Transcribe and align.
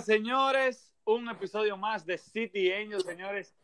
Señores. 0.00 0.90
Un 1.04 1.28
episodio 1.28 1.76
más 1.76 2.06
de 2.06 2.16
City 2.16 2.72
Angels, 2.72 3.04
señores. 3.04 3.54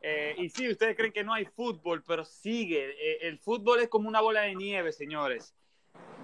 Eh, 0.00 0.34
y 0.38 0.48
sí, 0.48 0.68
ustedes 0.68 0.96
creen 0.96 1.12
que 1.12 1.22
no 1.22 1.32
hay 1.32 1.44
fútbol, 1.44 2.02
pero 2.04 2.24
sigue. 2.24 2.90
Eh, 2.98 3.18
el 3.28 3.38
fútbol 3.38 3.80
es 3.80 3.88
como 3.88 4.08
una 4.08 4.20
bola 4.20 4.42
de 4.42 4.56
nieve, 4.56 4.92
señores. 4.92 5.54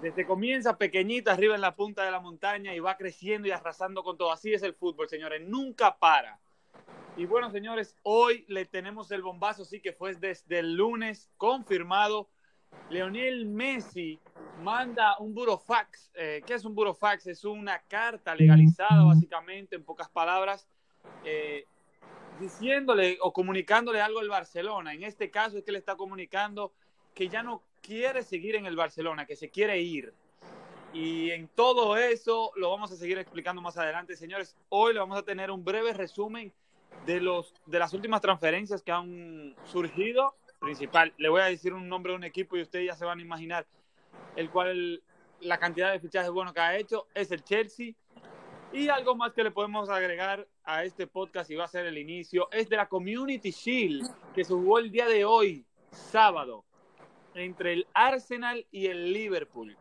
Desde 0.01 0.25
comienza 0.25 0.77
pequeñita 0.77 1.31
arriba 1.31 1.55
en 1.55 1.61
la 1.61 1.75
punta 1.75 2.03
de 2.03 2.11
la 2.11 2.19
montaña 2.19 2.75
y 2.75 2.79
va 2.79 2.97
creciendo 2.97 3.47
y 3.47 3.51
arrasando 3.51 4.03
con 4.03 4.17
todo. 4.17 4.31
Así 4.31 4.53
es 4.53 4.63
el 4.63 4.73
fútbol, 4.73 5.07
señores. 5.07 5.41
Nunca 5.47 5.97
para. 5.97 6.39
Y 7.15 7.25
bueno, 7.25 7.49
señores, 7.49 7.95
hoy 8.03 8.43
le 8.49 8.65
tenemos 8.65 9.11
el 9.11 9.21
bombazo, 9.21 9.63
sí 9.63 9.79
que 9.79 9.93
fue 9.93 10.13
desde 10.15 10.59
el 10.59 10.75
lunes 10.75 11.29
confirmado. 11.37 12.29
Leonel 12.89 13.45
Messi 13.45 14.19
manda 14.63 15.17
un 15.19 15.33
burofax. 15.33 16.11
Eh, 16.15 16.43
¿Qué 16.45 16.53
es 16.53 16.65
un 16.65 16.75
burofax? 16.75 17.27
Es 17.27 17.45
una 17.45 17.79
carta 17.79 18.35
legalizada, 18.35 19.03
básicamente, 19.03 19.75
en 19.75 19.83
pocas 19.83 20.09
palabras, 20.09 20.67
eh, 21.23 21.65
diciéndole 22.39 23.17
o 23.21 23.31
comunicándole 23.33 24.01
algo 24.01 24.19
al 24.19 24.29
Barcelona. 24.29 24.93
En 24.93 25.03
este 25.03 25.29
caso 25.29 25.57
es 25.57 25.63
que 25.63 25.71
le 25.71 25.79
está 25.79 25.95
comunicando 25.95 26.71
que 27.13 27.29
ya 27.29 27.43
no 27.43 27.61
quiere 27.81 28.23
seguir 28.23 28.55
en 28.55 28.65
el 28.65 28.75
Barcelona, 28.75 29.25
que 29.25 29.35
se 29.35 29.49
quiere 29.49 29.79
ir. 29.79 30.13
Y 30.93 31.31
en 31.31 31.47
todo 31.47 31.97
eso 31.97 32.51
lo 32.55 32.69
vamos 32.69 32.91
a 32.91 32.95
seguir 32.95 33.17
explicando 33.17 33.61
más 33.61 33.77
adelante, 33.77 34.15
señores. 34.15 34.55
Hoy 34.69 34.93
le 34.93 34.99
vamos 34.99 35.17
a 35.17 35.23
tener 35.23 35.51
un 35.51 35.63
breve 35.63 35.93
resumen 35.93 36.51
de, 37.05 37.21
los, 37.21 37.53
de 37.65 37.79
las 37.79 37.93
últimas 37.93 38.21
transferencias 38.21 38.81
que 38.81 38.91
han 38.91 39.55
surgido. 39.65 40.35
Principal, 40.59 41.13
le 41.17 41.29
voy 41.29 41.41
a 41.41 41.45
decir 41.45 41.73
un 41.73 41.87
nombre 41.87 42.13
de 42.13 42.17
un 42.17 42.23
equipo 42.23 42.57
y 42.57 42.61
ustedes 42.61 42.87
ya 42.87 42.95
se 42.95 43.05
van 43.05 43.19
a 43.19 43.21
imaginar 43.21 43.67
el 44.37 44.49
cual 44.49 45.03
la 45.41 45.57
cantidad 45.57 45.91
de 45.91 45.99
fichajes 45.99 46.31
buenos 46.31 46.53
que 46.53 46.61
ha 46.61 46.77
hecho 46.77 47.07
es 47.13 47.31
el 47.31 47.43
Chelsea. 47.43 47.93
Y 48.71 48.89
algo 48.89 49.15
más 49.15 49.33
que 49.33 49.43
le 49.43 49.51
podemos 49.51 49.89
agregar 49.89 50.47
a 50.63 50.83
este 50.83 51.07
podcast 51.07 51.49
y 51.49 51.55
va 51.55 51.65
a 51.65 51.69
ser 51.69 51.85
el 51.85 51.97
inicio 51.97 52.49
es 52.51 52.69
de 52.69 52.77
la 52.77 52.87
Community 52.87 53.51
Shield 53.51 54.07
que 54.35 54.43
se 54.43 54.53
jugó 54.53 54.79
el 54.79 54.91
día 54.91 55.07
de 55.07 55.25
hoy, 55.25 55.65
sábado, 55.89 56.63
entre 57.33 57.73
el 57.73 57.87
Arsenal 57.93 58.65
y 58.71 58.87
el 58.87 59.11
Liverpool. 59.11 59.75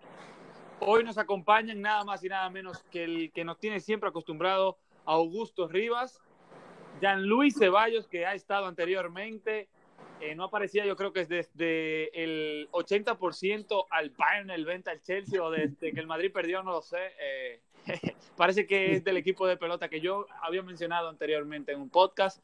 Hoy 0.80 1.04
nos 1.04 1.18
acompañan 1.18 1.80
nada 1.80 2.04
más 2.04 2.24
y 2.24 2.28
nada 2.28 2.48
menos 2.48 2.82
que 2.90 3.04
el 3.04 3.32
que 3.32 3.44
nos 3.44 3.58
tiene 3.58 3.80
siempre 3.80 4.08
acostumbrado 4.08 4.78
Augusto 5.04 5.68
Rivas, 5.68 6.20
Jean-Louis 7.00 7.54
Ceballos, 7.58 8.06
que 8.06 8.24
ha 8.24 8.34
estado 8.34 8.66
anteriormente. 8.66 9.68
Eh, 10.20 10.34
no 10.34 10.44
aparecía, 10.44 10.86
yo 10.86 10.96
creo 10.96 11.12
que 11.12 11.20
es 11.20 11.28
desde 11.28 12.22
el 12.22 12.68
80% 12.72 13.86
al 13.90 14.10
Bayern, 14.10 14.50
el 14.50 14.64
venta 14.64 14.90
al 14.90 15.02
Chelsea, 15.02 15.42
o 15.42 15.50
desde 15.50 15.92
que 15.92 16.00
el 16.00 16.06
Madrid 16.06 16.32
perdió, 16.32 16.62
no 16.62 16.72
lo 16.72 16.82
sé. 16.82 17.12
Eh, 17.20 17.60
parece 18.36 18.66
que 18.66 18.92
es 18.92 19.04
del 19.04 19.18
equipo 19.18 19.46
de 19.46 19.56
pelota 19.56 19.88
que 19.88 20.00
yo 20.00 20.26
había 20.42 20.62
mencionado 20.62 21.08
anteriormente 21.08 21.72
en 21.72 21.80
un 21.80 21.90
podcast. 21.90 22.42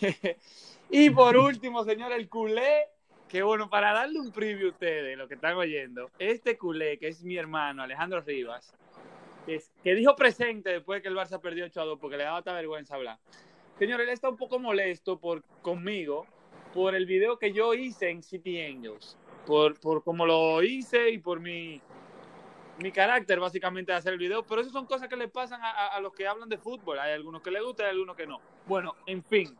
y 0.90 1.10
por 1.10 1.36
último, 1.36 1.84
señor, 1.84 2.12
el 2.12 2.28
culé, 2.28 2.88
que 3.28 3.42
bueno, 3.42 3.70
para 3.70 3.92
darle 3.92 4.18
un 4.18 4.32
preview 4.32 4.68
a 4.68 4.72
ustedes, 4.72 5.16
lo 5.16 5.28
que 5.28 5.34
están 5.34 5.56
oyendo, 5.56 6.10
este 6.18 6.58
culé, 6.58 6.98
que 6.98 7.08
es 7.08 7.22
mi 7.22 7.36
hermano, 7.36 7.82
Alejandro 7.82 8.20
Rivas, 8.22 8.74
que, 9.46 9.94
dijo 9.94 10.16
presente 10.16 10.70
después 10.70 11.00
que 11.00 11.08
el 11.08 11.16
Barça 11.16 11.40
perdió 11.40 11.64
8 11.64 11.80
a 11.80 11.84
2, 11.84 11.98
porque 12.00 12.16
le 12.16 12.24
daba 12.24 12.40
esta 12.40 12.52
vergüenza 12.52 12.96
hablar. 12.96 13.18
Señor, 13.78 14.00
él 14.00 14.08
está 14.08 14.28
un 14.28 14.36
poco 14.36 14.58
molesto 14.58 15.18
por, 15.20 15.44
conmigo 15.62 16.26
por 16.72 16.94
el 16.94 17.06
video 17.06 17.38
que 17.38 17.52
yo 17.52 17.74
hice 17.74 18.10
en 18.10 18.22
City 18.22 18.60
Angels, 18.62 19.16
por, 19.46 19.78
por 19.80 20.02
cómo 20.02 20.26
lo 20.26 20.62
hice 20.62 21.10
y 21.10 21.18
por 21.18 21.40
mi, 21.40 21.80
mi 22.78 22.92
carácter 22.92 23.40
básicamente 23.40 23.92
de 23.92 23.98
hacer 23.98 24.12
el 24.12 24.18
video, 24.18 24.44
pero 24.44 24.60
eso 24.60 24.70
son 24.70 24.86
cosas 24.86 25.08
que 25.08 25.16
le 25.16 25.28
pasan 25.28 25.60
a, 25.62 25.88
a, 25.88 26.00
los 26.00 26.12
que 26.12 26.26
hablan 26.26 26.48
de 26.48 26.58
fútbol, 26.58 26.98
hay 26.98 27.12
algunos 27.12 27.42
que 27.42 27.50
les 27.50 27.62
gusta 27.62 27.84
y 27.84 27.86
algunos 27.86 28.16
que 28.16 28.26
no. 28.26 28.40
Bueno, 28.66 28.94
en 29.06 29.22
fin, 29.22 29.56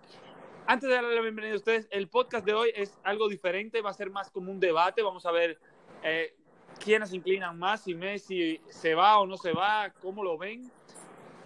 antes 0.66 0.88
de 0.88 0.94
darle 0.94 1.14
la 1.14 1.22
bienvenida 1.22 1.54
a 1.54 1.56
ustedes, 1.56 1.88
el 1.90 2.08
podcast 2.08 2.44
de 2.44 2.52
hoy 2.52 2.70
es 2.74 2.98
algo 3.02 3.28
diferente, 3.28 3.80
va 3.80 3.90
a 3.90 3.94
ser 3.94 4.10
más 4.10 4.30
como 4.30 4.52
un 4.52 4.60
debate, 4.60 5.02
vamos 5.02 5.24
a 5.24 5.32
ver 5.32 5.58
eh, 6.02 6.34
quiénes 6.78 7.10
se 7.10 7.16
inclinan 7.16 7.58
más, 7.58 7.84
si 7.84 7.94
Messi 7.94 8.60
se 8.68 8.94
va 8.94 9.18
o 9.18 9.26
no 9.26 9.36
se 9.36 9.52
va, 9.52 9.90
cómo 10.02 10.22
lo 10.22 10.36
ven. 10.36 10.70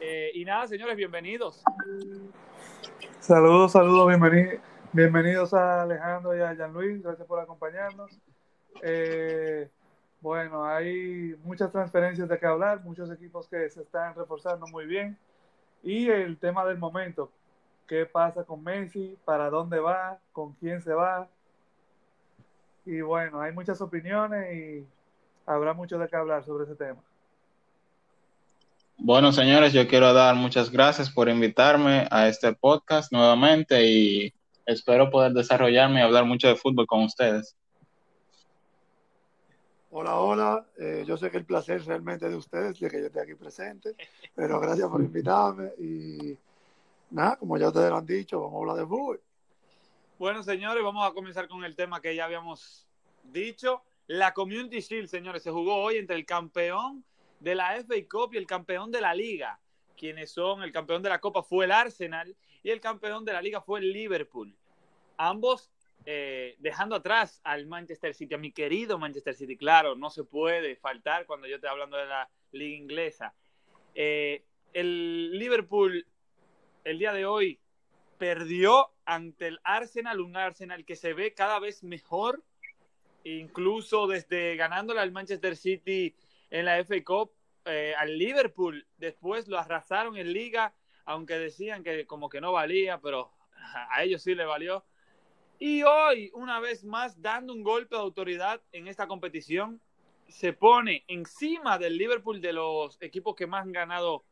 Eh, 0.01 0.33
y 0.35 0.45
nada, 0.45 0.67
señores, 0.67 0.97
bienvenidos. 0.97 1.63
Saludos, 3.21 3.71
saludos, 3.71 4.09
bienvenidos, 4.09 4.61
bienvenidos 4.93 5.55
a 5.55 5.83
Alejandro 5.83 6.37
y 6.37 6.41
a 6.41 6.53
Jean 6.55 6.73
Luis, 6.73 7.03
gracias 7.03 7.27
por 7.27 7.41
acompañarnos. 7.41 8.11
Eh, 8.83 9.69
bueno, 10.21 10.65
hay 10.65 11.35
muchas 11.45 11.73
transferencias 11.73 12.29
de 12.29 12.39
que 12.39 12.47
hablar, 12.47 12.85
muchos 12.85 13.11
equipos 13.11 13.49
que 13.49 13.69
se 13.71 13.83
están 13.83 14.15
reforzando 14.15 14.67
muy 14.67 14.87
bien. 14.87 15.19
Y 15.83 16.09
el 16.09 16.37
tema 16.39 16.65
del 16.65 16.79
momento, 16.79 17.31
qué 17.89 18.07
pasa 18.07 18.45
con 18.45 18.63
Messi, 18.63 19.17
para 19.25 19.51
dónde 19.51 19.81
va, 19.81 20.19
con 20.33 20.53
quién 20.55 20.81
se 20.83 20.93
va. 20.93 21.29
Y 22.85 23.01
bueno, 23.01 23.41
hay 23.41 23.53
muchas 23.53 23.81
opiniones 23.81 24.55
y 24.55 24.87
habrá 25.47 25.73
mucho 25.73 25.99
de 25.99 26.09
qué 26.09 26.17
hablar 26.17 26.45
sobre 26.45 26.65
ese 26.65 26.77
tema. 26.77 27.01
Bueno, 28.99 29.33
señores, 29.33 29.73
yo 29.73 29.89
quiero 29.89 30.13
dar 30.13 30.37
muchas 30.37 30.71
gracias 30.71 31.11
por 31.11 31.29
invitarme 31.29 32.07
a 32.11 32.29
este 32.29 32.53
podcast 32.53 33.11
nuevamente 33.11 33.85
y 33.85 34.33
espero 34.67 35.11
poder 35.11 35.33
desarrollarme 35.33 36.01
y 36.01 36.03
hablar 36.03 36.25
mucho 36.25 36.49
de 36.49 36.57
fútbol 36.57 36.87
con 36.87 37.05
ustedes. 37.05 37.57
Hola, 39.91 40.17
hola. 40.17 40.67
Eh, 40.79 41.05
yo 41.07 41.17
sé 41.17 41.31
que 41.31 41.37
el 41.37 41.45
placer 41.45 41.77
es 41.77 41.87
realmente 41.87 42.29
de 42.29 42.37
ustedes, 42.37 42.81
de 42.81 42.89
que 42.89 43.01
yo 43.01 43.07
esté 43.07 43.21
aquí 43.21 43.35
presente, 43.35 43.95
pero 44.35 44.59
gracias 44.59 44.89
por 44.89 45.03
invitarme 45.03 45.73
y 45.79 46.37
nada, 47.11 47.37
como 47.37 47.59
ya 47.59 47.69
ustedes 47.69 47.91
lo 47.91 47.97
han 47.99 48.07
dicho, 48.07 48.41
vamos 48.41 48.55
a 48.55 48.59
hablar 48.61 48.77
de 48.77 48.87
fútbol. 48.87 49.21
Bueno, 50.19 50.43
señores, 50.43 50.83
vamos 50.83 51.07
a 51.07 51.13
comenzar 51.13 51.49
con 51.49 51.65
el 51.65 51.77
tema 51.77 52.01
que 52.01 52.15
ya 52.15 52.25
habíamos 52.25 52.87
dicho. 53.25 53.83
La 54.07 54.33
Community 54.33 54.81
Shield, 54.81 55.09
señores, 55.09 55.43
se 55.43 55.51
jugó 55.51 55.77
hoy 55.77 55.97
entre 55.97 56.17
el 56.17 56.25
campeón 56.25 57.05
de 57.41 57.55
la 57.55 57.77
FA 57.83 57.95
Cup 58.11 58.35
y 58.35 58.39
el 58.39 58.47
campeón 58.47 58.91
de 58.91 59.01
la 59.01 59.15
liga. 59.15 59.59
Quienes 59.97 60.31
son, 60.31 60.63
el 60.63 60.73
campeón 60.73 61.03
de 61.03 61.09
la 61.09 61.21
Copa 61.21 61.43
fue 61.43 61.67
el 61.67 61.73
Arsenal 61.73 62.35
y 62.63 62.71
el 62.71 62.81
campeón 62.81 63.25
de 63.25 63.33
la 63.33 63.43
liga 63.43 63.61
fue 63.61 63.81
el 63.81 63.93
Liverpool. 63.93 64.55
Ambos 65.17 65.71
eh, 66.05 66.57
dejando 66.59 66.97
atrás 66.97 67.41
al 67.45 67.67
Manchester 67.67 68.15
City, 68.15 68.35
a 68.35 68.39
mi 68.39 68.53
querido 68.53 68.99
Manchester 68.99 69.35
City, 69.35 69.57
claro, 69.57 69.95
no 69.95 70.11
se 70.11 70.25
puede 70.25 70.77
faltar 70.77 71.27
cuando 71.27 71.47
yo 71.47 71.57
estoy 71.57 71.71
hablando 71.71 71.97
de 71.97 72.07
la 72.07 72.29
liga 72.53 72.77
inglesa. 72.77 73.35
Eh, 73.95 74.45
el 74.73 75.39
Liverpool 75.39 76.07
el 76.85 76.99
día 76.99 77.13
de 77.13 77.27
hoy 77.27 77.61
perdió 78.19 78.91
ante 79.05 79.49
el 79.49 79.61
Arsenal, 79.65 80.21
un 80.21 80.37
Arsenal 80.37 80.85
que 80.85 80.97
se 80.97 81.13
ve 81.13 81.35
cada 81.35 81.59
vez 81.59 81.83
mejor, 81.83 82.43
incluso 83.25 84.07
desde 84.07 84.57
ganándole 84.57 85.01
al 85.01 85.13
Manchester 85.13 85.57
City 85.57 86.15
en 86.51 86.65
la 86.65 86.79
FA 86.85 87.03
Cup, 87.05 87.33
eh, 87.65 87.95
al 87.97 88.19
Liverpool, 88.19 88.87
después 88.97 89.49
lo 89.49 89.59
arrasaron 89.59 90.17
en 90.17 90.33
liga, 90.33 90.75
aunque 91.05 91.39
decían 91.39 91.83
que 91.83 92.07
como 92.07 92.29
que 92.29 92.41
no 92.41 92.53
valía, 92.53 93.01
pero 93.01 93.31
a 93.91 94.03
ellos 94.03 94.23
sí 94.23 94.35
le 94.35 94.45
valió. 94.45 94.85
Y 95.59 95.83
hoy, 95.85 96.31
una 96.35 96.59
vez 96.59 96.85
más, 96.85 97.21
dando 97.23 97.53
un 97.53 97.63
golpe 97.63 97.95
de 97.95 98.03
autoridad 98.03 98.61
en 98.73 98.89
esta 98.89 99.07
competición, 99.07 99.81
se 100.29 100.53
pone 100.53 101.05
encima 101.07 101.79
del 101.79 101.97
Liverpool 101.97 102.41
de 102.41 102.53
los 102.53 103.01
equipos 103.01 103.37
que 103.37 103.47
más 103.47 103.63
han 103.63 103.73
ganado 103.73 104.25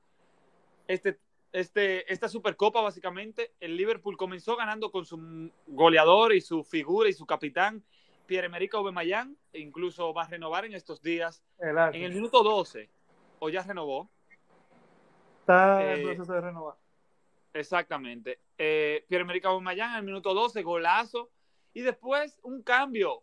este, 0.89 1.21
este, 1.53 2.13
esta 2.13 2.29
Supercopa, 2.29 2.81
básicamente. 2.81 3.53
El 3.61 3.77
Liverpool 3.77 4.17
comenzó 4.17 4.57
ganando 4.57 4.91
con 4.91 5.05
su 5.05 5.53
goleador 5.67 6.35
y 6.35 6.41
su 6.41 6.65
figura 6.65 7.09
y 7.09 7.13
su 7.13 7.27
capitán, 7.27 7.85
Pierre-Emerick 8.27 8.75
Aubameyang, 8.75 9.37
e 9.53 9.61
incluso 9.61 10.13
va 10.13 10.25
a 10.25 10.29
renovar 10.29 10.65
en 10.65 10.75
estos 10.75 11.03
días, 11.03 11.45
El 11.59 11.77
en 11.79 12.03
el 12.03 12.13
minuto 12.13 12.43
12, 12.43 12.89
o 13.39 13.49
ya 13.51 13.63
renovó. 13.63 14.11
Está 15.51 15.93
en 15.93 16.01
Eh, 16.01 16.03
proceso 16.05 16.33
de 16.33 16.41
renovar. 16.41 16.77
Exactamente. 17.53 18.39
Eh, 18.57 19.05
Pierre-Emerick 19.09 19.45
Aubameyang 19.45 19.91
en 19.91 19.97
el 19.97 20.05
minuto 20.05 20.33
12, 20.33 20.63
golazo. 20.63 21.31
Y 21.75 21.81
después 21.83 22.39
un 22.43 22.63
cambio. 22.63 23.23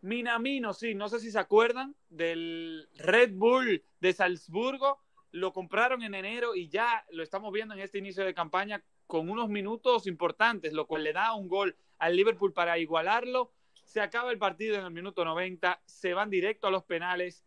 Minamino, 0.00 0.74
sí, 0.74 0.94
no 0.94 1.08
sé 1.08 1.18
si 1.18 1.30
se 1.30 1.38
acuerdan 1.38 1.94
del 2.10 2.88
Red 2.96 3.32
Bull 3.34 3.82
de 4.00 4.12
Salzburgo. 4.12 5.00
Lo 5.30 5.52
compraron 5.52 6.02
en 6.02 6.14
enero 6.14 6.54
y 6.54 6.68
ya 6.68 7.04
lo 7.10 7.22
estamos 7.22 7.52
viendo 7.52 7.74
en 7.74 7.80
este 7.80 7.98
inicio 7.98 8.24
de 8.24 8.34
campaña 8.34 8.82
con 9.06 9.28
unos 9.30 9.48
minutos 9.48 10.06
importantes, 10.06 10.72
lo 10.72 10.86
cual 10.86 11.04
le 11.04 11.12
da 11.12 11.34
un 11.34 11.48
gol 11.48 11.76
al 11.98 12.16
Liverpool 12.16 12.52
para 12.52 12.78
igualarlo. 12.78 13.52
Se 13.84 14.00
acaba 14.00 14.30
el 14.30 14.38
partido 14.38 14.76
en 14.76 14.84
el 14.84 14.90
minuto 14.90 15.24
90, 15.24 15.80
se 15.86 16.14
van 16.14 16.30
directo 16.30 16.66
a 16.66 16.70
los 16.70 16.84
penales. 16.84 17.44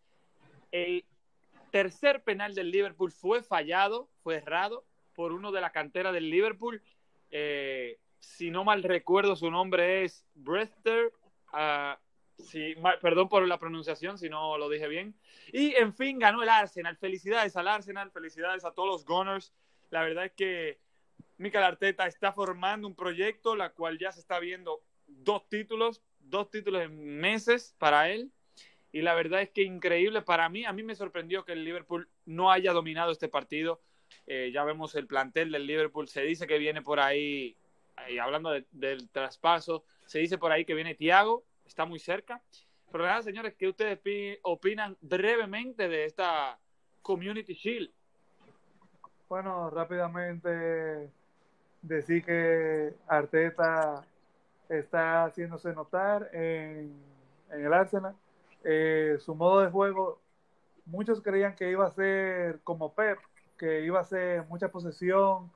El 0.72 1.06
tercer 1.72 2.24
penal 2.24 2.56
del 2.56 2.72
Liverpool 2.72 3.12
fue 3.12 3.44
fallado, 3.44 4.10
fue 4.24 4.36
errado 4.36 4.86
por 5.16 5.32
uno 5.32 5.52
de 5.52 5.62
la 5.62 5.72
cantera 5.72 6.12
del 6.12 6.30
Liverpool. 6.30 6.82
Eh, 7.32 8.00
si 8.20 8.52
no 8.52 8.64
mal 8.64 8.84
recuerdo, 8.84 9.36
su 9.36 9.50
nombre 9.52 10.04
es 10.04 10.26
Brester. 10.36 11.12
Sí, 12.38 12.76
perdón 13.02 13.30
por 13.30 13.48
la 13.48 13.58
pronunciación 13.58 14.20
si 14.20 14.30
no 14.30 14.58
lo 14.58 14.70
dije 14.70 14.88
bien. 14.88 15.16
Y 15.52 15.74
en 15.76 15.94
fin, 15.94 16.20
ganó 16.20 16.44
el 16.44 16.50
Arsenal. 16.50 16.98
Felicidades 16.98 17.56
al 17.56 17.68
Arsenal, 17.68 18.12
felicidades 18.12 18.64
a 18.64 18.72
todos 18.72 18.90
los 18.90 19.06
Gunners. 19.06 19.54
La 19.90 20.04
verdad 20.04 20.26
es 20.26 20.34
que 20.34 20.80
Mikel 21.38 21.64
Arteta 21.64 22.06
está 22.06 22.32
formando 22.32 22.88
un 22.88 22.96
proyecto, 22.96 23.56
la 23.56 23.72
cual 23.72 23.98
ya 23.98 24.12
se 24.12 24.20
está 24.20 24.40
viendo 24.40 24.84
dos 25.08 25.48
títulos, 25.50 26.02
dos 26.20 26.52
títulos 26.52 26.84
en 26.84 27.18
meses 27.20 27.76
para 27.80 28.10
él. 28.10 28.32
Y 28.92 29.02
la 29.02 29.14
verdad 29.14 29.42
es 29.42 29.50
que 29.50 29.64
increíble 29.64 30.22
para 30.22 30.50
mí. 30.50 30.66
A 30.66 30.74
mí 30.74 30.84
me 30.84 30.96
sorprendió 30.96 31.46
que 31.46 31.54
el 31.54 31.64
Liverpool 31.64 32.10
no 32.26 32.52
haya 32.52 32.74
dominado 32.74 33.12
este 33.12 33.28
partido. 33.28 33.82
Eh, 34.26 34.52
ya 34.54 34.64
vemos 34.64 34.96
el 34.96 35.08
plantel 35.08 35.52
del 35.52 35.68
Liverpool. 35.68 36.08
Se 36.08 36.22
dice 36.22 36.48
que 36.48 36.58
viene 36.58 36.82
por 36.82 37.00
ahí, 37.00 37.56
ahí 37.96 38.18
hablando 38.18 38.52
del 38.72 39.10
traspaso, 39.10 39.84
se 40.06 40.20
dice 40.20 40.38
por 40.38 40.52
ahí 40.52 40.66
que 40.66 40.74
viene 40.74 40.96
Thiago, 40.96 41.44
está 41.66 41.86
muy 41.86 42.00
cerca. 42.00 42.42
Pero 42.92 43.06
nada, 43.06 43.22
señores, 43.22 43.54
¿qué 43.56 43.68
ustedes 43.68 44.00
opinan 44.44 44.98
brevemente 45.02 45.90
de 45.90 46.06
esta 46.06 46.58
Community 47.02 47.54
Shield? 47.54 47.92
Bueno, 49.28 49.70
rápidamente 49.70 51.10
decir 51.82 52.24
que 52.24 52.94
Arteta 53.08 54.06
está 54.70 55.26
haciéndose 55.26 55.74
notar 55.74 56.30
en, 56.34 56.94
el 57.52 57.74
Arsenal. 57.74 58.16
Eh, 58.64 59.18
su 59.20 59.36
modo 59.36 59.62
de 59.62 59.70
juego, 59.70 60.20
muchos 60.86 61.22
creían 61.22 61.56
que 61.56 61.70
iba 61.70 61.86
a 61.86 61.92
ser 61.92 62.60
como 62.64 62.94
Pep, 62.94 63.20
que 63.58 63.82
iba 63.82 64.00
a 64.00 64.06
ser 64.06 64.46
mucha 64.48 64.70
posesión 64.70 65.52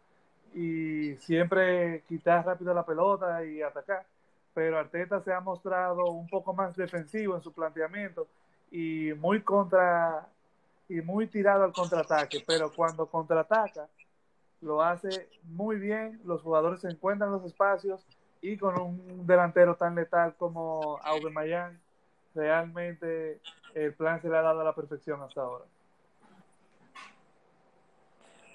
y 0.53 1.15
siempre 1.17 2.03
quitar 2.07 2.45
rápido 2.45 2.73
la 2.73 2.85
pelota 2.85 3.43
y 3.45 3.61
atacar. 3.61 4.05
Pero 4.53 4.77
Arteta 4.77 5.21
se 5.21 5.31
ha 5.31 5.39
mostrado 5.39 6.05
un 6.05 6.27
poco 6.27 6.53
más 6.53 6.75
defensivo 6.75 7.35
en 7.35 7.41
su 7.41 7.53
planteamiento 7.53 8.27
y 8.69 9.13
muy 9.13 9.41
contra 9.41 10.27
y 10.89 11.01
muy 11.01 11.27
tirado 11.27 11.63
al 11.63 11.71
contraataque. 11.71 12.43
Pero 12.45 12.71
cuando 12.73 13.05
contraataca, 13.05 13.87
lo 14.61 14.81
hace 14.81 15.29
muy 15.43 15.77
bien, 15.77 16.19
los 16.25 16.41
jugadores 16.41 16.81
se 16.81 16.89
encuentran 16.89 17.31
los 17.31 17.45
espacios 17.45 18.05
y 18.41 18.57
con 18.57 18.79
un 18.79 19.25
delantero 19.25 19.75
tan 19.75 19.95
letal 19.95 20.35
como 20.35 20.99
Aubameyang, 21.03 21.79
realmente 22.33 23.39
el 23.73 23.93
plan 23.93 24.21
se 24.21 24.29
le 24.29 24.37
ha 24.37 24.41
dado 24.41 24.61
a 24.61 24.63
la 24.63 24.75
perfección 24.75 25.21
hasta 25.21 25.41
ahora. 25.41 25.65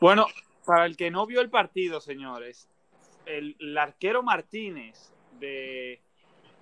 Bueno, 0.01 0.27
para 0.65 0.85
el 0.87 0.97
que 0.97 1.11
no 1.11 1.27
vio 1.27 1.41
el 1.41 1.49
partido, 1.49 2.01
señores, 2.01 2.69
el, 3.25 3.77
arquero 3.79 4.23
Martínez 4.23 5.13
de 5.39 6.01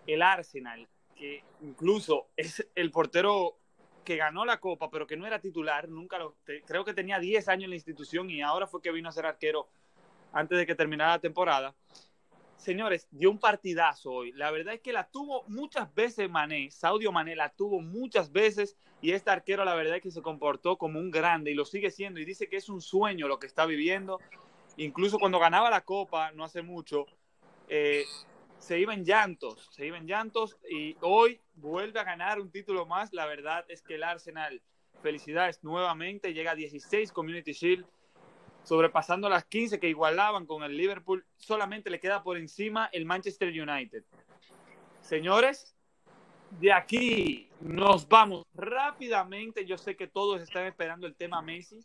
el 0.07 0.23
Arsenal, 0.23 0.87
que 1.17 1.43
incluso 1.63 2.29
es 2.37 2.67
el 2.75 2.91
portero 2.91 3.57
que 4.05 4.17
ganó 4.17 4.45
la 4.45 4.61
copa, 4.61 4.91
pero 4.91 5.07
que 5.07 5.17
no 5.17 5.27
era 5.27 5.41
titular, 5.41 5.89
nunca 5.89 6.19
lo, 6.19 6.37
creo 6.67 6.85
que 6.85 6.95
tenía 6.95 7.19
10 7.19 7.49
años 7.49 7.65
en 7.65 7.71
la 7.71 7.77
institución 7.77 8.31
y 8.31 8.43
ahora 8.43 8.67
fue 8.67 8.83
que 8.83 8.93
vino 8.93 9.09
a 9.09 9.13
ser 9.13 9.27
arquero 9.27 9.69
antes 10.33 10.59
de 10.59 10.67
que 10.67 10.75
terminara 10.75 11.13
la 11.13 11.21
temporada. 11.21 11.75
Señores, 12.65 13.07
dio 13.11 13.31
un 13.31 13.39
partidazo 13.39 14.11
hoy. 14.11 14.33
La 14.33 14.51
verdad 14.51 14.73
es 14.73 14.81
que 14.81 14.95
la 14.95 15.07
tuvo 15.11 15.45
muchas 15.49 15.95
veces 15.95 16.31
Mané, 16.31 16.71
Saudio 16.71 17.13
Mané 17.13 17.37
la 17.37 17.51
tuvo 17.51 17.83
muchas 17.83 18.33
veces 18.33 18.79
y 19.03 19.13
este 19.13 19.31
arquero 19.31 19.67
la 19.67 19.75
verdad 19.75 19.97
es 19.97 20.03
que 20.03 20.11
se 20.11 20.23
comportó 20.23 20.79
como 20.79 20.99
un 20.99 21.11
grande 21.11 21.51
y 21.51 21.55
lo 21.55 21.67
sigue 21.67 21.91
siendo 21.91 22.21
y 22.21 22.25
dice 22.25 22.49
que 22.49 22.57
es 22.57 22.71
un 22.71 22.81
sueño 22.81 23.29
lo 23.29 23.39
que 23.39 23.47
está 23.47 23.67
viviendo. 23.67 24.19
Incluso 24.79 25.19
cuando 25.19 25.39
ganaba 25.39 25.69
la 25.69 25.83
copa, 25.83 26.33
no 26.33 26.43
hace 26.43 26.63
mucho, 26.63 27.05
eh, 27.69 28.07
se 28.57 28.79
iba 28.79 28.95
en 28.95 29.05
llantos, 29.05 29.69
se 29.71 29.85
iba 29.85 29.99
en 29.99 30.07
llantos 30.07 30.57
y 30.67 30.97
hoy 31.03 31.43
vuelve 31.57 32.01
a 32.01 32.05
ganar 32.05 32.41
un 32.41 32.51
título 32.51 32.87
más. 32.87 33.13
La 33.13 33.27
verdad 33.27 33.67
es 33.69 33.83
que 33.83 33.97
el 33.97 34.05
Arsenal, 34.05 34.63
felicidades 35.03 35.63
nuevamente, 35.63 36.33
llega 36.33 36.53
a 36.53 36.55
16 36.55 37.13
Community 37.13 37.53
Shield, 37.53 37.85
sobrepasando 38.65 39.29
las 39.29 39.45
15 39.45 39.79
que 39.79 39.89
igualaban 39.89 40.47
con 40.47 40.63
el 40.65 40.77
Liverpool. 40.77 41.25
Solamente 41.37 41.91
le 41.91 42.01
queda 42.01 42.23
por 42.23 42.37
encima 42.37 42.89
el 42.93 43.05
Manchester 43.05 43.49
United. 43.49 44.03
Señores, 45.01 45.77
de 46.59 46.73
aquí 46.73 47.51
nos 47.61 48.09
vamos 48.09 48.45
rápidamente. 48.55 49.65
Yo 49.67 49.79
sé 49.79 49.97
que 49.97 50.07
todos 50.07 50.41
están 50.41 50.67
esperando 50.67 51.07
el 51.07 51.15
tema 51.15 51.43
Messi. 51.43 51.85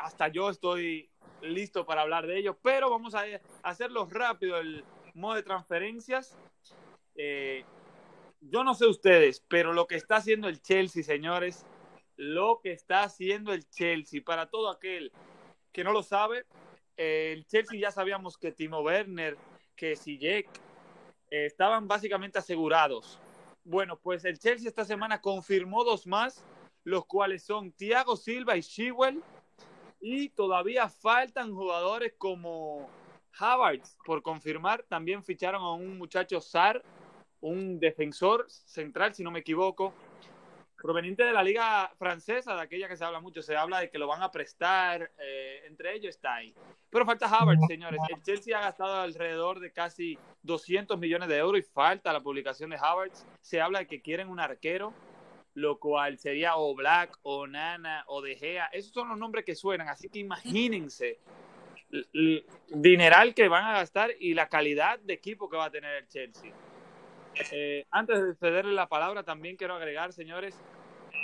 Hasta 0.00 0.28
yo 0.28 0.50
estoy 0.50 1.08
listo 1.42 1.84
para 1.84 2.02
hablar 2.02 2.26
de 2.26 2.38
ello, 2.38 2.58
pero 2.62 2.90
vamos 2.90 3.14
a 3.14 3.24
hacerlo 3.62 4.08
rápido 4.10 4.58
el 4.58 4.84
modo 5.14 5.36
de 5.36 5.42
transferencias. 5.42 6.36
Eh, 7.14 7.64
yo 8.40 8.64
no 8.64 8.74
sé 8.74 8.86
ustedes, 8.86 9.44
pero 9.48 9.72
lo 9.72 9.86
que 9.86 9.96
está 9.96 10.16
haciendo 10.16 10.48
el 10.48 10.60
Chelsea, 10.60 11.02
señores, 11.02 11.64
lo 12.16 12.60
que 12.62 12.72
está 12.72 13.02
haciendo 13.02 13.52
el 13.52 13.68
Chelsea, 13.68 14.22
para 14.24 14.46
todo 14.46 14.70
aquel 14.70 15.12
que 15.74 15.84
no 15.84 15.92
lo 15.92 16.04
sabe, 16.04 16.46
el 16.96 17.44
Chelsea 17.46 17.80
ya 17.80 17.90
sabíamos 17.90 18.38
que 18.38 18.52
Timo 18.52 18.80
Werner, 18.80 19.36
que 19.74 19.96
Sijek, 19.96 20.48
eh, 21.30 21.46
estaban 21.46 21.88
básicamente 21.88 22.38
asegurados. 22.38 23.18
Bueno, 23.64 23.98
pues 23.98 24.24
el 24.24 24.38
Chelsea 24.38 24.68
esta 24.68 24.84
semana 24.84 25.20
confirmó 25.20 25.82
dos 25.82 26.06
más, 26.06 26.44
los 26.84 27.04
cuales 27.06 27.42
son 27.42 27.72
Thiago 27.72 28.16
Silva 28.16 28.56
y 28.56 28.60
Shewell, 28.60 29.20
y 30.00 30.28
todavía 30.28 30.88
faltan 30.88 31.52
jugadores 31.52 32.14
como 32.18 32.88
Havertz, 33.36 33.96
por 34.04 34.22
confirmar, 34.22 34.84
también 34.88 35.24
ficharon 35.24 35.60
a 35.60 35.72
un 35.72 35.98
muchacho 35.98 36.40
Sar, 36.40 36.84
un 37.40 37.80
defensor 37.80 38.46
central, 38.48 39.12
si 39.12 39.24
no 39.24 39.32
me 39.32 39.40
equivoco, 39.40 39.92
proveniente 40.84 41.24
de 41.24 41.32
la 41.32 41.42
liga 41.42 41.90
francesa, 41.96 42.54
de 42.54 42.60
aquella 42.60 42.88
que 42.88 42.96
se 42.98 43.02
habla 43.06 43.18
mucho, 43.18 43.40
se 43.40 43.56
habla 43.56 43.80
de 43.80 43.88
que 43.88 43.98
lo 43.98 44.06
van 44.06 44.22
a 44.22 44.30
prestar, 44.30 45.10
eh, 45.18 45.62
entre 45.66 45.94
ellos 45.94 46.10
está 46.10 46.34
ahí. 46.34 46.54
Pero 46.90 47.06
falta 47.06 47.26
Havertz, 47.26 47.66
señores. 47.66 47.98
El 48.14 48.22
Chelsea 48.22 48.58
ha 48.58 48.60
gastado 48.60 49.00
alrededor 49.00 49.60
de 49.60 49.72
casi 49.72 50.18
200 50.42 50.98
millones 50.98 51.30
de 51.30 51.38
euros 51.38 51.58
y 51.58 51.62
falta 51.62 52.12
la 52.12 52.20
publicación 52.20 52.68
de 52.68 52.76
Havertz. 52.76 53.24
Se 53.40 53.62
habla 53.62 53.78
de 53.78 53.86
que 53.86 54.02
quieren 54.02 54.28
un 54.28 54.40
arquero, 54.40 54.92
lo 55.54 55.78
cual 55.80 56.18
sería 56.18 56.56
o 56.56 56.74
Black, 56.74 57.18
o 57.22 57.46
Nana, 57.46 58.04
o 58.06 58.20
De 58.20 58.36
Gea. 58.36 58.66
Esos 58.66 58.92
son 58.92 59.08
los 59.08 59.16
nombres 59.16 59.46
que 59.46 59.54
suenan, 59.54 59.88
así 59.88 60.10
que 60.10 60.18
imagínense 60.18 61.18
dineral 62.68 63.34
que 63.34 63.48
van 63.48 63.64
a 63.64 63.72
gastar 63.72 64.10
y 64.20 64.34
la 64.34 64.50
calidad 64.50 64.98
de 64.98 65.14
equipo 65.14 65.48
que 65.48 65.56
va 65.56 65.64
a 65.64 65.70
tener 65.70 65.94
el 65.96 66.08
Chelsea. 66.08 66.52
Eh, 67.50 67.86
antes 67.90 68.22
de 68.22 68.34
cederle 68.34 68.72
la 68.74 68.88
palabra, 68.88 69.22
también 69.22 69.56
quiero 69.56 69.74
agregar, 69.74 70.12
señores, 70.12 70.54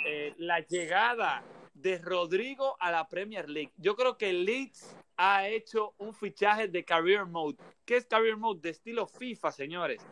eh, 0.05 0.33
la 0.37 0.59
llegada 0.59 1.43
de 1.73 1.97
Rodrigo 1.97 2.75
a 2.79 2.91
la 2.91 3.07
Premier 3.07 3.49
League. 3.49 3.71
Yo 3.77 3.95
creo 3.95 4.17
que 4.17 4.33
Leeds 4.33 4.95
ha 5.17 5.47
hecho 5.47 5.93
un 5.97 6.13
fichaje 6.13 6.67
de 6.67 6.83
Career 6.83 7.25
Mode. 7.25 7.57
¿Qué 7.85 7.97
es 7.97 8.05
Career 8.05 8.37
Mode? 8.37 8.61
De 8.61 8.69
estilo 8.69 9.07
FIFA, 9.07 9.51
señores. 9.51 10.05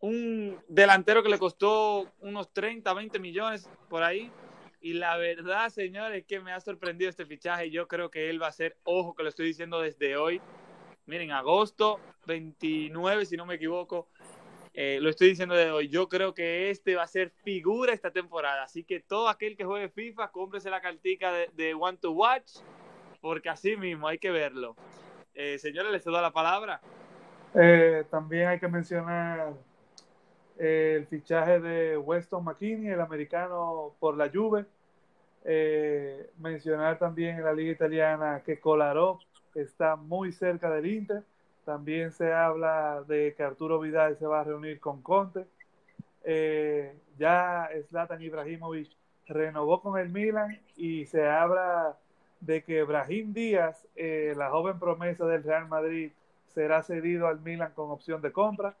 Un 0.00 0.58
delantero 0.68 1.22
que 1.22 1.28
le 1.28 1.38
costó 1.38 2.10
unos 2.20 2.52
30, 2.52 2.92
20 2.92 3.18
millones 3.20 3.68
por 3.88 4.02
ahí 4.02 4.30
y 4.82 4.94
la 4.94 5.16
verdad, 5.16 5.70
señores, 5.70 6.22
es 6.22 6.26
que 6.26 6.40
me 6.40 6.52
ha 6.52 6.60
sorprendido 6.60 7.08
este 7.08 7.24
fichaje. 7.24 7.70
Yo 7.70 7.86
creo 7.86 8.10
que 8.10 8.28
él 8.28 8.42
va 8.42 8.48
a 8.48 8.52
ser, 8.52 8.76
ojo, 8.82 9.14
que 9.14 9.22
lo 9.22 9.28
estoy 9.28 9.46
diciendo 9.46 9.80
desde 9.80 10.16
hoy. 10.16 10.40
Miren, 11.06 11.30
agosto 11.30 12.00
29, 12.26 13.24
si 13.24 13.36
no 13.36 13.46
me 13.46 13.54
equivoco. 13.54 14.08
Eh, 14.74 14.98
lo 15.00 15.10
estoy 15.10 15.28
diciendo 15.28 15.54
desde 15.54 15.70
hoy. 15.70 15.88
Yo 15.88 16.08
creo 16.08 16.32
que 16.32 16.70
este 16.70 16.94
va 16.96 17.02
a 17.02 17.06
ser 17.06 17.30
figura 17.30 17.92
esta 17.92 18.10
temporada. 18.10 18.64
Así 18.64 18.84
que 18.84 19.00
todo 19.00 19.28
aquel 19.28 19.56
que 19.56 19.64
juegue 19.64 19.90
FIFA, 19.90 20.30
cómprese 20.30 20.70
la 20.70 20.80
cartica 20.80 21.30
de, 21.32 21.50
de 21.54 21.74
One 21.74 21.98
to 21.98 22.12
Watch, 22.12 22.58
porque 23.20 23.50
así 23.50 23.76
mismo 23.76 24.08
hay 24.08 24.18
que 24.18 24.30
verlo. 24.30 24.74
Eh, 25.34 25.58
señores, 25.58 25.92
les 25.92 26.04
doy 26.04 26.14
la 26.14 26.32
palabra. 26.32 26.80
Eh, 27.54 28.04
también 28.10 28.48
hay 28.48 28.58
que 28.58 28.68
mencionar 28.68 29.52
el 30.58 31.06
fichaje 31.06 31.60
de 31.60 31.98
Weston 31.98 32.44
McKinney, 32.44 32.92
el 32.92 33.00
americano 33.00 33.94
por 34.00 34.16
la 34.16 34.30
Juve. 34.30 34.64
Mencionar 36.38 36.98
también 36.98 37.36
en 37.36 37.44
la 37.44 37.52
liga 37.52 37.72
italiana 37.72 38.42
que 38.44 38.58
Kolarov 38.58 39.18
está 39.54 39.96
muy 39.96 40.32
cerca 40.32 40.70
del 40.70 40.86
Inter. 40.86 41.24
También 41.64 42.10
se 42.10 42.32
habla 42.32 43.04
de 43.06 43.34
que 43.36 43.42
Arturo 43.42 43.78
Vidal 43.78 44.16
se 44.18 44.26
va 44.26 44.40
a 44.40 44.44
reunir 44.44 44.80
con 44.80 45.00
Conte. 45.00 45.46
Eh, 46.24 46.96
ya 47.18 47.68
Zlatan 47.88 48.20
Ibrahimovic 48.20 48.90
renovó 49.28 49.80
con 49.80 49.98
el 49.98 50.08
Milan 50.08 50.60
y 50.76 51.06
se 51.06 51.28
habla 51.28 51.96
de 52.40 52.64
que 52.64 52.82
Brahim 52.82 53.32
Díaz, 53.32 53.86
eh, 53.94 54.34
la 54.36 54.50
joven 54.50 54.78
promesa 54.80 55.24
del 55.26 55.44
Real 55.44 55.68
Madrid, 55.68 56.10
será 56.48 56.82
cedido 56.82 57.28
al 57.28 57.40
Milan 57.40 57.72
con 57.74 57.90
opción 57.90 58.20
de 58.20 58.32
compra. 58.32 58.74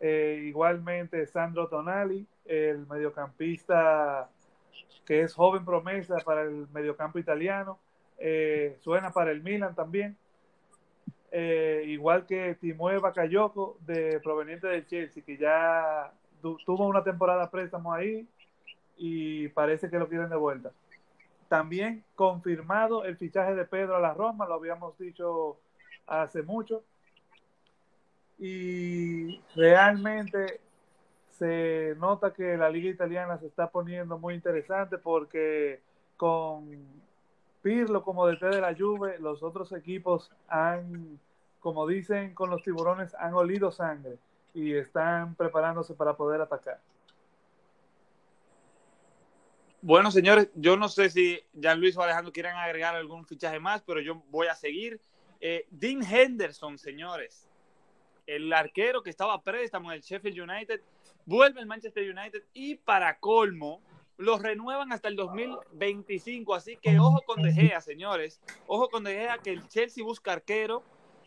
Eh, 0.00 0.42
igualmente 0.44 1.26
Sandro 1.26 1.68
Tonali, 1.68 2.26
el 2.44 2.86
mediocampista 2.86 4.28
que 5.06 5.22
es 5.22 5.32
joven 5.32 5.64
promesa 5.64 6.16
para 6.18 6.42
el 6.42 6.66
mediocampo 6.74 7.18
italiano, 7.18 7.78
suena 8.80 9.10
para 9.10 9.30
el 9.30 9.42
Milan 9.42 9.74
también. 9.74 10.16
Eh, 11.30 11.84
igual 11.86 12.26
que 12.26 12.54
Timoe 12.54 12.98
Bakayoko, 12.98 13.78
de 13.80 14.20
proveniente 14.20 14.66
del 14.66 14.86
Chelsea, 14.86 15.22
que 15.24 15.36
ya 15.36 16.12
tuvo 16.40 16.86
una 16.86 17.02
temporada 17.02 17.50
préstamo 17.50 17.92
ahí 17.92 18.26
y 18.96 19.48
parece 19.48 19.90
que 19.90 19.98
lo 19.98 20.08
quieren 20.08 20.30
de 20.30 20.36
vuelta. 20.36 20.72
También 21.48 22.04
confirmado 22.14 23.04
el 23.04 23.16
fichaje 23.16 23.54
de 23.54 23.64
Pedro 23.64 23.96
a 23.96 24.00
la 24.00 24.14
Roma, 24.14 24.46
lo 24.46 24.54
habíamos 24.54 24.96
dicho 24.98 25.58
hace 26.06 26.42
mucho. 26.42 26.82
Y 28.38 29.40
realmente 29.54 30.60
se 31.30 31.94
nota 31.98 32.32
que 32.32 32.56
la 32.56 32.70
liga 32.70 32.90
italiana 32.90 33.38
se 33.38 33.46
está 33.46 33.70
poniendo 33.70 34.18
muy 34.18 34.34
interesante 34.34 34.98
porque 34.98 35.80
con 36.16 36.66
Pirlo 37.66 38.04
como 38.04 38.28
DT 38.28 38.46
de 38.46 38.60
la 38.60 38.76
Juve, 38.76 39.18
los 39.18 39.42
otros 39.42 39.72
equipos 39.72 40.30
han, 40.46 41.18
como 41.58 41.84
dicen 41.84 42.32
con 42.32 42.48
los 42.48 42.62
tiburones, 42.62 43.12
han 43.16 43.34
olido 43.34 43.72
sangre 43.72 44.18
y 44.54 44.72
están 44.74 45.34
preparándose 45.34 45.94
para 45.94 46.16
poder 46.16 46.40
atacar. 46.40 46.78
Bueno, 49.82 50.12
señores, 50.12 50.48
yo 50.54 50.76
no 50.76 50.88
sé 50.88 51.10
si 51.10 51.40
Jan 51.60 51.80
Luis 51.80 51.96
o 51.96 52.02
Alejandro 52.02 52.32
quieran 52.32 52.56
agregar 52.56 52.94
algún 52.94 53.26
fichaje 53.26 53.58
más, 53.58 53.82
pero 53.82 54.00
yo 54.00 54.22
voy 54.30 54.46
a 54.46 54.54
seguir. 54.54 55.00
Eh, 55.40 55.66
Dean 55.68 56.04
Henderson, 56.04 56.78
señores, 56.78 57.48
el 58.28 58.52
arquero 58.52 59.02
que 59.02 59.10
estaba 59.10 59.42
préstamo 59.42 59.90
en 59.90 59.96
el 59.96 60.02
Sheffield 60.02 60.38
United, 60.48 60.80
vuelve 61.24 61.58
al 61.58 61.66
Manchester 61.66 62.08
United 62.16 62.44
y 62.54 62.76
para 62.76 63.18
colmo, 63.18 63.82
lo 64.18 64.38
renuevan 64.38 64.92
hasta 64.92 65.08
el 65.08 65.16
2025. 65.16 66.54
Así 66.54 66.76
que 66.76 66.98
ojo 66.98 67.22
con 67.26 67.42
De 67.42 67.52
Gea, 67.52 67.80
señores. 67.80 68.40
Ojo 68.66 68.88
con 68.88 69.04
De 69.04 69.14
Gea 69.14 69.38
que 69.38 69.50
el 69.50 69.68
Chelsea 69.68 70.04
busca 70.04 70.32
arquero 70.32 70.82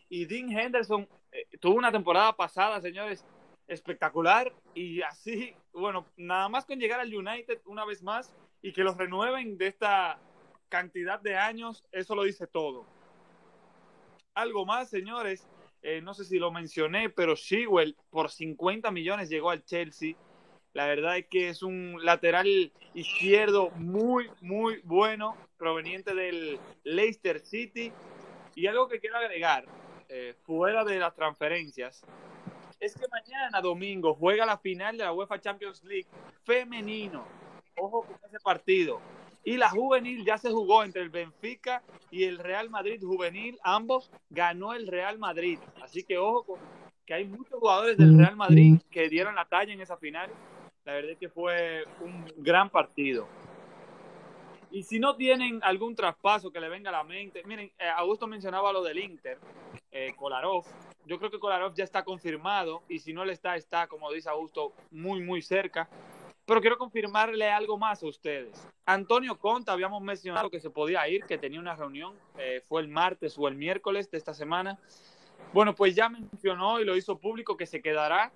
y 0.08 0.26
Dean 0.26 0.50
Henderson 0.50 1.08
eh, 1.32 1.46
tuvo 1.60 1.76
una 1.76 1.92
temporada 1.92 2.32
pasada, 2.34 2.80
señores, 2.80 3.24
espectacular. 3.68 4.52
Y 4.74 5.02
así, 5.02 5.54
bueno, 5.72 6.06
nada 6.16 6.48
más 6.48 6.66
con 6.66 6.78
llegar 6.78 7.00
al 7.00 7.14
United 7.14 7.60
una 7.66 7.84
vez 7.84 8.02
más 8.02 8.34
y 8.62 8.72
que 8.72 8.82
los 8.82 8.96
renueven 8.96 9.56
de 9.56 9.68
esta 9.68 10.18
cantidad 10.68 11.20
de 11.20 11.36
años, 11.36 11.84
eso 11.92 12.14
lo 12.14 12.24
dice 12.24 12.46
todo. 12.46 12.86
Algo 14.34 14.64
más, 14.66 14.88
señores. 14.90 15.48
Eh, 15.82 16.02
no 16.02 16.12
sé 16.12 16.24
si 16.24 16.38
lo 16.38 16.50
mencioné, 16.50 17.08
pero 17.08 17.34
Shewell 17.34 17.96
por 18.10 18.30
50 18.30 18.90
millones 18.90 19.30
llegó 19.30 19.50
al 19.50 19.64
Chelsea 19.64 20.14
la 20.72 20.86
verdad 20.86 21.18
es 21.18 21.26
que 21.26 21.48
es 21.48 21.62
un 21.62 21.98
lateral 22.04 22.72
izquierdo 22.94 23.70
muy, 23.70 24.30
muy 24.40 24.80
bueno, 24.84 25.36
proveniente 25.56 26.14
del 26.14 26.60
Leicester 26.84 27.40
City. 27.40 27.92
Y 28.54 28.66
algo 28.66 28.88
que 28.88 29.00
quiero 29.00 29.16
agregar, 29.16 29.64
eh, 30.08 30.34
fuera 30.44 30.84
de 30.84 30.98
las 30.98 31.14
transferencias, 31.14 32.04
es 32.78 32.94
que 32.94 33.06
mañana 33.08 33.60
domingo 33.60 34.14
juega 34.14 34.46
la 34.46 34.58
final 34.58 34.96
de 34.96 35.04
la 35.04 35.12
UEFA 35.12 35.40
Champions 35.40 35.82
League 35.84 36.06
femenino. 36.44 37.24
Ojo 37.76 38.02
con 38.02 38.16
ese 38.28 38.38
partido. 38.40 39.00
Y 39.42 39.56
la 39.56 39.70
juvenil 39.70 40.24
ya 40.24 40.38
se 40.38 40.50
jugó 40.50 40.84
entre 40.84 41.02
el 41.02 41.10
Benfica 41.10 41.82
y 42.10 42.24
el 42.24 42.38
Real 42.38 42.70
Madrid 42.70 43.00
juvenil. 43.02 43.58
Ambos 43.64 44.10
ganó 44.28 44.74
el 44.74 44.86
Real 44.86 45.18
Madrid. 45.18 45.58
Así 45.82 46.04
que 46.04 46.18
ojo 46.18 46.44
con 46.44 46.60
que 47.10 47.14
hay 47.14 47.24
muchos 47.24 47.58
jugadores 47.58 47.98
del 47.98 48.16
Real 48.16 48.36
Madrid 48.36 48.76
que 48.88 49.08
dieron 49.08 49.34
la 49.34 49.44
talla 49.44 49.72
en 49.72 49.80
esa 49.80 49.96
final 49.96 50.30
la 50.90 50.96
verdad 50.96 51.12
es 51.12 51.18
que 51.18 51.28
fue 51.28 51.84
un 52.00 52.24
gran 52.38 52.68
partido. 52.68 53.28
Y 54.72 54.82
si 54.82 54.98
no 54.98 55.14
tienen 55.14 55.60
algún 55.62 55.94
traspaso 55.94 56.50
que 56.50 56.58
le 56.58 56.68
venga 56.68 56.90
a 56.90 56.92
la 56.92 57.04
mente, 57.04 57.44
miren, 57.44 57.70
eh, 57.78 57.88
Augusto 57.96 58.26
mencionaba 58.26 58.72
lo 58.72 58.82
del 58.82 58.98
Inter, 58.98 59.38
eh, 59.92 60.12
Kolarov. 60.16 60.64
Yo 61.06 61.18
creo 61.20 61.30
que 61.30 61.38
Kolarov 61.38 61.74
ya 61.74 61.84
está 61.84 62.02
confirmado 62.02 62.82
y 62.88 62.98
si 62.98 63.12
no 63.12 63.24
le 63.24 63.32
está, 63.32 63.54
está, 63.54 63.86
como 63.86 64.10
dice 64.10 64.30
Augusto, 64.30 64.72
muy, 64.90 65.22
muy 65.22 65.42
cerca. 65.42 65.88
Pero 66.44 66.60
quiero 66.60 66.76
confirmarle 66.76 67.48
algo 67.48 67.78
más 67.78 68.02
a 68.02 68.08
ustedes. 68.08 68.66
Antonio 68.84 69.38
Conta, 69.38 69.70
habíamos 69.70 70.02
mencionado 70.02 70.50
que 70.50 70.58
se 70.58 70.70
podía 70.70 71.06
ir, 71.08 71.22
que 71.24 71.38
tenía 71.38 71.60
una 71.60 71.76
reunión, 71.76 72.16
eh, 72.36 72.62
fue 72.68 72.82
el 72.82 72.88
martes 72.88 73.38
o 73.38 73.46
el 73.46 73.54
miércoles 73.54 74.10
de 74.10 74.18
esta 74.18 74.34
semana. 74.34 74.76
Bueno, 75.52 75.72
pues 75.72 75.94
ya 75.94 76.08
mencionó 76.08 76.80
y 76.80 76.84
lo 76.84 76.96
hizo 76.96 77.16
público 77.16 77.56
que 77.56 77.66
se 77.66 77.80
quedará 77.80 78.32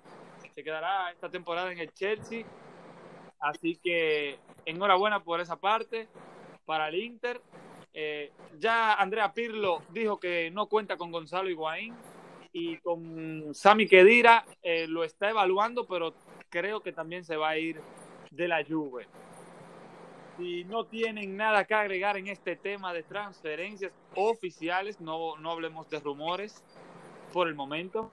se 0.55 0.63
quedará 0.63 1.11
esta 1.11 1.29
temporada 1.29 1.73
en 1.73 1.79
el 1.79 1.93
Chelsea. 1.93 2.45
Así 3.41 3.77
que 3.77 4.39
enhorabuena 4.65 5.23
por 5.23 5.41
esa 5.41 5.57
parte 5.57 6.09
para 6.65 6.89
el 6.89 6.95
Inter. 6.95 7.41
Eh, 7.93 8.33
ya 8.59 8.95
Andrea 8.95 9.33
Pirlo 9.33 9.83
dijo 9.91 10.19
que 10.19 10.51
no 10.51 10.67
cuenta 10.67 10.97
con 10.97 11.13
Gonzalo 11.13 11.51
Higuaín 11.51 11.95
y 12.53 12.79
con 12.79 13.55
Sami 13.55 13.87
Kedira 13.87 14.45
eh, 14.63 14.87
lo 14.89 15.05
está 15.05 15.31
evaluando, 15.31 15.87
pero 15.87 16.15
creo 16.49 16.81
que 16.81 16.93
también 16.93 17.25
se 17.25 17.37
va 17.37 17.51
a 17.51 17.59
ir 17.59 17.81
de 18.31 18.49
la 18.49 18.65
Juve. 18.65 19.07
Si 20.37 20.65
no 20.65 20.85
tienen 20.85 21.37
nada 21.37 21.65
que 21.65 21.75
agregar 21.75 22.17
en 22.17 22.27
este 22.27 22.57
tema 22.57 22.93
de 22.93 23.05
transferencias 23.05 23.93
oficiales, 24.17 25.01
no, 25.01 25.37
no 25.37 25.53
hablemos 25.53 25.89
de 25.91 26.01
rumores 26.01 26.65
por 27.33 27.47
el 27.47 27.55
momento. 27.55 28.11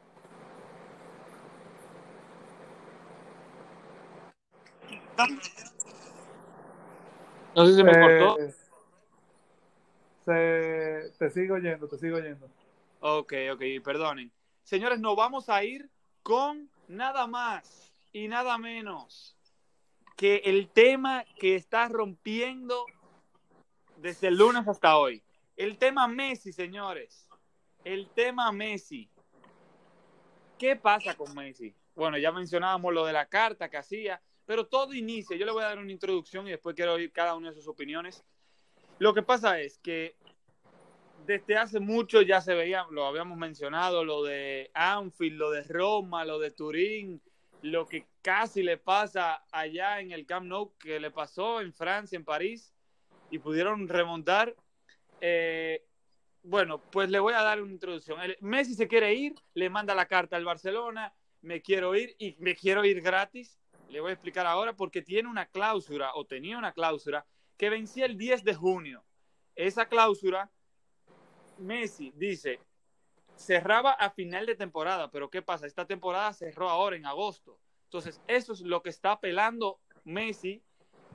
No 7.55 7.65
sé 7.65 7.75
si 7.75 7.83
me 7.83 7.91
cortó. 7.91 8.37
te 10.25 11.29
sigo 11.31 11.57
yendo, 11.57 11.87
te 11.87 11.97
sigo 11.97 12.19
yendo. 12.19 12.47
Ok, 12.99 13.33
ok, 13.53 13.61
perdonen. 13.83 14.31
Señores, 14.63 14.99
nos 14.99 15.15
vamos 15.15 15.49
a 15.49 15.63
ir 15.63 15.89
con 16.23 16.69
nada 16.87 17.27
más 17.27 17.91
y 18.13 18.27
nada 18.27 18.57
menos 18.57 19.35
que 20.15 20.37
el 20.45 20.69
tema 20.69 21.25
que 21.39 21.55
está 21.55 21.87
rompiendo 21.87 22.85
desde 23.97 24.27
el 24.27 24.37
lunes 24.37 24.67
hasta 24.67 24.97
hoy. 24.97 25.23
El 25.57 25.77
tema 25.77 26.07
Messi, 26.07 26.53
señores. 26.53 27.27
El 27.83 28.07
tema 28.09 28.51
Messi. 28.51 29.09
¿Qué 30.57 30.75
pasa 30.75 31.15
con 31.15 31.33
Messi? 31.33 31.73
Bueno, 31.95 32.17
ya 32.17 32.31
mencionábamos 32.31 32.93
lo 32.93 33.05
de 33.05 33.13
la 33.13 33.25
carta 33.25 33.69
que 33.69 33.77
hacía 33.77 34.21
pero 34.51 34.67
todo 34.67 34.93
inicia, 34.93 35.37
yo 35.37 35.45
le 35.45 35.53
voy 35.53 35.63
a 35.63 35.67
dar 35.67 35.79
una 35.79 35.93
introducción 35.93 36.45
y 36.45 36.51
después 36.51 36.75
quiero 36.75 36.95
oír 36.95 37.13
cada 37.13 37.35
una 37.35 37.51
de 37.51 37.55
sus 37.55 37.69
opiniones. 37.69 38.21
Lo 38.99 39.13
que 39.13 39.21
pasa 39.21 39.61
es 39.61 39.77
que 39.77 40.17
desde 41.25 41.55
hace 41.55 41.79
mucho 41.79 42.21
ya 42.21 42.41
se 42.41 42.53
veía, 42.53 42.85
lo 42.91 43.05
habíamos 43.05 43.37
mencionado, 43.37 44.03
lo 44.03 44.23
de 44.23 44.69
Anfield, 44.73 45.37
lo 45.37 45.51
de 45.51 45.63
Roma, 45.63 46.25
lo 46.25 46.37
de 46.37 46.51
Turín, 46.51 47.21
lo 47.61 47.87
que 47.87 48.07
casi 48.21 48.61
le 48.61 48.75
pasa 48.75 49.41
allá 49.53 50.01
en 50.01 50.11
el 50.11 50.25
Camp 50.25 50.47
Nou, 50.47 50.73
que 50.77 50.99
le 50.99 51.11
pasó 51.11 51.61
en 51.61 51.71
Francia, 51.71 52.17
en 52.17 52.25
París, 52.25 52.73
y 53.29 53.39
pudieron 53.39 53.87
remontar. 53.87 54.53
Eh, 55.21 55.81
bueno, 56.43 56.81
pues 56.91 57.09
le 57.09 57.19
voy 57.19 57.35
a 57.35 57.41
dar 57.41 57.61
una 57.61 57.71
introducción. 57.71 58.19
Messi 58.41 58.75
se 58.75 58.89
quiere 58.89 59.13
ir, 59.13 59.33
le 59.53 59.69
manda 59.69 59.95
la 59.95 60.09
carta 60.09 60.35
al 60.35 60.43
Barcelona, 60.43 61.13
me 61.39 61.61
quiero 61.61 61.95
ir 61.95 62.17
y 62.19 62.35
me 62.39 62.53
quiero 62.53 62.83
ir 62.83 62.99
gratis 62.99 63.60
le 63.91 63.99
voy 63.99 64.11
a 64.11 64.13
explicar 64.13 64.47
ahora 64.47 64.73
porque 64.73 65.01
tiene 65.01 65.29
una 65.29 65.45
cláusula 65.45 66.11
o 66.15 66.25
tenía 66.25 66.57
una 66.57 66.71
cláusula 66.71 67.25
que 67.57 67.69
vencía 67.69 68.05
el 68.05 68.17
10 68.17 68.43
de 68.43 68.55
junio. 68.55 69.03
Esa 69.55 69.85
cláusula, 69.87 70.49
Messi 71.57 72.11
dice, 72.15 72.59
cerraba 73.35 73.91
a 73.91 74.09
final 74.09 74.45
de 74.45 74.55
temporada, 74.55 75.11
pero 75.11 75.29
¿qué 75.29 75.41
pasa? 75.41 75.67
Esta 75.67 75.85
temporada 75.85 76.33
cerró 76.33 76.69
ahora 76.69 76.95
en 76.95 77.05
agosto. 77.05 77.59
Entonces, 77.83 78.21
eso 78.27 78.53
es 78.53 78.61
lo 78.61 78.81
que 78.81 78.89
está 78.89 79.11
apelando 79.11 79.81
Messi 80.05 80.63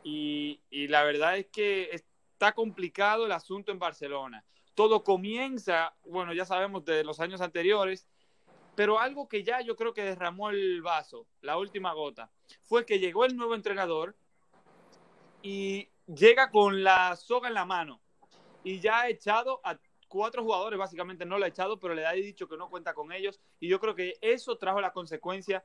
y, 0.04 0.60
y 0.70 0.88
la 0.88 1.02
verdad 1.02 1.38
es 1.38 1.46
que 1.46 1.90
está 1.92 2.52
complicado 2.52 3.24
el 3.24 3.32
asunto 3.32 3.72
en 3.72 3.78
Barcelona. 3.78 4.44
Todo 4.74 5.02
comienza, 5.02 5.96
bueno, 6.04 6.34
ya 6.34 6.44
sabemos 6.44 6.84
de 6.84 7.02
los 7.02 7.18
años 7.18 7.40
anteriores, 7.40 8.06
pero 8.74 9.00
algo 9.00 9.26
que 9.26 9.42
ya 9.42 9.62
yo 9.62 9.74
creo 9.74 9.94
que 9.94 10.04
derramó 10.04 10.50
el 10.50 10.82
vaso, 10.82 11.26
la 11.40 11.56
última 11.56 11.94
gota, 11.94 12.30
fue 12.62 12.84
que 12.86 12.98
llegó 12.98 13.24
el 13.24 13.36
nuevo 13.36 13.54
entrenador 13.54 14.16
y 15.42 15.88
llega 16.06 16.50
con 16.50 16.82
la 16.82 17.16
soga 17.16 17.48
en 17.48 17.54
la 17.54 17.64
mano. 17.64 18.00
Y 18.64 18.80
ya 18.80 19.02
ha 19.02 19.08
echado 19.08 19.60
a 19.64 19.78
cuatro 20.08 20.42
jugadores, 20.42 20.78
básicamente 20.78 21.24
no 21.24 21.38
lo 21.38 21.44
ha 21.44 21.48
echado, 21.48 21.78
pero 21.78 21.94
le 21.94 22.06
ha 22.06 22.12
dicho 22.12 22.48
que 22.48 22.56
no 22.56 22.68
cuenta 22.68 22.94
con 22.94 23.12
ellos. 23.12 23.40
Y 23.60 23.68
yo 23.68 23.80
creo 23.80 23.94
que 23.94 24.14
eso 24.20 24.56
trajo 24.58 24.80
la 24.80 24.92
consecuencia 24.92 25.64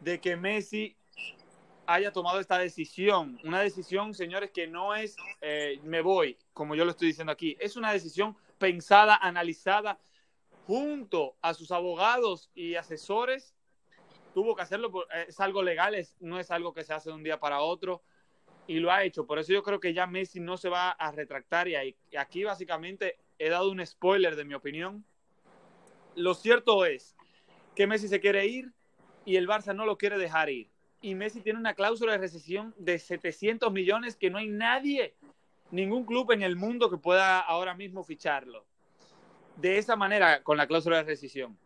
de 0.00 0.20
que 0.20 0.36
Messi 0.36 0.96
haya 1.86 2.12
tomado 2.12 2.38
esta 2.38 2.58
decisión. 2.58 3.38
Una 3.42 3.60
decisión, 3.60 4.14
señores, 4.14 4.50
que 4.50 4.66
no 4.66 4.94
es 4.94 5.16
eh, 5.40 5.80
me 5.82 6.02
voy, 6.02 6.38
como 6.52 6.74
yo 6.74 6.84
lo 6.84 6.92
estoy 6.92 7.08
diciendo 7.08 7.32
aquí, 7.32 7.56
es 7.58 7.76
una 7.76 7.92
decisión 7.92 8.36
pensada, 8.58 9.16
analizada 9.16 9.98
junto 10.66 11.34
a 11.42 11.54
sus 11.54 11.72
abogados 11.72 12.50
y 12.54 12.76
asesores, 12.76 13.54
tuvo 14.32 14.54
que 14.54 14.62
hacerlo, 14.62 14.92
es 15.26 15.40
algo 15.40 15.62
legal, 15.62 15.94
es, 15.94 16.16
no 16.20 16.38
es 16.38 16.50
algo 16.50 16.72
que 16.72 16.84
se 16.84 16.92
hace 16.92 17.10
de 17.10 17.16
un 17.16 17.22
día 17.22 17.38
para 17.38 17.60
otro 17.60 18.02
y 18.66 18.78
lo 18.78 18.92
ha 18.92 19.04
hecho. 19.04 19.26
Por 19.26 19.38
eso 19.38 19.52
yo 19.52 19.62
creo 19.62 19.80
que 19.80 19.92
ya 19.92 20.06
Messi 20.06 20.40
no 20.40 20.56
se 20.56 20.68
va 20.68 20.90
a 20.90 21.10
retractar 21.10 21.68
y, 21.68 21.96
aquí 22.16 22.44
básicamente 22.44 23.18
he 23.38 23.48
dado 23.48 23.70
un 23.70 23.84
spoiler 23.84 24.36
de 24.36 24.44
mi 24.44 24.54
opinión. 24.54 25.04
Lo 26.14 26.34
cierto 26.34 26.84
es 26.84 27.16
que 27.74 27.86
Messi 27.86 28.08
se 28.08 28.20
quiere 28.20 28.46
ir 28.46 28.72
y 29.24 29.36
el 29.36 29.48
Barça 29.48 29.74
no 29.74 29.86
lo 29.86 29.98
quiere 29.98 30.18
dejar 30.18 30.50
ir. 30.50 30.68
y 31.02 31.14
Messi 31.14 31.40
tiene 31.40 31.58
una 31.58 31.74
cláusula 31.74 32.12
de 32.12 32.18
recesión 32.18 32.74
de 32.76 32.98
700 32.98 33.72
millones 33.72 34.16
que 34.16 34.28
no 34.28 34.36
hay 34.36 34.48
nadie, 34.48 35.14
ningún 35.70 36.04
club 36.04 36.30
en 36.32 36.42
el 36.42 36.56
mundo 36.56 36.90
que 36.90 36.98
pueda 36.98 37.40
ahora 37.40 37.74
mismo 37.74 38.04
ficharlo. 38.04 38.66
De 39.56 39.78
esa 39.78 39.96
manera, 39.96 40.42
con 40.42 40.56
la 40.56 40.66
cláusula 40.66 40.98
de 40.98 41.04
rescisión. 41.04 41.56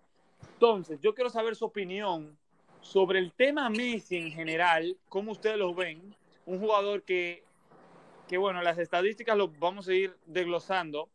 Entonces, 0.54 1.00
yo 1.00 1.14
quiero 1.14 1.30
saber 1.30 1.56
su 1.56 1.64
opinión 1.64 2.38
sobre 2.85 3.19
el 3.19 3.33
tema 3.33 3.71
Messi 3.71 4.19
en 4.19 4.31
general, 4.31 4.97
cómo 5.09 5.33
ustedes 5.33 5.57
lo 5.57 5.75
ven. 5.75 6.14
Un 6.45 6.61
jugador 6.61 7.03
que, 7.03 7.43
que, 8.29 8.37
bueno, 8.37 8.62
las 8.62 8.79
estadísticas 8.79 9.37
lo 9.38 9.49
vamos 9.49 9.88
a 9.88 9.95
ir 9.95 10.14
desglosando, 10.26 11.09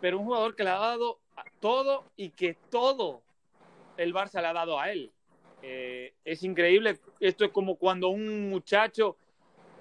pero 0.00 0.18
un 0.18 0.24
jugador 0.24 0.56
que 0.56 0.64
le 0.64 0.70
ha 0.70 0.78
dado 0.78 1.18
todo 1.60 2.06
y 2.16 2.30
que 2.30 2.56
todo 2.70 3.20
el 3.98 4.14
Barça 4.14 4.40
le 4.40 4.46
ha 4.46 4.54
dado 4.54 4.80
a 4.80 4.90
él. 4.90 5.12
Eh, 5.62 6.14
es 6.24 6.42
increíble. 6.42 6.98
Esto 7.20 7.44
es 7.44 7.50
como 7.50 7.76
cuando 7.76 8.08
un 8.08 8.48
muchacho 8.48 9.18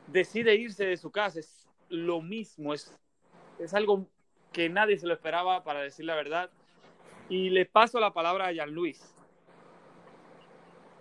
decide 0.08 0.56
irse 0.56 0.86
de 0.86 0.98
su 0.98 1.12
casa. 1.12 1.40
Es 1.40 1.66
lo 1.88 2.22
mismo. 2.22 2.74
Es, 2.74 2.94
es 3.58 3.74
algo 3.74 4.06
que 4.52 4.68
nadie 4.68 4.98
se 4.98 5.08
lo 5.08 5.14
esperaba, 5.14 5.64
para 5.64 5.82
decir 5.82 6.04
la 6.04 6.16
verdad. 6.16 6.50
Y 7.30 7.52
le 7.52 7.66
paso 7.66 8.02
la 8.02 8.12
palabra 8.12 8.48
a 8.48 8.52
Jean 8.52 8.72
Luis. 8.72 9.17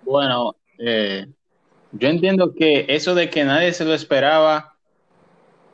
Bueno, 0.06 0.54
eh, 0.78 1.26
yo 1.90 2.08
entiendo 2.08 2.54
que 2.54 2.86
eso 2.88 3.16
de 3.16 3.28
que 3.28 3.42
nadie 3.44 3.72
se 3.72 3.84
lo 3.84 3.92
esperaba 3.92 4.76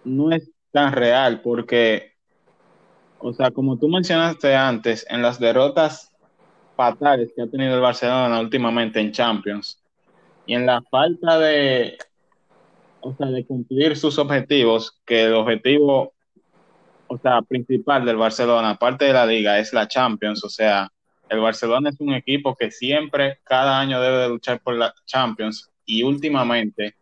no 0.05 0.33
es 0.33 0.51
tan 0.71 0.95
real, 0.95 1.43
porque, 1.43 2.15
o 3.19 3.35
sea, 3.35 3.51
como 3.51 3.79
tú 3.79 3.89
mencionaste 3.89 4.55
antes, 4.55 5.05
en 5.11 5.21
las 5.21 5.39
derrotas 5.39 6.11
fatales 6.77 7.31
que 7.37 7.43
ha 7.43 7.47
tenido 7.47 7.75
el 7.75 7.83
Barcelona 7.83 8.41
últimamente 8.41 9.01
en 9.01 9.13
Champions 9.13 9.83
y 10.47 10.55
en 10.55 10.65
la 10.65 10.81
falta 10.91 11.39
de, 11.39 11.99
o 13.03 13.15
sea, 13.15 13.27
de 13.27 13.45
cumplir 13.45 13.99
sus 13.99 14.19
objetivos, 14.19 14.99
que 15.05 15.25
el 15.25 15.35
objetivo, 15.35 16.15
o 17.07 17.19
sea, 17.19 17.43
principal 17.43 18.07
del 18.07 18.17
Barcelona, 18.17 18.71
aparte 18.71 19.05
de 19.05 19.13
la 19.13 19.27
liga, 19.27 19.59
es 19.59 19.75
la 19.75 19.87
Champions, 19.87 20.43
o 20.43 20.49
sea, 20.49 20.91
el 21.33 21.41
Barcelona 21.41 21.89
es 21.89 21.99
un 21.99 22.13
equipo 22.13 22.55
que 22.55 22.71
siempre, 22.71 23.39
cada 23.43 23.81
año 23.81 24.03
debe 24.03 24.19
de 24.19 24.29
luchar 24.29 24.61
por 24.61 24.75
la 24.75 24.93
Champions 25.07 25.71
y 25.87 26.03
últimamente 26.03 26.95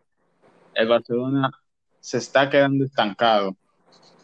el 0.72 0.86
Barcelona 0.86 1.50
se 1.98 2.18
está 2.18 2.48
quedando 2.48 2.84
estancado. 2.84 3.56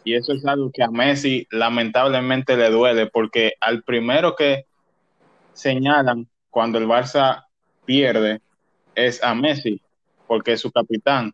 Y 0.05 0.13
eso 0.13 0.31
es 0.31 0.45
algo 0.45 0.71
que 0.73 0.81
a 0.81 0.89
Messi 0.89 1.45
lamentablemente 1.51 2.55
le 2.55 2.69
duele, 2.69 3.07
porque 3.07 3.55
al 3.59 3.83
primero 3.83 4.33
que 4.33 4.65
señalan 5.51 6.29
cuando 6.49 6.77
el 6.77 6.87
Barça 6.87 7.43
pierde 7.83 8.39
es 8.95 9.21
a 9.21 9.35
Messi, 9.35 9.81
porque 10.25 10.53
es 10.53 10.61
su 10.61 10.71
capitán. 10.71 11.33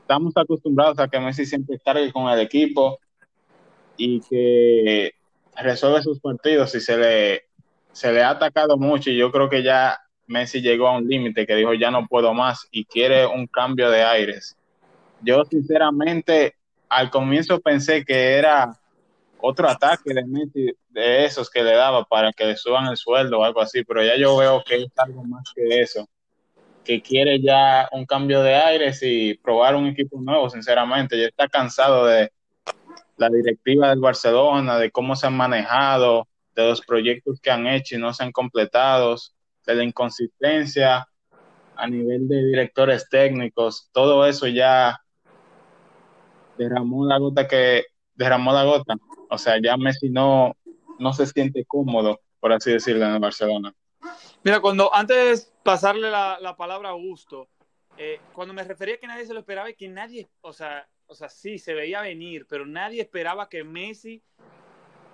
Estamos 0.00 0.36
acostumbrados 0.36 0.98
a 0.98 1.06
que 1.06 1.20
Messi 1.20 1.46
siempre 1.46 1.78
cargue 1.78 2.12
con 2.12 2.28
el 2.28 2.40
equipo 2.40 2.98
y 3.96 4.20
que 4.22 5.12
resuelve 5.56 6.02
sus 6.02 6.20
partidos 6.20 6.74
y 6.74 6.80
se 6.80 6.96
le, 6.96 7.44
se 7.92 8.12
le 8.12 8.22
ha 8.22 8.30
atacado 8.30 8.76
mucho 8.76 9.10
y 9.10 9.16
yo 9.16 9.30
creo 9.32 9.48
que 9.48 9.62
ya 9.62 9.98
Messi 10.26 10.60
llegó 10.60 10.88
a 10.88 10.98
un 10.98 11.08
límite 11.08 11.46
que 11.46 11.54
dijo 11.54 11.74
ya 11.74 11.90
no 11.90 12.06
puedo 12.06 12.34
más 12.34 12.66
y 12.70 12.84
quiere 12.84 13.26
un 13.26 13.46
cambio 13.46 13.90
de 13.90 14.02
aires. 14.02 14.56
Yo 15.22 15.44
sinceramente 15.44 16.56
al 16.88 17.10
comienzo 17.10 17.60
pensé 17.60 18.04
que 18.04 18.34
era 18.34 18.78
otro 19.38 19.68
ataque 19.68 20.14
de 20.14 20.24
Messi 20.24 20.72
de 20.88 21.24
esos 21.24 21.50
que 21.50 21.62
le 21.62 21.72
daba 21.72 22.04
para 22.04 22.32
que 22.32 22.46
le 22.46 22.56
suban 22.56 22.86
el 22.86 22.96
sueldo 22.96 23.40
o 23.40 23.44
algo 23.44 23.60
así, 23.60 23.84
pero 23.84 24.02
ya 24.02 24.16
yo 24.16 24.36
veo 24.36 24.62
que 24.64 24.76
es 24.76 24.86
algo 24.96 25.24
más 25.24 25.52
que 25.54 25.80
eso, 25.80 26.08
que 26.84 27.02
quiere 27.02 27.40
ya 27.40 27.88
un 27.92 28.06
cambio 28.06 28.42
de 28.42 28.54
aires 28.54 29.00
y 29.02 29.34
probar 29.34 29.74
un 29.76 29.86
equipo 29.86 30.20
nuevo, 30.20 30.48
sinceramente, 30.48 31.18
ya 31.18 31.26
está 31.26 31.48
cansado 31.48 32.06
de 32.06 32.30
la 33.16 33.28
directiva 33.28 33.90
del 33.90 34.00
Barcelona, 34.00 34.78
de 34.78 34.90
cómo 34.90 35.16
se 35.16 35.26
han 35.26 35.36
manejado, 35.36 36.28
de 36.54 36.68
los 36.68 36.80
proyectos 36.80 37.40
que 37.40 37.50
han 37.50 37.66
hecho 37.66 37.96
y 37.96 37.98
no 37.98 38.12
se 38.12 38.24
han 38.24 38.32
completado, 38.32 39.16
de 39.66 39.74
la 39.74 39.84
inconsistencia 39.84 41.08
a 41.74 41.86
nivel 41.86 42.28
de 42.28 42.44
directores 42.44 43.08
técnicos, 43.08 43.90
todo 43.92 44.24
eso 44.26 44.46
ya 44.46 44.98
derramó 46.56 47.04
la 47.04 47.18
gota 47.18 47.46
que 47.46 47.84
derramó 48.14 48.52
la 48.52 48.64
gota 48.64 48.96
o 49.28 49.38
sea, 49.38 49.60
ya 49.62 49.76
Messi 49.76 50.10
no, 50.10 50.56
no 50.98 51.12
se 51.12 51.26
siente 51.26 51.64
cómodo, 51.64 52.20
por 52.40 52.52
así 52.52 52.72
decirlo, 52.72 53.06
en 53.06 53.14
el 53.14 53.20
Barcelona. 53.20 53.74
Mira, 54.42 54.60
cuando 54.60 54.94
antes 54.94 55.52
pasarle 55.62 56.10
la, 56.10 56.38
la 56.40 56.56
palabra 56.56 56.88
a 56.88 56.92
Augusto, 56.92 57.48
eh, 57.96 58.20
cuando 58.32 58.54
me 58.54 58.62
refería 58.62 58.94
a 58.94 58.98
que 58.98 59.06
nadie 59.06 59.26
se 59.26 59.34
lo 59.34 59.40
esperaba 59.40 59.70
y 59.70 59.74
que 59.74 59.88
nadie, 59.88 60.28
o 60.42 60.52
sea, 60.52 60.88
o 61.08 61.14
sea, 61.14 61.28
sí, 61.28 61.58
se 61.58 61.74
veía 61.74 62.00
venir, 62.00 62.46
pero 62.48 62.66
nadie 62.66 63.00
esperaba 63.00 63.48
que 63.48 63.64
Messi 63.64 64.22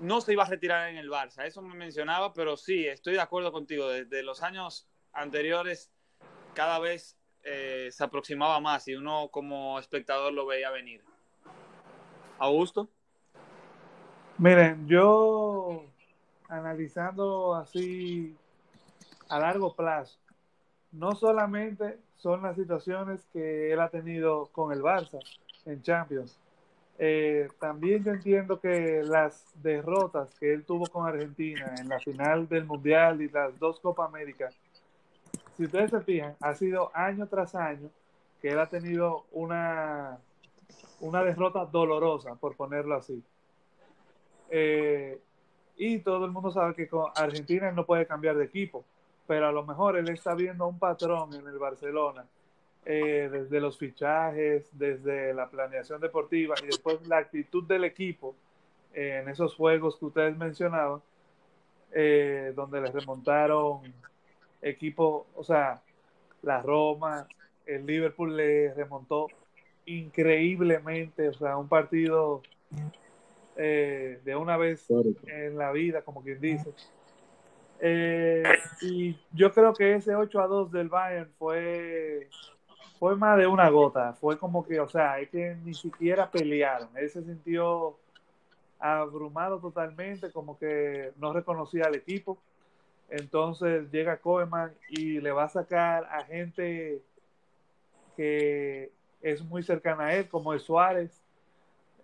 no 0.01 0.21
se 0.21 0.33
iba 0.33 0.45
a 0.45 0.49
retirar 0.49 0.89
en 0.89 0.97
el 0.97 1.11
Barça. 1.11 1.45
Eso 1.45 1.63
me 1.63 1.75
mencionaba, 1.75 2.33
pero 2.33 2.57
sí, 2.57 2.87
estoy 2.87 3.15
de 3.15 3.21
acuerdo 3.21 3.53
contigo. 3.53 3.89
Desde 3.89 4.23
los 4.23 4.43
años 4.43 4.89
anteriores, 5.13 5.91
cada 6.55 6.79
vez 6.79 7.17
eh, 7.45 7.89
se 7.91 8.05
aproximaba 8.05 8.59
más 8.61 8.89
y 8.89 8.95
uno 8.95 9.29
como 9.31 9.79
espectador 9.79 10.33
lo 10.33 10.47
veía 10.47 10.71
venir. 10.71 11.03
Augusto. 12.39 12.89
Miren, 14.39 14.89
yo 14.89 15.85
analizando 16.49 17.55
así 17.55 18.37
a 19.29 19.39
largo 19.39 19.75
plazo, 19.75 20.19
no 20.91 21.15
solamente 21.15 21.99
son 22.17 22.43
las 22.43 22.57
situaciones 22.57 23.25
que 23.33 23.73
él 23.73 23.81
ha 23.81 23.89
tenido 23.89 24.47
con 24.53 24.73
el 24.73 24.81
Barça 24.81 25.21
en 25.65 25.83
Champions, 25.83 26.39
eh, 26.99 27.49
también 27.59 28.05
yo 28.05 28.13
entiendo 28.13 28.61
que 28.61 29.03
las 29.03 29.53
derrotas 29.63 30.35
que 30.39 30.53
él 30.53 30.65
tuvo 30.65 30.87
con 30.87 31.07
Argentina 31.07 31.75
en 31.79 31.89
la 31.89 31.99
final 31.99 32.49
del 32.49 32.65
Mundial 32.65 33.21
y 33.23 33.29
las 33.29 33.59
dos 33.59 33.81
Copa 33.81 34.05
América, 34.05 34.51
si 35.57 35.65
ustedes 35.65 35.91
se 35.91 36.01
fijan, 36.01 36.37
ha 36.41 36.55
sido 36.55 36.91
año 36.95 37.27
tras 37.27 37.55
año 37.55 37.91
que 38.41 38.51
él 38.51 38.59
ha 38.59 38.69
tenido 38.69 39.25
una, 39.33 40.19
una 41.01 41.23
derrota 41.25 41.65
dolorosa, 41.65 42.35
por 42.35 42.57
ponerlo 42.57 42.97
así. 42.97 43.23
Eh, 44.51 45.21
y 45.77 45.99
todo 46.01 46.25
el 46.25 46.31
mundo 46.31 46.51
sabe 46.51 46.75
que 46.75 46.89
con 46.89 47.11
Argentina 47.15 47.73
no 47.73 47.87
puede 47.87 48.07
cambiar 48.07 48.37
de 48.37 48.45
equipo, 48.45 48.85
pero 49.27 49.49
a 49.49 49.53
lo 49.53 49.65
mejor 49.65 49.97
él 49.97 50.09
está 50.11 50.35
viendo 50.35 50.67
un 50.67 50.79
patrón 50.79 51.33
en 51.35 51.47
el 51.47 51.59
Barcelona, 51.59 52.25
eh, 52.85 53.29
desde 53.31 53.61
los 53.61 53.79
fichajes, 53.79 54.69
desde 54.73 55.35
la 55.35 55.49
planeación 55.49 56.01
deportiva 56.01 56.55
y 56.63 56.67
después 56.67 57.07
la 57.07 57.19
actitud 57.19 57.65
del 57.65 57.85
equipo 57.85 58.35
en 58.95 59.29
esos 59.29 59.55
juegos 59.55 59.97
que 59.97 60.05
ustedes 60.07 60.37
mencionaban, 60.37 61.01
eh, 61.93 62.53
donde 62.55 62.81
les 62.81 62.93
remontaron 62.93 63.81
equipo, 64.61 65.27
o 65.35 65.45
sea, 65.45 65.83
la 66.43 66.61
Roma, 66.61 67.27
el 67.67 67.87
Liverpool 67.87 68.37
le 68.37 68.73
remontó 68.75 69.29
increíblemente, 69.87 71.29
o 71.29 71.35
sea, 71.35 71.57
un 71.57 71.69
partido 71.69 72.43
eh, 73.57 74.21
de 74.25 74.37
una 74.37 74.57
vez 74.57 74.87
en 75.27 75.59
la 75.59 75.73
vida, 75.73 76.03
como 76.03 76.23
quien 76.23 76.41
dice. 76.41 76.73
Eh, 77.81 78.45
y 78.81 79.19
yo 79.33 79.53
creo 79.53 79.75
que 79.75 79.95
ese 79.95 80.15
8 80.15 80.41
a 80.41 80.47
2 80.47 80.73
del 80.73 80.89
Bayern 80.89 81.31
fue, 81.39 82.29
fue 83.03 83.17
más 83.17 83.37
de 83.37 83.49
una 83.49 83.69
gota. 83.69 84.13
Fue 84.13 84.39
como 84.39 84.65
que, 84.65 84.79
o 84.79 84.89
sea, 84.89 85.19
es 85.19 85.29
que 85.29 85.57
ni 85.65 85.75
siquiera 85.75 86.31
pelearon. 86.31 86.89
Él 86.95 87.11
se 87.11 87.21
sintió 87.25 87.99
abrumado 88.79 89.59
totalmente, 89.59 90.31
como 90.31 90.57
que 90.57 91.11
no 91.17 91.33
reconocía 91.33 91.87
al 91.87 91.97
equipo. 91.97 92.39
Entonces 93.11 93.91
llega 93.91 94.19
Koeman 94.19 94.73
y 94.89 95.21
le 95.21 95.33
va 95.33 95.43
a 95.43 95.49
sacar 95.49 96.05
a 96.13 96.23
gente 96.23 97.03
que 98.17 98.93
es 99.21 99.43
muy 99.43 99.65
cercana 99.65 100.05
a 100.05 100.15
él, 100.15 100.29
como 100.29 100.55
es 100.55 100.63
Suárez. 100.63 101.21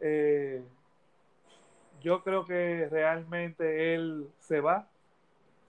Eh, 0.01 0.65
yo 2.03 2.25
creo 2.25 2.45
que 2.45 2.89
realmente 2.91 3.95
él 3.95 4.29
se 4.41 4.61
va. 4.61 4.89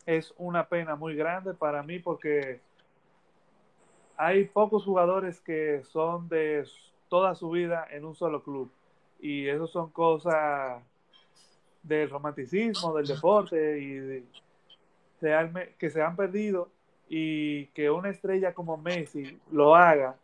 Es 0.07 0.33
una 0.37 0.67
pena 0.69 0.95
muy 0.95 1.13
grande 1.15 1.53
para 1.53 1.83
mí 1.83 1.99
porque 1.99 2.61
hay 4.21 4.43
pocos 4.43 4.83
jugadores 4.83 5.39
que 5.39 5.81
son 5.85 6.27
de 6.27 6.65
toda 7.07 7.35
su 7.35 7.51
vida 7.51 7.87
en 7.89 8.03
un 8.03 8.15
solo 8.15 8.43
club. 8.43 8.69
Y 9.21 9.47
eso 9.47 9.65
son 9.65 9.91
cosas 9.91 10.83
del 11.81 12.09
romanticismo, 12.09 12.93
del 12.93 13.07
deporte 13.07 13.79
y 13.79 14.25
que 15.77 15.89
se 15.89 16.01
han 16.01 16.17
perdido 16.17 16.67
y 17.07 17.67
que 17.67 17.89
una 17.89 18.09
estrella 18.09 18.53
como 18.53 18.75
Messi 18.75 19.39
lo 19.53 19.73
haga, 19.73 20.17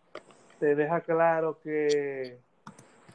te 0.60 0.76
deja 0.76 1.00
claro 1.00 1.58
que 1.64 2.38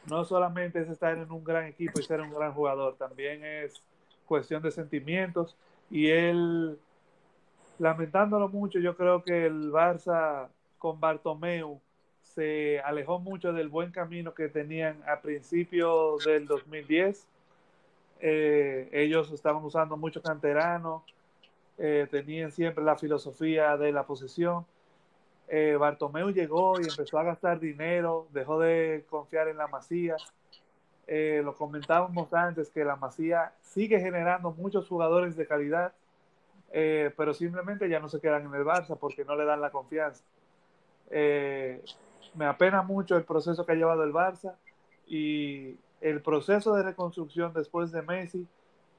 no 0.09 0.25
solamente 0.25 0.81
es 0.81 0.89
estar 0.89 1.17
en 1.19 1.31
un 1.31 1.45
gran 1.45 1.67
equipo 1.67 2.01
y 2.01 2.05
ser 2.05 2.23
un 2.23 2.33
gran 2.33 2.55
jugador, 2.55 2.97
también 2.97 3.45
es 3.45 3.83
cuestión 4.25 4.63
de 4.63 4.71
sentimientos 4.71 5.59
y 5.91 6.09
él 6.09 6.79
lamentándolo 7.79 8.49
mucho, 8.49 8.79
yo 8.79 8.97
creo 8.97 9.23
que 9.23 9.45
el 9.45 9.71
Barça 9.71 10.49
con 10.81 10.99
Bartomeu 10.99 11.79
se 12.23 12.81
alejó 12.81 13.21
mucho 13.21 13.53
del 13.53 13.69
buen 13.69 13.93
camino 13.93 14.35
que 14.35 14.49
tenían 14.49 15.03
a 15.07 15.21
principios 15.21 16.25
del 16.25 16.47
2010. 16.47 17.27
Eh, 18.21 18.89
ellos 18.93 19.31
estaban 19.31 19.63
usando 19.63 19.97
mucho 19.97 20.23
canterano, 20.23 21.05
eh, 21.77 22.09
tenían 22.11 22.51
siempre 22.51 22.83
la 22.83 22.97
filosofía 22.97 23.77
de 23.77 23.93
la 23.93 24.05
posesión. 24.05 24.65
Eh, 25.49 25.77
Bartomeu 25.79 26.31
llegó 26.31 26.81
y 26.81 26.85
empezó 26.89 27.19
a 27.19 27.25
gastar 27.25 27.61
dinero, 27.61 28.27
dejó 28.33 28.59
de 28.59 29.05
confiar 29.11 29.49
en 29.49 29.59
la 29.59 29.67
masía. 29.67 30.17
Eh, 31.07 31.43
lo 31.45 31.55
comentábamos 31.55 32.33
antes 32.33 32.71
que 32.71 32.85
la 32.85 32.97
masía 32.97 33.53
sigue 33.61 34.01
generando 34.01 34.53
muchos 34.53 34.89
jugadores 34.89 35.37
de 35.37 35.47
calidad, 35.47 35.93
pero 36.73 37.35
simplemente 37.35 37.89
ya 37.89 37.99
no 37.99 38.09
se 38.09 38.21
quedan 38.21 38.47
en 38.47 38.55
el 38.55 38.65
Barça 38.65 38.97
porque 38.97 39.25
no 39.25 39.35
le 39.37 39.45
dan 39.45 39.61
la 39.61 39.71
confianza. 39.71 40.25
Eh, 41.11 41.83
me 42.35 42.47
apena 42.47 42.83
mucho 42.83 43.17
el 43.17 43.25
proceso 43.25 43.67
que 43.67 43.73
ha 43.73 43.77
llevado 43.77 44.05
el 44.05 44.13
Barça 44.13 44.55
y 45.07 45.77
el 46.01 46.23
proceso 46.23 46.75
de 46.75 46.85
reconstrucción 46.85 47.53
después 47.53 47.91
de 47.91 48.03
Messi 48.03 48.47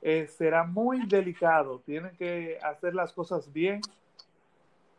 eh, 0.01 0.27
será 0.27 0.63
muy 0.63 1.05
delicado. 1.05 1.81
Tienen 1.85 2.15
que 2.17 2.57
hacer 2.61 2.93
las 2.93 3.13
cosas 3.13 3.51
bien 3.51 3.81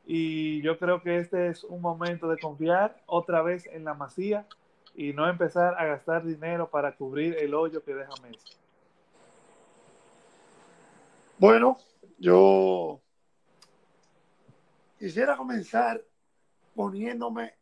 y 0.06 0.62
yo 0.62 0.78
creo 0.78 1.02
que 1.02 1.18
este 1.18 1.48
es 1.48 1.64
un 1.64 1.80
momento 1.80 2.28
de 2.28 2.38
confiar 2.38 3.00
otra 3.06 3.42
vez 3.42 3.66
en 3.66 3.84
la 3.84 3.94
masía 3.94 4.46
y 4.94 5.12
no 5.12 5.28
empezar 5.28 5.74
a 5.78 5.86
gastar 5.86 6.24
dinero 6.24 6.68
para 6.68 6.96
cubrir 6.96 7.36
el 7.38 7.54
hoyo 7.54 7.82
que 7.84 7.94
deja 7.94 8.12
Messi. 8.22 8.56
Bueno, 11.38 11.78
yo 12.18 13.00
quisiera 14.98 15.36
comenzar 15.36 16.00
poniéndome 16.74 17.54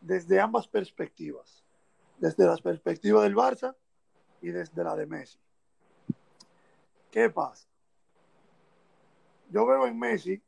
desde 0.00 0.40
ambas 0.40 0.68
perspectivas, 0.68 1.64
desde 2.18 2.46
la 2.46 2.56
perspectiva 2.56 3.22
del 3.22 3.34
Barça 3.34 3.74
y 4.40 4.48
desde 4.48 4.84
la 4.84 4.94
de 4.96 5.06
Messi. 5.06 5.38
¿Qué 7.10 7.30
pasa? 7.30 7.66
Yo 9.50 9.66
veo 9.66 9.86
en 9.86 9.98
Messi 9.98 10.42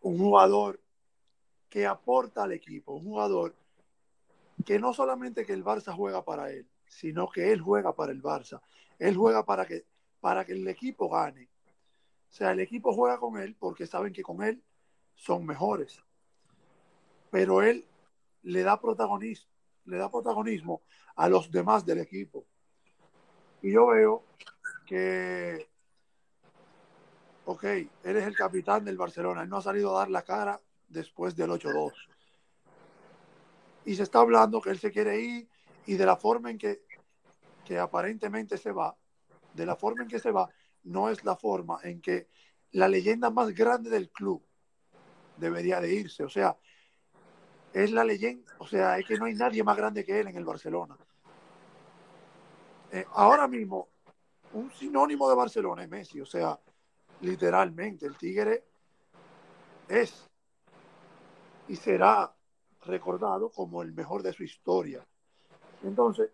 un 0.00 0.18
jugador 0.18 0.80
que 1.68 1.86
aporta 1.86 2.44
al 2.44 2.52
equipo, 2.52 2.94
un 2.94 3.04
jugador 3.04 3.54
que 4.64 4.78
no 4.78 4.92
solamente 4.92 5.44
que 5.44 5.52
el 5.52 5.64
Barça 5.64 5.94
juega 5.94 6.24
para 6.24 6.50
él, 6.50 6.68
sino 6.86 7.28
que 7.28 7.52
él 7.52 7.60
juega 7.60 7.94
para 7.94 8.12
el 8.12 8.22
Barça. 8.22 8.60
Él 8.98 9.16
juega 9.16 9.44
para 9.44 9.66
que, 9.66 9.86
para 10.20 10.44
que 10.44 10.52
el 10.52 10.66
equipo 10.68 11.08
gane. 11.08 11.48
O 12.28 12.32
sea, 12.32 12.52
el 12.52 12.60
equipo 12.60 12.92
juega 12.92 13.18
con 13.18 13.38
él 13.38 13.56
porque 13.58 13.86
saben 13.86 14.12
que 14.12 14.22
con 14.22 14.42
él 14.42 14.62
son 15.14 15.46
mejores. 15.46 16.02
Pero 17.30 17.62
él 17.62 17.84
le 18.42 18.62
da 18.62 18.80
protagonismo, 18.80 19.50
le 19.84 19.98
da 19.98 20.10
protagonismo 20.10 20.82
a 21.16 21.28
los 21.28 21.50
demás 21.50 21.84
del 21.84 21.98
equipo. 21.98 22.46
Y 23.62 23.72
yo 23.72 23.86
veo 23.88 24.24
que, 24.86 25.68
ok, 27.44 27.64
él 27.64 28.16
es 28.16 28.26
el 28.26 28.36
capitán 28.36 28.84
del 28.84 28.96
Barcelona, 28.96 29.42
él 29.42 29.48
no 29.48 29.58
ha 29.58 29.62
salido 29.62 29.94
a 29.94 30.00
dar 30.00 30.10
la 30.10 30.22
cara 30.22 30.60
después 30.86 31.34
del 31.36 31.50
8-2. 31.50 31.92
Y 33.84 33.94
se 33.94 34.02
está 34.02 34.20
hablando 34.20 34.60
que 34.60 34.70
él 34.70 34.78
se 34.78 34.92
quiere 34.92 35.20
ir 35.20 35.48
y 35.86 35.94
de 35.94 36.06
la 36.06 36.16
forma 36.16 36.50
en 36.50 36.58
que, 36.58 36.82
que 37.64 37.78
aparentemente 37.78 38.56
se 38.58 38.72
va, 38.72 38.96
de 39.54 39.66
la 39.66 39.76
forma 39.76 40.02
en 40.02 40.08
que 40.08 40.18
se 40.18 40.30
va, 40.30 40.48
no 40.84 41.10
es 41.10 41.24
la 41.24 41.36
forma 41.36 41.80
en 41.82 42.00
que 42.00 42.28
la 42.72 42.88
leyenda 42.88 43.30
más 43.30 43.54
grande 43.54 43.90
del 43.90 44.10
club 44.10 44.42
debería 45.36 45.80
de 45.80 45.92
irse. 45.94 46.24
O 46.24 46.28
sea, 46.28 46.56
es 47.72 47.90
la 47.92 48.04
leyenda, 48.04 48.52
o 48.58 48.66
sea, 48.66 48.98
es 48.98 49.06
que 49.06 49.18
no 49.18 49.26
hay 49.26 49.34
nadie 49.34 49.62
más 49.62 49.76
grande 49.76 50.04
que 50.04 50.20
él 50.20 50.28
en 50.28 50.36
el 50.36 50.44
Barcelona. 50.44 50.96
Eh, 52.90 53.04
ahora 53.12 53.46
mismo, 53.46 53.88
un 54.54 54.70
sinónimo 54.70 55.28
de 55.28 55.36
Barcelona 55.36 55.82
es 55.82 55.88
Messi, 55.88 56.20
o 56.20 56.26
sea, 56.26 56.58
literalmente, 57.20 58.06
el 58.06 58.16
Tigre 58.16 58.64
es 59.88 60.28
y 61.68 61.76
será 61.76 62.34
recordado 62.86 63.50
como 63.50 63.82
el 63.82 63.92
mejor 63.92 64.22
de 64.22 64.32
su 64.32 64.42
historia. 64.42 65.06
Entonces, 65.82 66.30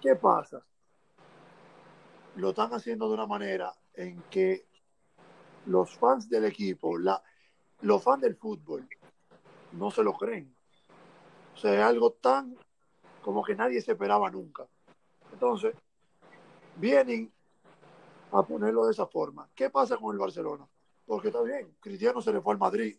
¿qué 0.00 0.14
pasa? 0.14 0.64
Lo 2.36 2.50
están 2.50 2.72
haciendo 2.72 3.08
de 3.08 3.14
una 3.14 3.26
manera 3.26 3.74
en 3.94 4.22
que 4.30 4.66
los 5.66 5.96
fans 5.96 6.28
del 6.28 6.44
equipo, 6.44 6.98
la, 6.98 7.22
los 7.82 8.02
fans 8.02 8.22
del 8.22 8.36
fútbol, 8.36 8.88
no 9.78 9.90
se 9.90 10.02
lo 10.02 10.14
creen. 10.14 10.54
O 11.54 11.56
sea, 11.56 11.74
es 11.74 11.82
algo 11.82 12.12
tan 12.12 12.56
como 13.22 13.42
que 13.42 13.54
nadie 13.54 13.80
se 13.80 13.92
esperaba 13.92 14.30
nunca. 14.30 14.66
Entonces, 15.32 15.74
vienen 16.76 17.32
a 18.32 18.42
ponerlo 18.42 18.84
de 18.86 18.92
esa 18.92 19.06
forma. 19.06 19.48
¿Qué 19.54 19.70
pasa 19.70 19.96
con 19.96 20.14
el 20.14 20.18
Barcelona? 20.18 20.66
Porque 21.06 21.28
está 21.28 21.42
bien, 21.42 21.76
Cristiano 21.80 22.20
se 22.20 22.32
le 22.32 22.40
fue 22.40 22.52
al 22.52 22.58
Madrid 22.58 22.96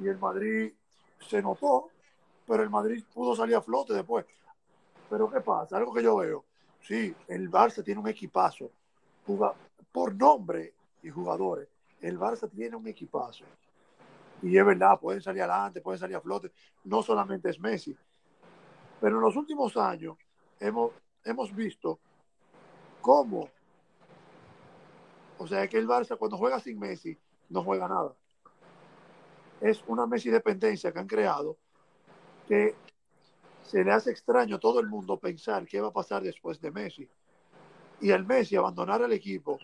y 0.00 0.08
el 0.08 0.18
Madrid 0.18 0.72
se 1.20 1.42
notó, 1.42 1.90
pero 2.46 2.62
el 2.62 2.70
Madrid 2.70 3.02
pudo 3.12 3.34
salir 3.34 3.56
a 3.56 3.62
flote 3.62 3.92
después. 3.92 4.24
Pero 5.08 5.30
¿qué 5.30 5.40
pasa? 5.40 5.76
Algo 5.76 5.92
que 5.92 6.02
yo 6.02 6.16
veo. 6.16 6.44
Sí, 6.80 7.14
el 7.28 7.50
Barça 7.50 7.82
tiene 7.82 8.00
un 8.00 8.08
equipazo. 8.08 8.70
Juga, 9.26 9.54
por 9.92 10.14
nombre 10.14 10.74
y 11.02 11.10
jugadores, 11.10 11.68
el 12.00 12.18
Barça 12.18 12.50
tiene 12.50 12.76
un 12.76 12.86
equipazo. 12.86 13.44
Y 14.44 14.58
es 14.58 14.66
verdad, 14.66 15.00
pueden 15.00 15.22
salir 15.22 15.42
adelante, 15.42 15.80
pueden 15.80 15.98
salir 15.98 16.16
a 16.16 16.20
flote. 16.20 16.52
No 16.84 17.02
solamente 17.02 17.48
es 17.48 17.58
Messi. 17.58 17.96
Pero 19.00 19.16
en 19.16 19.22
los 19.22 19.34
últimos 19.36 19.74
años 19.78 20.18
hemos, 20.60 20.92
hemos 21.24 21.54
visto 21.54 21.98
cómo, 23.00 23.48
o 25.38 25.46
sea, 25.46 25.66
que 25.66 25.78
el 25.78 25.88
Barça 25.88 26.18
cuando 26.18 26.36
juega 26.36 26.60
sin 26.60 26.78
Messi 26.78 27.16
no 27.48 27.64
juega 27.64 27.88
nada. 27.88 28.14
Es 29.62 29.82
una 29.86 30.06
Messi 30.06 30.28
dependencia 30.28 30.92
que 30.92 30.98
han 30.98 31.06
creado 31.06 31.56
que 32.46 32.74
se 33.62 33.82
le 33.82 33.92
hace 33.92 34.10
extraño 34.10 34.56
a 34.56 34.60
todo 34.60 34.78
el 34.78 34.88
mundo 34.88 35.18
pensar 35.18 35.66
qué 35.66 35.80
va 35.80 35.88
a 35.88 35.92
pasar 35.92 36.22
después 36.22 36.60
de 36.60 36.70
Messi. 36.70 37.08
Y 38.02 38.10
el 38.10 38.26
Messi 38.26 38.56
abandonar 38.56 39.00
el 39.00 39.12
equipo 39.14 39.58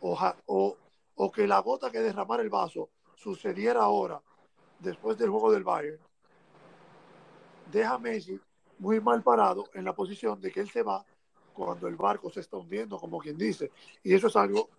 o, 0.00 0.18
o, 0.46 0.76
o 1.16 1.32
que 1.32 1.46
la 1.46 1.58
gota 1.58 1.90
que 1.90 2.00
derramara 2.00 2.42
el 2.42 2.48
vaso 2.48 2.88
sucediera 3.22 3.82
ahora, 3.82 4.20
después 4.80 5.16
del 5.16 5.30
juego 5.30 5.52
del 5.52 5.62
Bayern, 5.62 6.00
deja 7.70 7.94
a 7.94 7.98
Messi 7.98 8.40
muy 8.78 9.00
mal 9.00 9.22
parado 9.22 9.64
en 9.74 9.84
la 9.84 9.94
posición 9.94 10.40
de 10.40 10.50
que 10.50 10.60
él 10.60 10.68
se 10.68 10.82
va 10.82 11.04
cuando 11.52 11.86
el 11.86 11.94
barco 11.94 12.30
se 12.30 12.40
está 12.40 12.56
hundiendo, 12.56 12.98
como 12.98 13.20
quien 13.20 13.38
dice. 13.38 13.70
Y 14.02 14.14
eso 14.14 14.26
es 14.26 14.36
algo 14.36 14.70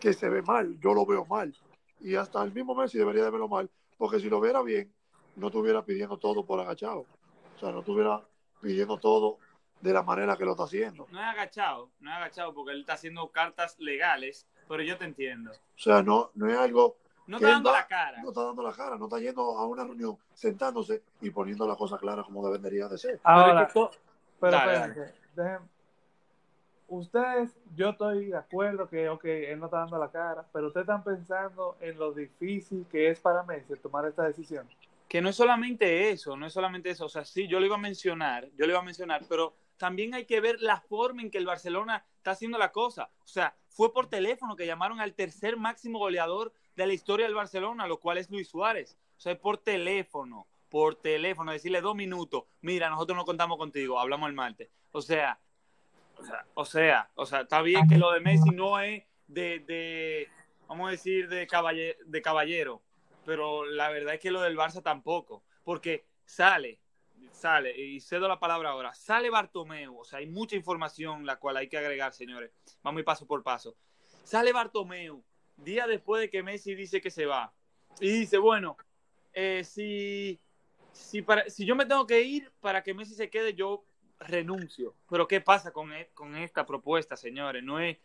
que 0.00 0.12
se 0.12 0.28
ve 0.28 0.42
mal, 0.42 0.78
yo 0.80 0.94
lo 0.94 1.06
veo 1.06 1.24
mal. 1.26 1.54
Y 2.00 2.16
hasta 2.16 2.42
el 2.42 2.52
mismo 2.52 2.74
Messi 2.74 2.98
debería 2.98 3.24
de 3.24 3.30
verlo 3.30 3.48
mal, 3.48 3.70
porque 3.96 4.18
si 4.18 4.28
lo 4.28 4.40
viera 4.40 4.62
bien, 4.62 4.92
no 5.36 5.46
estuviera 5.46 5.84
pidiendo 5.84 6.18
todo 6.18 6.44
por 6.44 6.58
agachado. 6.58 7.06
O 7.54 7.58
sea, 7.60 7.70
no 7.70 7.80
estuviera 7.80 8.20
pidiendo 8.60 8.98
todo 8.98 9.38
de 9.80 9.92
la 9.92 10.02
manera 10.02 10.36
que 10.36 10.44
lo 10.44 10.52
está 10.52 10.64
haciendo. 10.64 11.06
No 11.12 11.20
es 11.20 11.26
agachado, 11.26 11.90
no 12.00 12.10
es 12.10 12.16
agachado 12.16 12.52
porque 12.52 12.72
él 12.72 12.80
está 12.80 12.94
haciendo 12.94 13.30
cartas 13.30 13.78
legales, 13.78 14.48
pero 14.66 14.82
yo 14.82 14.98
te 14.98 15.04
entiendo. 15.04 15.52
O 15.52 15.78
sea, 15.78 16.02
no, 16.02 16.32
no 16.34 16.50
es 16.50 16.56
algo 16.56 16.96
No 17.26 17.36
está 17.36 17.48
dando 17.50 17.70
va- 17.70 17.78
la 17.78 17.86
cara. 17.86 18.22
No 18.22 18.28
está 18.28 18.44
dando 18.44 18.62
la 18.62 18.72
cara, 18.72 18.96
no 18.96 19.04
está 19.04 19.18
yendo 19.18 19.42
a 19.58 19.66
una 19.66 19.84
reunión, 19.84 20.16
sentándose 20.34 21.02
y 21.20 21.30
poniendo 21.30 21.66
las 21.66 21.76
cosas 21.76 22.00
claras 22.00 22.24
como 22.26 22.48
debería 22.50 22.88
de 22.88 22.98
ser. 22.98 23.20
Ahora, 23.22 23.68
pero 23.72 23.90
Dale, 24.52 24.72
espérense, 24.72 25.14
dejen- 25.36 25.68
ustedes, 26.88 27.54
yo 27.74 27.90
estoy 27.90 28.26
de 28.26 28.36
acuerdo 28.36 28.88
que, 28.88 29.08
ok, 29.08 29.24
él 29.24 29.58
no 29.58 29.66
está 29.66 29.78
dando 29.78 29.98
la 29.98 30.10
cara, 30.10 30.44
pero 30.52 30.66
ustedes 30.68 30.84
están 30.84 31.04
pensando 31.04 31.76
en 31.80 31.98
lo 31.98 32.12
difícil 32.12 32.86
que 32.90 33.08
es 33.08 33.20
para 33.20 33.42
Messi 33.44 33.74
tomar 33.76 34.06
esta 34.06 34.24
decisión. 34.24 34.68
que 35.08 35.20
no 35.20 35.28
es 35.28 35.36
solamente 35.36 36.08
eso, 36.10 36.36
no 36.38 36.46
es 36.46 36.54
solamente 36.54 36.88
eso, 36.88 37.04
o 37.04 37.08
sea, 37.10 37.22
sí, 37.26 37.46
yo 37.46 37.60
lo 37.60 37.66
iba 37.66 37.74
a 37.74 37.78
mencionar, 37.78 38.48
yo 38.56 38.64
lo 38.64 38.72
iba 38.72 38.78
a 38.80 38.82
mencionar, 38.82 39.22
pero 39.28 39.52
también 39.76 40.14
hay 40.14 40.24
que 40.24 40.40
ver 40.40 40.56
la 40.60 40.80
forma 40.80 41.20
en 41.20 41.30
que 41.30 41.36
el 41.36 41.44
Barcelona 41.44 42.02
está 42.16 42.30
haciendo 42.30 42.56
la 42.56 42.72
cosa. 42.72 43.10
O 43.22 43.26
sea, 43.28 43.54
fue 43.68 43.92
por 43.92 44.06
teléfono 44.06 44.56
que 44.56 44.64
llamaron 44.66 45.00
al 45.00 45.12
tercer 45.12 45.58
máximo 45.58 45.98
goleador 45.98 46.52
de 46.76 46.86
la 46.86 46.92
historia 46.92 47.26
del 47.26 47.34
Barcelona, 47.34 47.86
lo 47.86 47.98
cual 48.00 48.18
es 48.18 48.30
Luis 48.30 48.48
Suárez. 48.48 48.96
O 49.16 49.20
sea, 49.20 49.38
por 49.38 49.58
teléfono, 49.58 50.46
por 50.68 50.96
teléfono, 50.96 51.52
decirle 51.52 51.80
dos 51.80 51.94
minutos, 51.94 52.44
mira, 52.60 52.88
nosotros 52.88 53.16
no 53.16 53.24
contamos 53.24 53.58
contigo, 53.58 53.98
hablamos 53.98 54.28
el 54.28 54.34
martes. 54.34 54.70
O 54.90 55.02
sea, 55.02 55.38
o 56.54 56.64
sea, 56.64 57.10
o 57.14 57.26
sea, 57.26 57.40
está 57.42 57.62
bien 57.62 57.88
que 57.88 57.98
lo 57.98 58.12
de 58.12 58.20
Messi 58.20 58.50
no 58.50 58.78
es 58.80 59.04
de, 59.26 60.28
vamos 60.68 60.88
a 60.88 60.90
decir, 60.92 61.28
de, 61.28 61.46
caballe- 61.46 61.96
de 62.04 62.22
caballero, 62.22 62.82
pero 63.24 63.64
la 63.64 63.90
verdad 63.90 64.14
es 64.14 64.20
que 64.20 64.30
lo 64.30 64.40
del 64.40 64.56
Barça 64.56 64.82
tampoco, 64.82 65.42
porque 65.64 66.04
sale, 66.24 66.78
sale, 67.30 67.78
y 67.78 68.00
cedo 68.00 68.28
la 68.28 68.38
palabra 68.38 68.70
ahora, 68.70 68.94
sale 68.94 69.30
Bartomeu, 69.30 69.98
o 69.98 70.04
sea, 70.04 70.18
hay 70.20 70.26
mucha 70.26 70.56
información 70.56 71.26
la 71.26 71.36
cual 71.36 71.56
hay 71.56 71.68
que 71.68 71.78
agregar, 71.78 72.12
señores, 72.12 72.50
vamos 72.82 73.00
ir 73.00 73.04
paso 73.04 73.26
por 73.26 73.42
paso. 73.42 73.76
Sale 74.24 74.52
Bartomeu, 74.52 75.22
día 75.64 75.86
después 75.86 76.20
de 76.20 76.30
que 76.30 76.42
Messi 76.42 76.74
dice 76.74 77.00
que 77.00 77.10
se 77.10 77.26
va, 77.26 77.52
y 78.00 78.10
dice, 78.10 78.38
bueno, 78.38 78.76
eh, 79.32 79.62
si, 79.64 80.40
si, 80.92 81.22
para, 81.22 81.48
si 81.48 81.64
yo 81.64 81.76
me 81.76 81.86
tengo 81.86 82.06
que 82.06 82.22
ir 82.22 82.50
para 82.60 82.82
que 82.82 82.94
Messi 82.94 83.14
se 83.14 83.30
quede, 83.30 83.54
yo 83.54 83.84
renuncio. 84.18 84.94
Pero 85.08 85.26
¿qué 85.28 85.40
pasa 85.40 85.72
con, 85.72 85.92
e, 85.92 86.08
con 86.14 86.36
esta 86.36 86.66
propuesta, 86.66 87.16
señores? 87.16 87.62
No 87.62 87.80
es, 87.80 87.98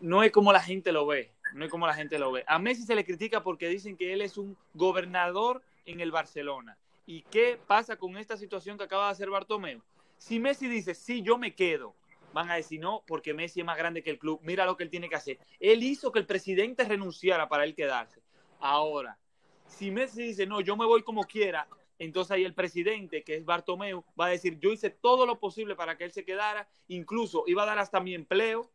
no 0.00 0.22
es 0.22 0.32
como 0.32 0.52
la 0.52 0.60
gente 0.60 0.92
lo 0.92 1.06
ve. 1.06 1.32
No 1.54 1.64
es 1.64 1.70
como 1.70 1.86
la 1.86 1.94
gente 1.94 2.18
lo 2.18 2.32
ve. 2.32 2.44
A 2.46 2.58
Messi 2.58 2.82
se 2.82 2.94
le 2.94 3.04
critica 3.04 3.42
porque 3.42 3.68
dicen 3.68 3.96
que 3.96 4.12
él 4.12 4.20
es 4.20 4.36
un 4.36 4.56
gobernador 4.74 5.62
en 5.86 6.00
el 6.00 6.10
Barcelona. 6.10 6.76
¿Y 7.06 7.22
qué 7.22 7.58
pasa 7.66 7.96
con 7.96 8.18
esta 8.18 8.36
situación 8.36 8.76
que 8.76 8.84
acaba 8.84 9.06
de 9.06 9.12
hacer 9.12 9.30
Bartomeu? 9.30 9.80
Si 10.18 10.38
Messi 10.38 10.68
dice, 10.68 10.94
sí, 10.94 11.22
yo 11.22 11.38
me 11.38 11.54
quedo, 11.54 11.94
van 12.32 12.50
a 12.50 12.56
decir 12.56 12.80
no, 12.80 13.02
porque 13.06 13.34
Messi 13.34 13.60
es 13.60 13.66
más 13.66 13.76
grande 13.78 14.02
que 14.02 14.10
el 14.10 14.18
club. 14.18 14.40
Mira 14.42 14.64
lo 14.66 14.76
que 14.76 14.84
él 14.84 14.90
tiene 14.90 15.08
que 15.08 15.16
hacer. 15.16 15.38
Él 15.60 15.82
hizo 15.82 16.12
que 16.12 16.18
el 16.18 16.26
presidente 16.26 16.84
renunciara 16.84 17.48
para 17.48 17.64
él 17.64 17.74
quedarse. 17.74 18.20
Ahora, 18.60 19.18
si 19.66 19.90
Messi 19.90 20.22
dice, 20.22 20.46
no, 20.46 20.60
yo 20.60 20.76
me 20.76 20.84
voy 20.86 21.02
como 21.02 21.24
quiera, 21.24 21.66
entonces 21.98 22.30
ahí 22.32 22.44
el 22.44 22.54
presidente, 22.54 23.22
que 23.24 23.36
es 23.36 23.44
Bartomeu, 23.44 24.04
va 24.18 24.26
a 24.26 24.30
decir, 24.30 24.58
yo 24.60 24.70
hice 24.72 24.90
todo 24.90 25.26
lo 25.26 25.38
posible 25.38 25.74
para 25.74 25.96
que 25.96 26.04
él 26.04 26.12
se 26.12 26.24
quedara, 26.24 26.68
incluso 26.88 27.44
iba 27.46 27.62
a 27.62 27.66
dar 27.66 27.78
hasta 27.78 28.00
mi 28.00 28.14
empleo, 28.14 28.70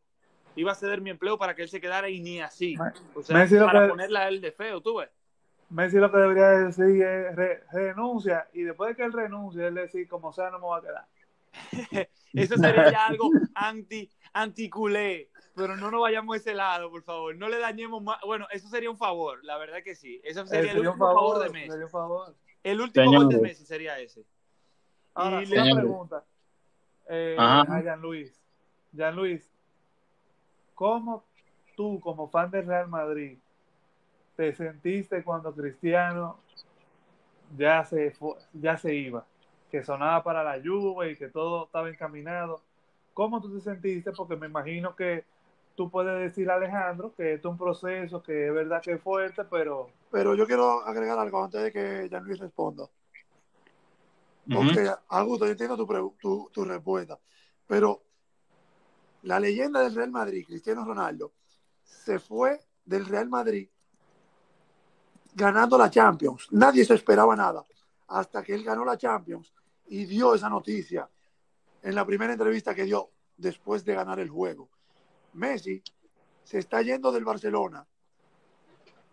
iba 0.55 0.71
a 0.71 0.75
ceder 0.75 1.01
mi 1.01 1.09
empleo 1.09 1.37
para 1.37 1.55
que 1.55 1.63
él 1.63 1.69
se 1.69 1.81
quedara 1.81 2.09
y 2.09 2.19
ni 2.19 2.39
así. 2.41 2.77
O 3.15 3.23
sea, 3.23 3.37
Messi 3.37 3.55
lo 3.55 3.65
para 3.65 3.83
que- 3.83 3.89
ponerla 3.89 4.21
a 4.21 4.27
él 4.27 4.41
de 4.41 4.51
feo, 4.51 4.81
tú 4.81 4.97
ves. 4.97 5.09
Messi 5.69 5.97
lo 5.97 6.11
que 6.11 6.17
debería 6.17 6.49
decir 6.49 7.01
es 7.01 7.35
re- 7.35 7.63
renuncia 7.71 8.47
y 8.53 8.61
después 8.61 8.89
de 8.89 8.95
que 8.95 9.03
él 9.03 9.13
renuncie, 9.13 9.65
él 9.67 9.73
decir 9.75 10.07
como 10.07 10.31
sea 10.31 10.51
no 10.51 10.59
me 10.59 10.67
va 10.67 10.77
a 10.77 10.81
quedar. 10.81 11.07
Eso 12.34 12.58
sería 12.58 12.91
ya 12.91 13.08
algo 13.08 13.30
anti, 13.56 14.10
anticulé. 14.34 15.30
Pero 15.56 15.78
no 15.78 15.91
nos 15.91 16.02
vayamos 16.02 16.34
a 16.34 16.38
ese 16.38 16.54
lado, 16.56 16.89
por 16.89 17.04
favor. 17.04 17.36
No 17.36 17.48
le 17.48 17.60
dañemos 17.60 18.02
más. 18.02 18.17
Bueno, 18.26 18.48
eso 18.52 18.67
sería 18.69 18.89
un 18.89 18.98
favor, 18.98 19.39
la 19.43 19.58
verdad 19.58 19.84
que 19.84 19.93
sí. 19.96 20.19
Eso 20.24 20.41
Eh, 20.41 20.48
sería 20.48 20.72
el 20.72 20.80
último 20.80 20.98
favor, 20.98 21.13
favor, 21.36 21.43
de 21.43 21.50
Messi. 21.52 21.69
sería 21.69 21.86
un 21.86 21.91
favor. 21.91 22.36
El 22.63 22.82
último 22.82 23.12
gol 23.12 23.30
de. 23.30 23.39
Messi 23.39 23.65
sería 23.65 24.00
ese. 24.00 24.26
Ahora, 25.13 25.43
Y 25.43 25.54
una 25.54 25.76
pregunta 25.76 26.24
eh, 27.08 27.36
a 27.39 27.82
Jean 27.84 28.02
Luis. 28.02 28.41
Jean 28.91 29.15
Luis, 29.15 29.48
¿cómo 30.74 31.24
tú, 31.76 32.00
como 32.00 32.30
fan 32.30 32.50
del 32.50 32.65
Real 32.65 32.88
Madrid, 32.88 33.38
te 34.36 34.54
sentiste 34.56 35.24
cuando 35.24 35.54
Cristiano 35.54 36.39
ya 37.56 37.84
se, 37.86 38.15
ya 38.54 38.76
se 38.78 38.96
iba? 38.96 39.24
Que 39.73 39.83
sonaba 39.83 40.23
para 40.23 40.43
la 40.43 40.59
lluvia 40.59 41.09
y 41.09 41.15
que 41.15 41.29
todo 41.29 41.65
estaba 41.65 41.89
encaminado. 41.89 42.62
¿Cómo 43.12 43.41
tú 43.41 43.51
te 43.51 43.59
sentiste? 43.59 44.12
Porque 44.12 44.36
me 44.36 44.45
imagino 44.45 44.95
que 44.95 45.25
tú 45.75 45.89
puedes 45.89 46.19
decir, 46.19 46.51
Alejandro, 46.51 47.12
que 47.15 47.33
esto 47.33 47.47
es 47.47 47.51
un 47.53 47.57
proceso 47.57 48.21
que 48.21 48.49
es 48.49 48.53
verdad 48.53 48.83
que 48.83 48.91
es 48.91 49.01
fuerte, 49.01 49.43
pero 49.45 49.89
Pero 50.12 50.36
yo 50.36 50.45
quiero 50.45 50.81
agregar 50.81 51.17
algo 51.17 51.43
antes 51.43 51.63
de 51.63 51.71
que 51.71 52.07
Jean 52.07 52.23
Luis 52.23 52.38
responda. 52.39 52.88
Porque, 54.53 54.88
Augusto, 55.07 55.45
yo 55.45 55.53
entiendo 55.53 55.75
tu, 55.75 55.88
pre- 55.88 56.07
tu, 56.21 56.51
tu 56.53 56.63
respuesta. 56.65 57.17
Pero 57.65 58.03
la 59.23 59.39
leyenda 59.39 59.79
del 59.79 59.95
Real 59.95 60.12
Madrid, 60.12 60.45
Cristiano 60.45 60.86
Ronaldo, 60.86 61.31
se 61.81 62.19
fue 62.19 62.59
del 62.86 63.07
Real 63.07 63.27
Madrid 63.27 63.67
ganando 65.33 65.79
la 65.79 65.89
Champions. 65.89 66.47
Nadie 66.51 66.86
se 66.86 66.93
esperaba 66.93 67.36
nada. 67.36 67.65
Hasta 68.09 68.43
que 68.43 68.53
él 68.53 68.63
ganó 68.63 68.86
la 68.86 68.95
Champions 68.95 69.51
y 69.93 70.06
dio 70.06 70.34
esa 70.34 70.49
noticia 70.49 71.08
en 71.84 71.93
la 71.93 72.03
primera 72.03 72.34
entrevista 72.34 72.73
que 72.73 72.86
dio 72.86 73.12
después 73.38 73.86
de 73.86 73.93
ganar 73.93 74.19
el 74.19 74.27
juego. 74.27 74.71
Messi 75.34 75.84
se 76.43 76.58
está 76.58 76.82
yendo 76.82 77.12
del 77.12 77.23
Barcelona 77.23 77.86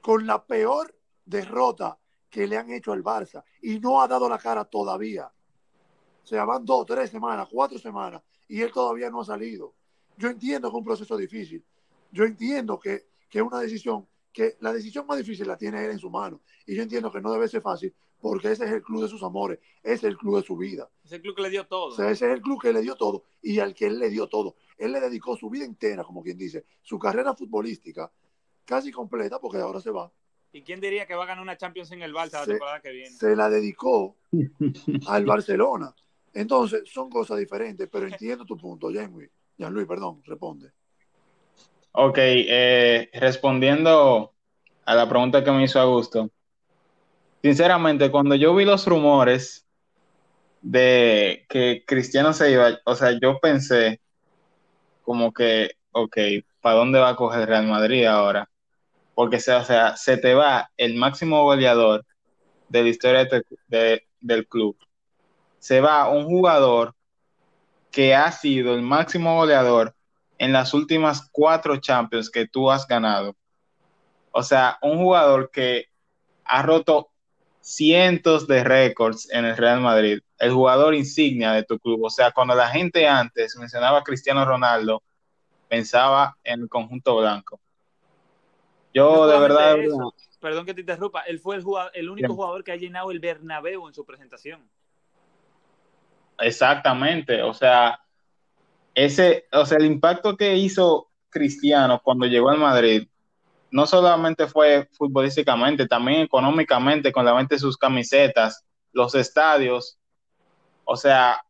con 0.00 0.26
la 0.26 0.42
peor 0.42 0.98
derrota 1.26 1.98
que 2.30 2.46
le 2.46 2.56
han 2.56 2.70
hecho 2.70 2.92
al 2.92 3.04
Barça 3.04 3.44
y 3.60 3.78
no 3.78 4.00
ha 4.00 4.08
dado 4.08 4.26
la 4.26 4.38
cara 4.38 4.64
todavía. 4.64 5.26
O 5.26 6.26
sea, 6.26 6.46
van 6.46 6.64
dos, 6.64 6.86
tres 6.86 7.10
semanas, 7.10 7.46
cuatro 7.52 7.78
semanas 7.78 8.22
y 8.48 8.62
él 8.62 8.72
todavía 8.72 9.10
no 9.10 9.20
ha 9.20 9.24
salido. 9.26 9.74
Yo 10.16 10.30
entiendo 10.30 10.70
que 10.70 10.76
es 10.76 10.78
un 10.78 10.84
proceso 10.86 11.14
difícil. 11.18 11.62
Yo 12.10 12.24
entiendo 12.24 12.80
que, 12.80 13.08
que 13.28 13.42
una 13.42 13.60
decisión, 13.60 14.08
que 14.32 14.56
la 14.60 14.72
decisión 14.72 15.06
más 15.06 15.18
difícil 15.18 15.46
la 15.46 15.58
tiene 15.58 15.84
él 15.84 15.90
en 15.90 15.98
su 15.98 16.08
mano. 16.08 16.40
Y 16.64 16.74
yo 16.74 16.82
entiendo 16.82 17.12
que 17.12 17.20
no 17.20 17.30
debe 17.30 17.48
ser 17.48 17.60
fácil 17.60 17.94
porque 18.20 18.52
ese 18.52 18.64
es 18.66 18.72
el 18.72 18.82
club 18.82 19.02
de 19.02 19.08
sus 19.08 19.22
amores, 19.22 19.58
ese 19.82 19.94
es 19.94 20.04
el 20.04 20.16
club 20.18 20.36
de 20.36 20.42
su 20.46 20.56
vida. 20.56 20.88
Es 21.04 21.12
el 21.12 21.22
club 21.22 21.34
que 21.36 21.42
le 21.42 21.50
dio 21.50 21.66
todo. 21.66 21.86
O 21.86 21.90
sea, 21.92 22.10
ese 22.10 22.26
es 22.26 22.32
el 22.34 22.40
club 22.42 22.60
que 22.60 22.72
le 22.72 22.80
dio 22.82 22.94
todo 22.96 23.24
y 23.42 23.58
al 23.58 23.74
que 23.74 23.86
él 23.86 23.98
le 23.98 24.10
dio 24.10 24.28
todo. 24.28 24.56
Él 24.78 24.92
le 24.92 25.00
dedicó 25.00 25.36
su 25.36 25.48
vida 25.50 25.64
entera, 25.64 26.04
como 26.04 26.22
quien 26.22 26.36
dice, 26.38 26.64
su 26.82 26.98
carrera 26.98 27.34
futbolística 27.34 28.10
casi 28.64 28.92
completa 28.92 29.38
porque 29.40 29.58
ahora 29.58 29.80
se 29.80 29.90
va. 29.90 30.10
¿Y 30.52 30.62
quién 30.62 30.80
diría 30.80 31.06
que 31.06 31.14
va 31.14 31.24
a 31.24 31.26
ganar 31.26 31.42
una 31.42 31.56
Champions 31.56 31.90
en 31.92 32.02
el 32.02 32.12
Barça 32.12 32.32
la 32.32 32.44
Se- 32.44 32.50
temporada 32.52 32.80
que 32.80 32.90
viene? 32.90 33.10
se 33.10 33.36
la 33.36 33.48
dedicó 33.48 34.16
al 35.08 35.24
Barcelona. 35.24 35.94
Entonces, 36.32 36.82
son 36.92 37.10
cosas 37.10 37.38
diferentes, 37.38 37.88
pero 37.90 38.06
entiendo 38.06 38.44
tu 38.44 38.56
punto, 38.56 38.90
Jean-Louis. 38.90 39.30
Jean-Louis, 39.58 39.86
perdón, 39.86 40.22
responde. 40.24 40.72
Ok, 41.92 42.18
eh, 42.18 43.10
respondiendo 43.14 44.32
a 44.84 44.94
la 44.94 45.08
pregunta 45.08 45.42
que 45.42 45.50
me 45.50 45.64
hizo 45.64 45.80
Augusto, 45.80 46.30
sinceramente, 47.42 48.10
cuando 48.10 48.34
yo 48.34 48.54
vi 48.54 48.64
los 48.64 48.86
rumores 48.86 49.66
de 50.62 51.46
que 51.48 51.84
Cristiano 51.86 52.32
se 52.32 52.52
iba, 52.52 52.78
o 52.84 52.94
sea, 52.94 53.12
yo 53.20 53.38
pensé 53.40 54.00
como 55.02 55.32
que, 55.32 55.70
ok, 55.92 56.16
¿para 56.60 56.76
dónde 56.76 56.98
va 56.98 57.10
a 57.10 57.16
coger 57.16 57.48
Real 57.48 57.66
Madrid 57.66 58.04
ahora? 58.06 58.48
Porque, 59.14 59.36
o 59.36 59.64
sea, 59.64 59.96
se 59.96 60.16
te 60.16 60.34
va 60.34 60.70
el 60.76 60.94
máximo 60.96 61.42
goleador 61.44 62.04
de 62.68 62.82
la 62.82 62.88
historia 62.88 63.28
de- 63.68 64.04
del 64.20 64.46
club. 64.46 64.76
Se 65.58 65.80
va 65.80 66.08
un 66.10 66.24
jugador 66.26 66.94
que 67.90 68.14
ha 68.14 68.30
sido 68.32 68.74
el 68.74 68.82
máximo 68.82 69.36
goleador 69.36 69.94
en 70.38 70.52
las 70.52 70.72
últimas 70.74 71.28
cuatro 71.32 71.76
Champions 71.78 72.30
que 72.30 72.46
tú 72.46 72.70
has 72.70 72.86
ganado. 72.86 73.36
O 74.32 74.42
sea, 74.42 74.78
un 74.82 74.98
jugador 74.98 75.50
que 75.50 75.86
ha 76.44 76.62
roto 76.62 77.09
cientos 77.60 78.46
de 78.46 78.64
récords 78.64 79.28
en 79.30 79.44
el 79.44 79.56
Real 79.56 79.80
Madrid, 79.80 80.20
el 80.38 80.52
jugador 80.52 80.94
insignia 80.94 81.52
de 81.52 81.62
tu 81.64 81.78
club. 81.78 82.04
O 82.04 82.10
sea, 82.10 82.32
cuando 82.32 82.54
la 82.54 82.68
gente 82.68 83.06
antes 83.06 83.56
mencionaba 83.56 83.98
a 83.98 84.02
Cristiano 84.02 84.44
Ronaldo, 84.44 85.02
pensaba 85.68 86.36
en 86.42 86.62
el 86.62 86.68
conjunto 86.68 87.18
blanco. 87.18 87.60
Yo 88.92 89.14
No 89.14 89.26
de 89.26 89.38
verdad, 89.38 89.78
eso, 89.78 90.14
Perdón 90.40 90.64
que 90.64 90.72
te 90.72 90.80
interrumpa. 90.80 91.20
Él 91.22 91.38
fue 91.38 91.56
el, 91.56 91.62
jugador- 91.62 91.92
el 91.94 92.08
único 92.08 92.28
Bien. 92.28 92.36
jugador 92.36 92.64
que 92.64 92.72
ha 92.72 92.76
llenado 92.76 93.10
el 93.10 93.20
Bernabéu 93.20 93.86
en 93.86 93.94
su 93.94 94.04
presentación. 94.06 94.66
Exactamente, 96.38 97.42
o 97.42 97.52
sea, 97.52 98.00
ese, 98.94 99.44
o 99.52 99.66
sea, 99.66 99.76
el 99.76 99.84
impacto 99.84 100.36
que 100.36 100.56
hizo 100.56 101.08
Cristiano 101.28 102.00
cuando 102.02 102.24
llegó 102.24 102.48
al 102.48 102.56
Madrid 102.58 103.06
no 103.70 103.86
solamente 103.86 104.46
fue 104.46 104.88
futbolísticamente, 104.92 105.86
también 105.86 106.22
económicamente 106.22 107.12
con 107.12 107.24
la 107.24 107.32
venta 107.32 107.54
de 107.54 107.60
sus 107.60 107.76
camisetas, 107.76 108.64
los 108.92 109.14
estadios, 109.14 109.98
o 110.84 110.96
sea, 110.96 111.40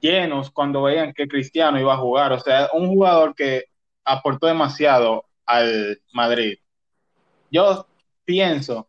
llenos 0.00 0.50
cuando 0.50 0.82
veían 0.82 1.12
que 1.12 1.26
Cristiano 1.26 1.80
iba 1.80 1.94
a 1.94 1.98
jugar, 1.98 2.32
o 2.32 2.40
sea, 2.40 2.68
un 2.72 2.88
jugador 2.88 3.34
que 3.34 3.64
aportó 4.04 4.46
demasiado 4.46 5.24
al 5.46 6.00
Madrid. 6.12 6.58
Yo 7.50 7.86
pienso, 8.24 8.88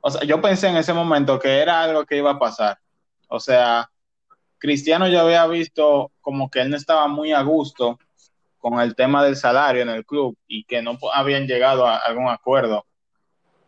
o 0.00 0.10
sea, 0.10 0.22
yo 0.24 0.40
pensé 0.40 0.68
en 0.68 0.76
ese 0.76 0.92
momento 0.92 1.38
que 1.38 1.58
era 1.58 1.82
algo 1.82 2.04
que 2.04 2.16
iba 2.16 2.32
a 2.32 2.38
pasar, 2.38 2.78
o 3.28 3.38
sea, 3.38 3.88
Cristiano 4.58 5.08
yo 5.08 5.20
había 5.20 5.46
visto 5.46 6.12
como 6.20 6.48
que 6.48 6.60
él 6.60 6.70
no 6.70 6.76
estaba 6.76 7.08
muy 7.08 7.32
a 7.32 7.42
gusto 7.42 7.98
con 8.62 8.80
el 8.80 8.94
tema 8.94 9.24
del 9.24 9.34
salario 9.34 9.82
en 9.82 9.88
el 9.88 10.06
club 10.06 10.38
y 10.46 10.62
que 10.64 10.80
no 10.80 10.96
habían 11.12 11.48
llegado 11.48 11.84
a 11.84 11.96
algún 11.96 12.28
acuerdo. 12.28 12.86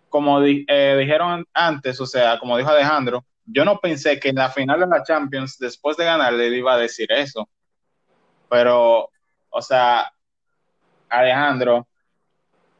Como 0.08 0.40
eh, 0.40 0.96
dijeron 0.96 1.44
antes, 1.52 2.00
o 2.00 2.06
sea, 2.06 2.38
como 2.38 2.56
dijo 2.56 2.70
Alejandro, 2.70 3.24
yo 3.44 3.64
no 3.64 3.80
pensé 3.80 4.20
que 4.20 4.28
en 4.28 4.36
la 4.36 4.50
final 4.50 4.78
de 4.78 4.86
la 4.86 5.02
Champions, 5.02 5.58
después 5.58 5.96
de 5.96 6.04
ganarle, 6.04 6.46
él 6.46 6.54
iba 6.54 6.74
a 6.74 6.78
decir 6.78 7.10
eso. 7.10 7.48
Pero, 8.48 9.10
o 9.50 9.62
sea, 9.62 10.12
Alejandro, 11.08 11.88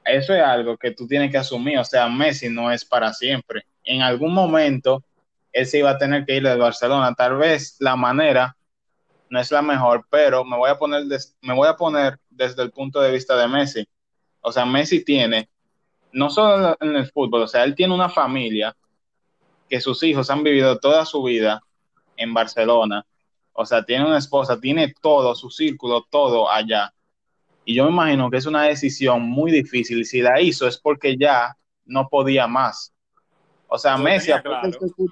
eso 0.05 0.35
es 0.35 0.43
algo 0.43 0.77
que 0.77 0.93
tú 0.93 1.09
tienes 1.09 1.33
que 1.33 1.39
asumir. 1.39 1.79
O 1.79 1.85
sea, 1.85 2.09
Messi 2.09 2.49
no 2.49 2.71
es 2.71 2.85
para 2.85 3.13
siempre. 3.13 3.67
En 3.83 4.03
algún 4.03 4.33
momento, 4.33 5.03
él 5.53 5.67
se 5.67 5.79
iba 5.79 5.91
a 5.91 5.99
tener 5.99 6.25
que 6.25 6.37
ir 6.37 6.45
del 6.45 6.59
Barcelona. 6.59 7.13
Tal 7.13 7.37
vez 7.37 7.77
la 7.81 7.97
manera 7.97 8.57
no 9.35 9.41
es 9.41 9.51
la 9.51 9.63
mejor, 9.63 10.07
pero 10.09 10.45
me 10.45 10.57
voy 10.57 10.71
a 10.71 10.79
poner, 10.79 11.07
des- 11.07 11.37
me 11.41 11.53
voy 11.55 11.67
a 11.67 11.75
poner 11.75 12.21
desde 12.31 12.63
el 12.63 12.71
punto 12.71 13.01
de 13.01 13.11
vista 13.11 13.37
de 13.37 13.49
Messi. 13.49 13.85
O 14.41 14.53
sea, 14.53 14.65
Messi 14.65 15.05
tiene, 15.05 15.51
no 16.13 16.31
solo 16.31 16.77
en 16.81 16.95
el 16.95 17.11
fútbol, 17.11 17.43
o 17.43 17.49
sea, 17.49 17.65
él 17.65 17.75
tiene 17.75 17.93
una 17.93 18.09
familia 18.09 18.77
que 19.69 19.81
sus 19.81 20.01
hijos 20.05 20.31
han 20.31 20.45
vivido 20.45 20.79
toda 20.79 21.05
su 21.05 21.21
vida 21.25 21.61
en 22.17 22.33
Barcelona. 22.33 23.05
O 23.53 23.67
sea, 23.67 23.85
tiene 23.85 24.07
una 24.07 24.19
esposa, 24.19 24.61
tiene 24.61 24.95
todo, 25.03 25.35
su 25.35 25.51
círculo, 25.51 26.07
todo 26.09 26.49
allá. 26.49 26.95
Y 27.65 27.75
yo 27.75 27.87
me 27.87 27.91
imagino 27.91 28.31
que 28.31 28.37
es 28.37 28.47
una 28.47 28.63
decisión 28.63 29.23
muy 29.23 29.51
difícil. 29.51 29.99
Y 29.99 30.05
si 30.05 30.21
la 30.23 30.41
hizo 30.41 30.69
es 30.69 30.79
porque 30.79 31.17
ya 31.19 31.57
no 31.87 32.09
podía 32.09 32.47
más. 32.47 32.93
O 33.67 33.79
sea, 33.79 33.97
Messi, 33.97 34.31
aparte 34.31 34.79
claro. 34.79 34.87
de 34.97 35.09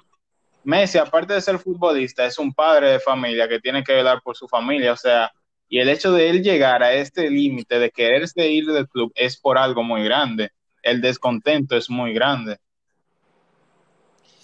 Messi, 0.63 0.97
aparte 0.97 1.33
de 1.33 1.41
ser 1.41 1.59
futbolista, 1.59 2.25
es 2.25 2.39
un 2.39 2.53
padre 2.53 2.91
de 2.91 2.99
familia 2.99 3.47
que 3.47 3.59
tiene 3.59 3.83
que 3.83 3.93
velar 3.93 4.21
por 4.21 4.35
su 4.35 4.47
familia. 4.47 4.93
O 4.93 4.97
sea, 4.97 5.31
y 5.67 5.79
el 5.79 5.89
hecho 5.89 6.11
de 6.11 6.29
él 6.29 6.43
llegar 6.43 6.83
a 6.83 6.93
este 6.93 7.29
límite 7.29 7.79
de 7.79 7.91
quererse 7.91 8.47
ir 8.47 8.65
del 8.67 8.87
club 8.87 9.11
es 9.15 9.39
por 9.39 9.57
algo 9.57 9.83
muy 9.83 10.03
grande. 10.03 10.51
El 10.81 11.01
descontento 11.01 11.75
es 11.75 11.89
muy 11.89 12.13
grande. 12.13 12.57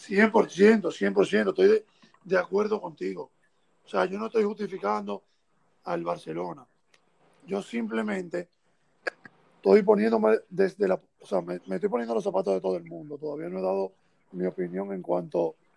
100%, 0.08 0.92
100%, 0.92 1.50
estoy 1.50 1.68
de, 1.68 1.86
de 2.24 2.38
acuerdo 2.38 2.82
contigo. 2.82 3.32
O 3.86 3.88
sea, 3.88 4.06
yo 4.06 4.18
no 4.18 4.28
estoy 4.28 4.44
justificando 4.44 5.24
al 5.84 6.04
Barcelona. 6.04 6.66
Yo 7.46 7.62
simplemente 7.62 8.50
estoy 9.56 9.84
poniéndome 9.84 10.38
desde 10.50 10.88
la, 10.88 11.00
o 11.20 11.26
sea, 11.26 11.42
me, 11.42 11.60
me, 11.66 11.76
estoy 11.76 11.90
poniendo 11.90 12.16
los 12.16 12.24
zapatos 12.24 12.54
de 12.54 12.62
todo 12.62 12.78
el 12.78 12.86
mundo. 12.86 13.18
Todavía 13.18 13.50
no 13.50 13.60
he 13.60 13.62
dado 13.62 13.94
mi 14.32 14.46
opinión 14.46 14.94
en 14.94 15.02
cuanto 15.02 15.50
a 15.50 15.69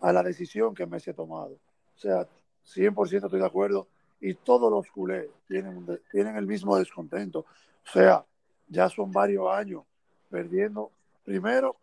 la 0.00 0.22
decisión 0.22 0.74
que 0.74 0.86
Messi 0.86 1.10
ha 1.10 1.14
tomado. 1.14 1.52
O 1.52 1.98
sea, 1.98 2.26
100% 2.64 3.24
estoy 3.24 3.40
de 3.40 3.46
acuerdo 3.46 3.88
y 4.20 4.34
todos 4.34 4.70
los 4.70 4.90
culés 4.90 5.28
tienen, 5.48 5.86
tienen 6.10 6.36
el 6.36 6.46
mismo 6.46 6.76
descontento. 6.76 7.40
O 7.40 7.92
sea, 7.92 8.24
ya 8.68 8.88
son 8.88 9.10
varios 9.10 9.50
años 9.50 9.84
perdiendo. 10.30 10.90
Primero, 11.24 11.76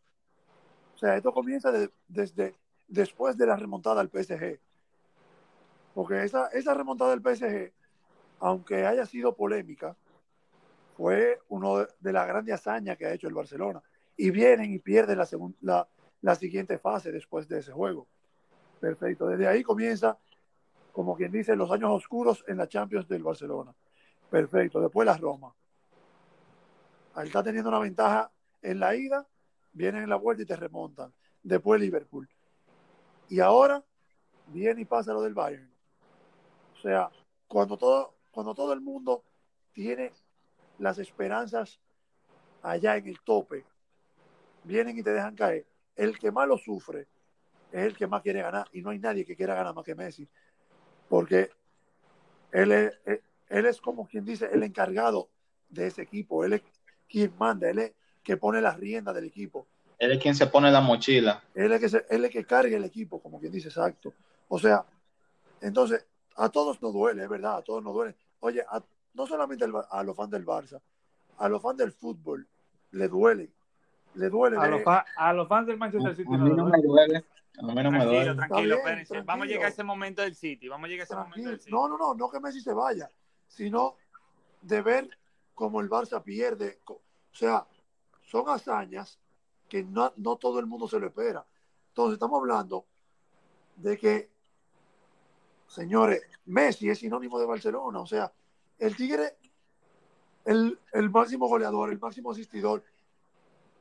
o 0.96 0.98
sea, 0.98 1.16
esto 1.16 1.32
comienza 1.32 1.72
de, 1.72 1.90
desde 2.08 2.56
después 2.88 3.38
de 3.38 3.46
la 3.46 3.56
remontada 3.56 4.02
al 4.02 4.10
PSG. 4.10 4.60
Porque 5.94 6.24
esa, 6.24 6.48
esa 6.48 6.74
remontada 6.74 7.16
del 7.16 7.22
PSG, 7.22 7.72
aunque 8.40 8.86
haya 8.86 9.06
sido 9.06 9.36
polémica, 9.36 9.96
fue 10.96 11.40
una 11.50 11.80
de, 11.80 11.88
de 12.00 12.14
las 12.14 12.28
grandes 12.28 12.56
hazañas 12.56 12.98
que 12.98 13.06
ha 13.06 13.14
hecho 13.14 13.28
el 13.28 13.34
Barcelona. 13.34 13.82
Y 14.16 14.32
vienen 14.32 14.74
y 14.74 14.80
pierden 14.80 15.18
la, 15.18 15.28
la, 15.62 15.88
la 16.22 16.36
siguiente 16.36 16.78
fase 16.78 17.12
después 17.12 17.48
de 17.48 17.60
ese 17.60 17.72
juego. 17.72 18.08
Perfecto. 18.80 19.28
Desde 19.28 19.48
ahí 19.48 19.64
comienza, 19.64 20.18
como 20.92 21.16
quien 21.16 21.32
dice, 21.32 21.56
los 21.56 21.72
años 21.72 21.92
oscuros 21.92 22.44
en 22.48 22.58
la 22.58 22.68
Champions 22.68 23.08
del 23.08 23.24
Barcelona. 23.24 23.74
Perfecto. 24.30 24.82
Después 24.82 25.06
la 25.06 25.18
Roma. 25.18 25.54
Ahí 27.16 27.28
está 27.28 27.42
teniendo 27.42 27.70
una 27.70 27.80
ventaja 27.80 28.32
en 28.62 28.80
la 28.80 28.96
ida, 28.96 29.26
vienen 29.74 30.04
en 30.04 30.10
la 30.10 30.18
vuelta 30.18 30.44
y 30.44 30.46
te 30.46 30.56
remontan. 30.56 31.12
Después 31.42 31.80
Liverpool. 31.82 32.28
Y 33.30 33.40
ahora 33.40 33.84
viene 34.48 34.82
y 34.82 34.86
pasa 34.86 35.14
lo 35.14 35.22
del 35.22 35.34
Bayern. 35.34 35.70
O 36.78 36.82
sea, 36.82 37.10
cuando 37.48 37.78
todo, 37.78 38.14
cuando 38.32 38.54
todo 38.54 38.74
el 38.74 38.82
mundo 38.82 39.24
tiene 39.74 40.12
las 40.80 41.00
esperanzas 41.00 41.80
allá 42.62 42.98
en 42.98 43.08
el 43.08 43.20
tope, 43.22 43.66
vienen 44.64 44.98
y 44.98 45.04
te 45.04 45.12
dejan 45.12 45.36
caer. 45.36 45.66
El 45.98 46.18
que 46.18 46.32
más 46.32 46.48
lo 46.48 46.58
sufre 46.58 47.08
es 47.72 47.84
el 47.84 47.98
que 47.98 48.08
más 48.08 48.22
quiere 48.22 48.42
ganar 48.42 48.68
y 48.72 48.82
no 48.82 48.92
hay 48.92 49.00
nadie 49.00 49.26
que 49.26 49.36
quiera 49.36 49.56
ganar 49.56 49.74
más 49.74 49.84
que 49.84 49.96
Messi. 49.96 50.28
Porque 51.10 51.50
él 52.52 52.72
es, 52.72 52.94
él 53.50 53.66
es 53.66 53.82
como 53.82 54.08
quien 54.08 54.24
dice 54.24 54.50
el 54.52 54.64
encargado 54.64 55.30
de 55.70 55.88
ese 55.88 56.04
equipo. 56.04 56.46
Él 56.46 56.54
es 56.54 56.62
quien 57.10 57.34
manda, 57.38 57.70
él 57.70 57.80
es 57.80 57.94
que 58.24 58.38
pone 58.38 58.62
las 58.62 58.78
riendas 58.78 59.16
del 59.16 59.26
equipo. 59.26 59.68
Él 60.00 60.12
es 60.12 60.22
quien 60.22 60.36
se 60.36 60.48
pone 60.48 60.72
la 60.72 60.82
mochila. 60.82 61.44
Él 61.56 61.72
es 61.72 61.80
que, 61.80 61.90
se, 61.90 62.06
él 62.10 62.24
es 62.26 62.32
que 62.32 62.46
carga 62.46 62.76
el 62.78 62.84
equipo, 62.84 63.22
como 63.22 63.40
quien 63.40 63.52
dice, 63.52 63.70
exacto. 63.70 64.14
O 64.48 64.60
sea, 64.60 64.86
entonces, 65.62 66.06
a 66.36 66.50
todos 66.50 66.82
nos 66.82 66.94
duele, 66.94 67.24
es 67.24 67.30
verdad, 67.30 67.58
a 67.58 67.62
todos 67.64 67.84
nos 67.84 67.94
duele. 67.94 68.16
Oye, 68.42 68.64
a, 68.70 68.84
no 69.14 69.26
solamente 69.26 69.66
el, 69.66 69.74
a 69.90 70.04
los 70.04 70.16
fans 70.16 70.30
del 70.30 70.46
Barça, 70.46 70.80
a 71.38 71.50
los 71.50 71.62
fans 71.62 71.78
del 71.78 71.92
fútbol 71.92 72.48
le 72.92 73.08
duele. 73.08 73.50
Le 74.18 74.30
duele. 74.30 74.58
A, 74.58 74.68
los, 74.68 74.84
fa, 74.84 75.06
a 75.16 75.34
los 75.34 75.48
fans 75.48 75.68
del 75.68 75.78
Manchester 75.78 76.16
City. 76.16 76.34
A 76.34 76.38
mí 76.38 76.50
no 76.50 76.66
me 76.66 76.82
duele. 76.82 77.26
A 77.60 77.62
mí 77.64 77.74
no 77.84 77.92
me 77.92 78.00
Tranquilo, 78.00 78.06
duele. 78.12 78.36
tranquilo, 78.36 78.78
bien. 78.84 79.26
Vamos 79.26 79.46
a 79.46 79.48
llegar 79.48 79.66
a 79.66 79.70
ese 79.70 79.84
momento 79.84 80.22
del 80.22 80.36
City. 80.36 80.68
Vamos 80.68 80.86
a 80.86 80.90
llegar 80.90 81.02
a 81.02 81.06
ese 81.06 81.16
momento 81.16 81.50
del 81.50 81.60
City. 81.60 81.72
No, 81.72 81.88
no, 81.88 81.98
no, 81.98 82.14
no 82.14 82.30
que 82.30 82.40
Messi 82.40 82.62
se 82.62 82.74
vaya, 82.74 83.10
sino 83.48 83.96
de 84.62 84.82
ver 84.82 85.10
cómo 85.54 85.82
el 85.82 85.90
Barça 85.90 86.22
pierde. 86.22 86.80
O 86.86 87.00
sea, 87.32 87.66
son 88.22 88.50
hazañas 88.50 89.20
que 89.68 89.84
no, 89.84 90.14
no 90.18 90.36
todo 90.38 90.60
el 90.60 90.66
mundo 90.66 90.88
se 90.88 91.00
lo 91.00 91.08
espera. 91.08 91.46
Entonces, 91.90 92.14
estamos 92.14 92.40
hablando 92.40 92.86
de 93.76 93.98
que, 93.98 94.30
señores, 95.68 96.22
Messi 96.46 96.90
es 96.90 97.00
sinónimo 97.00 97.40
de 97.40 97.46
Barcelona. 97.46 98.00
O 98.00 98.06
sea, 98.06 98.32
el 98.78 98.96
Tigre, 98.96 99.38
el, 100.46 100.80
el 100.94 101.10
máximo 101.10 101.48
goleador, 101.48 101.92
el 101.92 102.00
máximo 102.00 102.32
asistidor, 102.32 102.84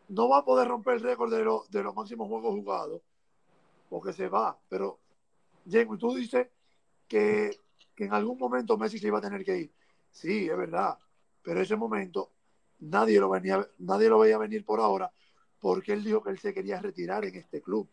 no 0.09 0.29
va 0.29 0.39
a 0.39 0.45
poder 0.45 0.69
romper 0.69 0.95
el 0.95 1.01
récord 1.01 1.33
de, 1.33 1.45
lo- 1.45 1.65
de 1.69 1.83
los 1.83 1.95
máximos 1.95 2.29
juegos 2.29 2.55
jugados 2.55 3.03
porque 3.89 4.13
se 4.13 4.29
va. 4.29 4.59
Pero, 4.69 4.99
James, 5.69 5.99
tú 5.99 6.15
dices 6.15 6.49
que, 7.09 7.59
que 7.95 8.05
en 8.05 8.13
algún 8.15 8.39
momento 8.39 8.77
Messi 8.77 8.99
se 8.99 9.07
iba 9.09 9.19
a 9.19 9.23
tener 9.23 9.45
que 9.45 9.59
ir. 9.59 9.73
Sí, 10.11 10.49
es 10.49 10.57
verdad. 10.57 10.99
Pero 11.43 11.61
ese 11.61 11.77
momento 11.77 12.33
nadie 12.81 13.19
lo, 13.21 13.31
venía, 13.31 13.67
nadie 13.79 14.09
lo 14.09 14.19
veía 14.19 14.39
venir 14.39 14.65
por 14.65 14.81
ahora 14.81 15.11
porque 15.61 15.93
él 15.93 16.05
dijo 16.05 16.23
que 16.23 16.31
él 16.31 16.39
se 16.39 16.53
quería 16.53 16.81
retirar 16.81 17.25
en 17.25 17.35
este 17.37 17.61
club. 17.63 17.89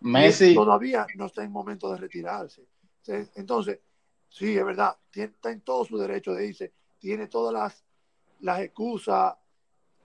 Messi, 0.00 0.54
todavía 0.54 1.06
no 1.16 1.26
está 1.26 1.42
en 1.44 1.50
momento 1.52 1.90
de 1.90 1.98
retirarse. 1.98 2.66
Se- 3.02 3.30
Entonces, 3.36 3.80
sí, 4.28 4.56
es 4.56 4.64
verdad, 4.64 4.96
tiene- 5.10 5.32
está 5.32 5.50
en 5.50 5.60
todo 5.62 5.84
su 5.84 5.96
derecho 5.98 6.32
de 6.32 6.46
irse, 6.46 6.72
tiene 6.98 7.26
todas 7.26 7.52
las, 7.52 7.84
las 8.40 8.60
excusas, 8.60 9.34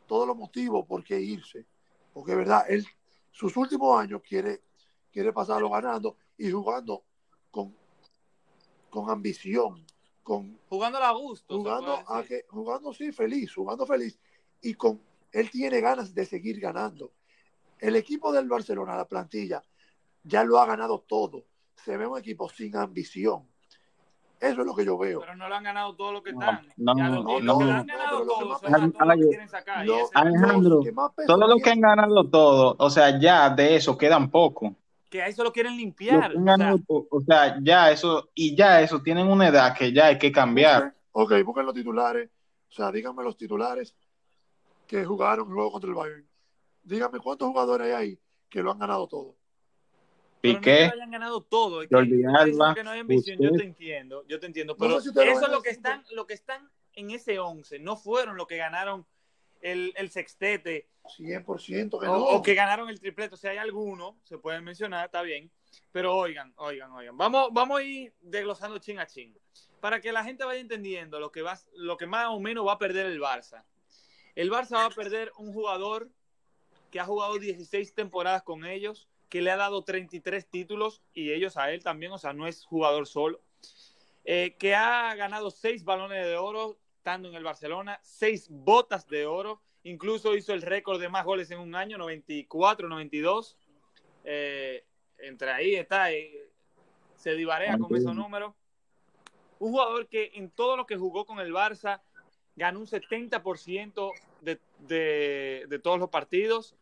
todos 0.10 0.28
los 0.28 0.36
motivos 0.36 0.86
por 0.88 1.04
qué 1.04 1.22
irse. 1.22 1.68
Porque 2.12 2.34
verdad, 2.36 2.66
él 2.68 2.86
sus 3.32 3.56
últimos 3.56 3.98
años 3.98 4.22
quiere, 4.28 4.64
quiere 5.12 5.32
pasarlo 5.32 5.70
ganando 5.70 6.18
y 6.36 6.50
jugando 6.50 7.04
con, 7.52 7.76
con 8.90 9.10
ambición, 9.10 9.86
con 10.24 10.60
Jugando 10.68 10.98
a 10.98 11.12
gusto. 11.12 11.58
jugando 11.58 11.94
a 12.08 12.24
que, 12.24 12.46
jugando 12.50 12.92
sí 12.92 13.12
feliz, 13.12 13.54
jugando 13.54 13.86
feliz 13.86 14.20
y 14.62 14.74
con 14.74 15.00
él 15.32 15.50
tiene 15.52 15.80
ganas 15.80 16.14
de 16.14 16.26
seguir 16.26 16.60
ganando. 16.60 17.14
El 17.78 17.96
equipo 17.96 18.34
del 18.34 18.50
Barcelona, 18.50 18.98
la 18.98 19.08
plantilla, 19.08 19.64
ya 20.24 20.44
lo 20.44 20.60
ha 20.60 20.66
ganado 20.66 21.02
todo. 21.08 21.46
Se 21.76 21.96
ve 21.98 22.08
un 22.08 22.18
equipo 22.18 22.50
sin 22.50 22.76
ambición. 22.76 23.48
Eso 24.40 24.62
es 24.62 24.66
lo 24.68 24.74
que 24.76 24.86
yo 24.86 24.98
veo. 24.98 25.20
Pero 25.20 25.36
no 25.36 25.50
lo 25.50 25.56
han 25.56 25.64
ganado 25.64 25.96
todo 25.96 26.14
lo 26.14 26.24
que 26.24 26.32
No, 26.32 26.40
están. 26.40 26.68
no, 26.78 26.94
no, 26.96 27.10
lo 27.10 27.26
que 27.26 27.42
no, 27.42 27.42
lo 27.42 27.42
han 27.42 27.46
no, 27.46 27.58
ganado 27.58 27.86
pero 27.86 28.20
lo 28.20 28.20
que 28.22 28.28
todo, 28.40 28.50
más 28.50 28.60
son 28.62 28.68
a 28.74 28.78
pesa- 28.78 28.92
todos 28.92 29.08
los 29.08 30.12
que 30.12 30.12
Alejandro, 30.14 30.82
los 31.28 31.68
han 31.68 31.82
ganado 31.82 32.24
todo, 32.30 32.76
o 32.80 32.90
sea, 32.90 33.20
ya 33.20 33.50
de 33.50 33.76
eso 33.76 33.98
quedan 33.98 34.30
poco. 34.32 34.76
que 35.10 35.22
a 35.24 35.28
eso 35.28 35.44
lo 35.44 35.52
quieren 35.52 35.74
Lo 35.74 35.78
limpiar. 35.80 36.32
que 36.32 36.38
han 36.38 36.84
o 36.88 37.22
sea, 37.22 37.56
o 37.58 37.62
ya 37.64 37.92
eso, 37.92 38.30
y 38.36 38.56
ya 38.56 38.80
eso, 38.82 39.02
tienen 39.02 39.28
una 39.28 39.48
edad 39.48 39.76
que 39.76 39.92
ya 39.92 40.06
hay 40.08 40.18
que 40.20 40.32
cambiar. 40.32 40.94
Ok, 41.12 41.34
busquen 41.44 41.66
los 41.66 41.74
titulares. 41.74 42.30
O 42.70 42.72
sea, 42.72 42.92
díganme 42.92 43.24
los 43.24 43.36
titulares 43.36 43.96
que 44.88 45.04
jugaron 45.04 45.48
el 45.48 45.54
juego 45.56 45.72
contra 45.72 45.90
el 45.90 45.96
Bayern. 45.96 46.28
Díganme 46.84 47.20
cuántos 47.20 47.48
jugadores 47.50 47.88
hay 47.88 47.94
ahí 47.94 48.20
que 48.48 48.62
lo 48.62 48.72
han 48.72 48.78
ganado 48.80 49.08
todo. 49.08 49.36
Pero 50.42 50.54
no 50.56 50.60
Piqué, 50.60 50.76
que 50.78 50.84
hayan 50.86 51.12
ganado 51.12 51.42
todo. 51.42 51.82
Es 51.82 51.90
que 51.90 51.96
Alba, 51.96 52.76
que 52.76 52.84
no 52.84 52.92
hay 52.92 53.00
ambición. 53.00 53.38
Yo 53.40 53.52
te 53.52 53.64
entiendo, 53.64 54.26
yo 54.28 54.40
te 54.40 54.46
entiendo. 54.46 54.76
No 54.80 55.02
sé 55.02 55.12
Pero 55.14 55.32
si 55.32 55.38
eso 55.38 55.46
es 55.46 55.52
lo 55.52 55.62
que 55.62 55.70
están, 55.70 56.04
lo 56.12 56.26
que 56.28 56.34
están 56.34 56.70
en 56.94 57.12
ese 57.12 57.40
11. 57.40 57.80
No 57.80 57.98
fueron 57.98 58.38
los 58.38 58.48
que 58.48 58.58
ganaron 58.58 59.06
el, 59.62 59.94
el 59.96 60.10
sextete 60.10 60.88
100% 61.18 62.00
que 62.00 62.08
o, 62.08 62.18
no. 62.18 62.24
o 62.26 62.42
que 62.42 62.54
ganaron 62.54 62.90
el 62.90 63.00
triplete. 63.00 63.36
O 63.36 63.38
sea, 63.38 63.52
hay 63.52 63.58
algunos, 63.58 64.16
se 64.24 64.38
pueden 64.38 64.64
mencionar, 64.64 65.06
está 65.06 65.22
bien. 65.22 65.52
Pero 65.92 66.16
oigan, 66.16 66.54
oigan, 66.58 66.92
oigan. 66.92 67.18
Vamos, 67.18 67.50
vamos 67.52 67.80
a 67.80 67.84
ir 67.84 68.14
desglosando 68.22 68.80
chin 68.80 69.00
a 69.00 69.08
chin. 69.08 69.38
Para 69.80 70.02
que 70.02 70.12
la 70.12 70.24
gente 70.24 70.44
vaya 70.44 70.60
entendiendo 70.60 71.20
lo 71.20 71.32
que, 71.32 71.42
va, 71.42 71.58
lo 71.74 71.98
que 71.98 72.06
más 72.06 72.28
o 72.30 72.40
menos 72.40 72.68
va 72.68 72.74
a 72.74 72.78
perder 72.80 73.06
el 73.06 73.20
Barça. 73.20 73.64
El 74.36 74.52
Barça 74.52 74.76
va 74.76 74.86
a 74.86 74.90
perder 74.90 75.32
un 75.38 75.54
jugador 75.54 76.10
que 76.92 77.00
ha 77.00 77.06
jugado 77.06 77.38
16 77.38 77.94
temporadas 77.94 78.44
con 78.44 78.66
ellos, 78.66 79.09
que 79.30 79.42
le 79.42 79.52
ha 79.52 79.58
dado 79.58 79.84
33 79.84 80.48
títulos 80.48 81.02
y 81.14 81.32
ellos 81.32 81.56
a 81.58 81.72
él 81.72 81.84
también, 81.84 82.12
o 82.12 82.18
sea, 82.18 82.34
no 82.34 82.48
es 82.48 82.66
jugador 82.66 83.08
solo. 83.08 83.42
Eh, 84.26 84.56
que 84.60 84.76
ha 84.76 85.16
ganado 85.16 85.50
6 85.50 85.84
balones 85.84 86.26
de 86.26 86.36
oro 86.36 86.78
estando 86.98 87.30
en 87.30 87.36
el 87.36 87.44
Barcelona, 87.44 88.00
6 88.04 88.48
botas 88.50 89.08
de 89.08 89.26
oro, 89.26 89.62
incluso 89.84 90.36
hizo 90.36 90.54
el 90.54 90.62
récord 90.62 91.00
de 91.00 91.10
más 91.10 91.26
goles 91.26 91.50
en 91.52 91.60
un 91.60 91.76
año, 91.76 91.98
94, 91.98 92.90
92. 92.90 93.58
Eh, 94.26 94.84
entre 95.20 95.52
ahí 95.52 95.76
está, 95.76 96.12
eh, 96.12 96.50
se 97.16 97.34
divarea 97.34 97.78
con 97.78 97.96
esos 97.96 98.16
números. 98.16 98.54
Un 99.60 99.72
jugador 99.72 100.08
que 100.08 100.32
en 100.36 100.50
todo 100.52 100.78
lo 100.78 100.86
que 100.86 100.98
jugó 100.98 101.26
con 101.26 101.40
el 101.40 101.54
Barça 101.54 102.02
ganó 102.56 102.80
un 102.80 102.88
70% 102.88 104.12
de, 104.42 104.60
de, 104.80 105.66
de 105.68 105.80
todos 105.80 106.00
los 106.00 106.10
partidos. 106.10 106.76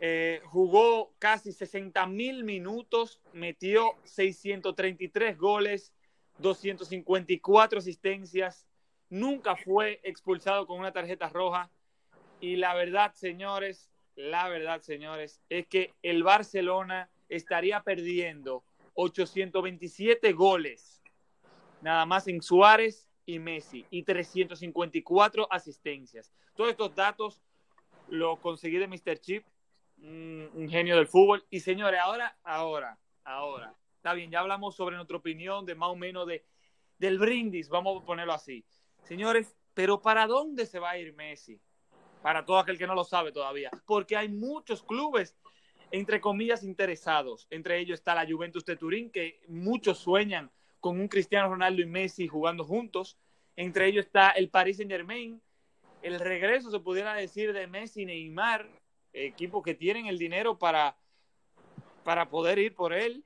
Eh, 0.00 0.40
jugó 0.44 1.12
casi 1.18 1.52
60 1.52 2.06
mil 2.06 2.44
minutos, 2.44 3.20
metió 3.32 3.92
633 4.04 5.38
goles, 5.38 5.92
254 6.38 7.78
asistencias, 7.78 8.66
nunca 9.08 9.56
fue 9.56 10.00
expulsado 10.02 10.66
con 10.66 10.78
una 10.78 10.92
tarjeta 10.92 11.28
roja. 11.28 11.70
Y 12.40 12.56
la 12.56 12.74
verdad, 12.74 13.14
señores, 13.14 13.90
la 14.16 14.48
verdad, 14.48 14.82
señores, 14.82 15.40
es 15.48 15.66
que 15.66 15.94
el 16.02 16.22
Barcelona 16.22 17.10
estaría 17.28 17.82
perdiendo 17.82 18.64
827 18.94 20.32
goles, 20.32 21.02
nada 21.80 22.06
más 22.06 22.28
en 22.28 22.42
Suárez 22.42 23.08
y 23.24 23.38
Messi, 23.38 23.86
y 23.90 24.02
354 24.02 25.48
asistencias. 25.50 26.32
Todos 26.54 26.70
estos 26.70 26.94
datos 26.94 27.42
los 28.08 28.38
conseguí 28.38 28.78
de 28.78 28.88
Mr. 28.88 29.18
Chip, 29.18 29.44
un 29.98 30.68
genio 30.68 30.96
del 30.96 31.06
fútbol. 31.06 31.44
Y 31.50 31.60
señores, 31.60 32.00
ahora, 32.00 32.36
ahora, 32.42 32.98
ahora, 33.24 33.74
está 33.96 34.14
bien, 34.14 34.30
ya 34.30 34.40
hablamos 34.40 34.76
sobre 34.76 34.96
nuestra 34.96 35.16
opinión 35.16 35.66
de 35.66 35.74
más 35.74 35.88
o 35.88 35.96
menos 35.96 36.26
de, 36.26 36.44
del 36.98 37.18
brindis, 37.18 37.68
vamos 37.68 38.02
a 38.02 38.06
ponerlo 38.06 38.32
así. 38.32 38.64
Señores, 39.02 39.56
pero 39.74 40.00
¿para 40.00 40.26
dónde 40.26 40.66
se 40.66 40.78
va 40.78 40.90
a 40.90 40.98
ir 40.98 41.14
Messi? 41.14 41.60
Para 42.22 42.44
todo 42.44 42.58
aquel 42.58 42.78
que 42.78 42.86
no 42.86 42.94
lo 42.94 43.04
sabe 43.04 43.30
todavía. 43.30 43.70
Porque 43.84 44.16
hay 44.16 44.28
muchos 44.28 44.82
clubes, 44.82 45.36
entre 45.90 46.20
comillas, 46.20 46.64
interesados. 46.64 47.46
Entre 47.50 47.78
ellos 47.78 48.00
está 48.00 48.14
la 48.14 48.26
Juventus 48.26 48.64
de 48.64 48.76
Turín, 48.76 49.10
que 49.10 49.40
muchos 49.48 49.98
sueñan 49.98 50.50
con 50.80 50.98
un 50.98 51.08
Cristiano 51.08 51.48
Ronaldo 51.48 51.82
y 51.82 51.86
Messi 51.86 52.26
jugando 52.26 52.64
juntos. 52.64 53.18
Entre 53.54 53.86
ellos 53.86 54.06
está 54.06 54.30
el 54.30 54.48
Paris 54.48 54.78
Saint 54.78 54.90
Germain. 54.90 55.40
El 56.02 56.18
regreso, 56.18 56.70
se 56.70 56.80
pudiera 56.80 57.14
decir, 57.14 57.52
de 57.52 57.66
Messi 57.66 58.06
Neymar, 58.06 58.68
equipos 59.24 59.62
que 59.62 59.74
tienen 59.74 60.06
el 60.06 60.18
dinero 60.18 60.58
para, 60.58 60.96
para 62.04 62.28
poder 62.28 62.58
ir 62.58 62.74
por 62.74 62.92
él. 62.92 63.24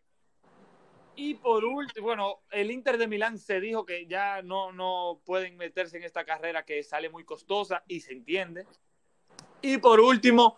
Y 1.17 1.35
por 1.35 1.65
último, 1.65 2.07
bueno, 2.07 2.41
el 2.51 2.71
Inter 2.71 2.97
de 2.97 3.09
Milán 3.09 3.39
se 3.39 3.61
dijo 3.61 3.85
que 3.85 4.07
ya 4.07 4.41
no, 4.43 4.73
no 4.73 5.21
pueden 5.25 5.57
meterse 5.57 5.99
en 5.99 6.05
esta 6.05 6.25
carrera 6.25 6.65
que 6.65 6.83
sale 6.83 7.11
muy 7.11 7.25
costosa 7.25 7.83
y 7.89 8.01
se 8.01 8.13
entiende. 8.13 8.67
Y 9.61 9.79
por 9.79 10.01
último, 10.01 10.57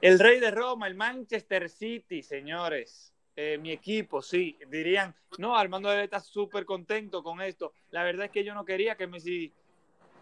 el 0.00 0.18
rey 0.18 0.40
de 0.40 0.50
Roma, 0.50 0.88
el 0.88 0.94
Manchester 0.94 1.70
City, 1.70 2.22
señores. 2.22 3.14
Eh, 3.34 3.56
mi 3.56 3.70
equipo, 3.70 4.20
sí, 4.20 4.58
dirían, 4.68 5.14
no, 5.38 5.56
Armando 5.56 5.88
debe 5.88 6.04
estar 6.04 6.20
súper 6.20 6.66
contento 6.66 7.22
con 7.22 7.40
esto. 7.40 7.72
La 7.90 8.02
verdad 8.02 8.26
es 8.26 8.30
que 8.30 8.44
yo 8.44 8.52
no 8.52 8.66
quería 8.66 8.96
que 8.96 9.06
Messi 9.06 9.54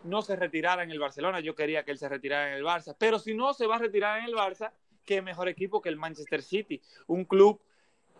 no 0.04 0.22
se 0.22 0.36
retirara 0.36 0.82
en 0.82 0.90
el 0.90 0.98
Barcelona, 0.98 1.40
yo 1.40 1.54
quería 1.54 1.84
que 1.84 1.90
él 1.90 1.98
se 1.98 2.08
retirara 2.08 2.48
en 2.48 2.54
el 2.54 2.64
Barça. 2.64 2.94
Pero 2.98 3.18
si 3.18 3.34
no 3.34 3.52
se 3.54 3.66
va 3.66 3.76
a 3.76 3.80
retirar 3.80 4.18
en 4.18 4.26
el 4.26 4.34
Barça, 4.34 4.72
qué 5.04 5.22
mejor 5.22 5.48
equipo 5.48 5.80
que 5.80 5.88
el 5.88 5.96
Manchester 5.96 6.42
City, 6.42 6.80
un 7.06 7.24
club 7.24 7.60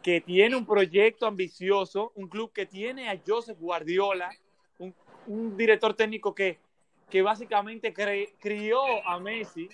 que 0.02 0.20
tiene 0.20 0.56
un 0.56 0.66
proyecto 0.66 1.26
ambicioso, 1.26 2.12
un 2.14 2.28
club 2.28 2.52
que 2.52 2.66
tiene 2.66 3.10
a 3.10 3.20
Joseph 3.26 3.58
Guardiola, 3.58 4.30
un, 5.26 5.56
director 5.56 5.94
técnico 5.94 6.34
que, 6.34 6.58
que 7.10 7.22
básicamente 7.22 7.92
cre, 7.92 8.34
crió 8.40 8.80
a 9.06 9.20
Messi, 9.20 9.68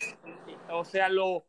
o 0.71 0.85
sea, 0.85 1.09
lo, 1.09 1.45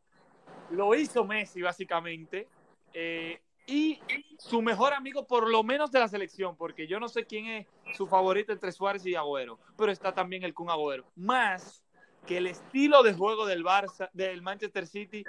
lo 0.70 0.94
hizo 0.96 1.26
Messi 1.26 1.62
básicamente, 1.62 2.48
eh, 2.94 3.42
y 3.68 4.00
su 4.40 4.62
mejor 4.62 4.94
amigo 4.94 5.28
por 5.28 5.50
lo 5.50 5.64
menos 5.64 5.92
de 5.92 6.00
la 6.00 6.08
selección, 6.08 6.56
porque 6.56 6.88
yo 6.88 7.00
no 7.00 7.08
sé 7.10 7.26
quién 7.26 7.46
es 7.46 7.68
su 7.96 8.08
favorito 8.08 8.52
entre 8.52 8.72
Suárez 8.72 9.06
y 9.06 9.16
Agüero, 9.16 9.60
pero 9.78 9.92
está 9.92 10.14
también 10.14 10.44
el 10.44 10.54
Kun 10.54 10.70
Agüero, 10.70 11.06
más 11.16 11.84
que 12.26 12.38
el 12.38 12.48
estilo 12.48 13.04
de 13.04 13.14
juego 13.14 13.46
del 13.46 13.64
Barça, 13.64 14.10
del 14.14 14.42
Manchester 14.42 14.88
City, 14.88 15.24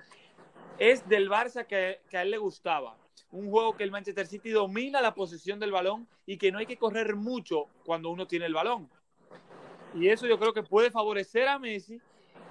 es 0.79 1.07
del 1.09 1.29
Barça 1.29 1.67
que, 1.67 2.01
que 2.09 2.17
a 2.17 2.23
él 2.23 2.31
le 2.31 2.39
gustaba 2.39 2.97
un 3.31 3.51
juego 3.51 3.77
que 3.77 3.85
el 3.85 3.91
Manchester 3.91 4.27
City 4.27 4.51
domina 4.51 5.01
la 5.01 5.15
posición 5.15 5.59
del 5.59 5.73
balón 5.73 6.09
y 6.27 6.39
que 6.39 6.51
no 6.51 6.59
hay 6.59 6.67
que 6.67 6.77
correr 6.77 7.15
mucho 7.15 7.67
cuando 7.85 8.11
uno 8.11 8.27
tiene 8.27 8.47
el 8.47 8.55
balón. 8.55 8.89
Y 9.95 10.09
eso 10.09 10.27
yo 10.27 10.39
creo 10.39 10.53
que 10.53 10.63
puede 10.63 10.91
favorecer 10.91 11.49
a 11.49 11.59
Messi. 11.59 12.01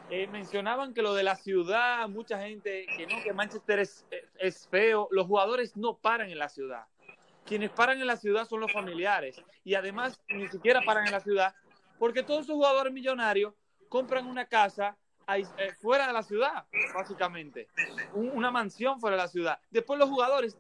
Eh, 0.10 0.26
mencionaban 0.28 0.94
que 0.94 1.02
lo 1.02 1.14
de 1.14 1.24
la 1.24 1.36
ciudad, 1.36 2.08
mucha 2.08 2.40
gente 2.40 2.86
que 2.96 3.06
no, 3.08 3.22
que 3.22 3.34
Manchester 3.34 3.80
es, 3.80 4.68
feo. 4.70 5.10
Los 5.12 5.28
jugadores 5.28 5.76
no 5.76 5.98
paran 5.98 6.30
en 6.30 6.40
la 6.40 6.48
ciudad. 6.48 6.86
Quienes 7.46 7.72
paran 7.72 8.00
en 8.00 8.08
la 8.08 8.16
ciudad 8.16 8.48
son 8.48 8.62
los 8.62 8.72
familiares. 8.72 9.42
Y 9.66 9.76
además 9.76 10.22
ni 10.30 10.48
siquiera 10.48 10.82
paran 10.82 11.06
en 11.06 11.12
la 11.12 11.20
ciudad 11.20 11.54
porque 12.00 12.24
todos 12.24 12.46
esos 12.46 12.56
jugadores 12.56 12.94
millonarios 12.94 13.54
compran 13.90 14.28
una 14.28 14.46
casa 14.46 14.96
ahí, 15.26 15.44
eh, 15.58 15.74
fuera 15.82 16.08
de 16.08 16.14
la 16.14 16.24
ciudad, 16.24 16.66
básicamente. 16.94 17.68
Un, 18.14 18.30
una 18.30 18.52
mansión 18.52 19.00
fuera 19.00 19.18
de 19.18 19.24
la 19.24 19.28
ciudad. 19.28 19.60
Después 19.70 20.00
los 20.00 20.10
jugadores 20.10 20.58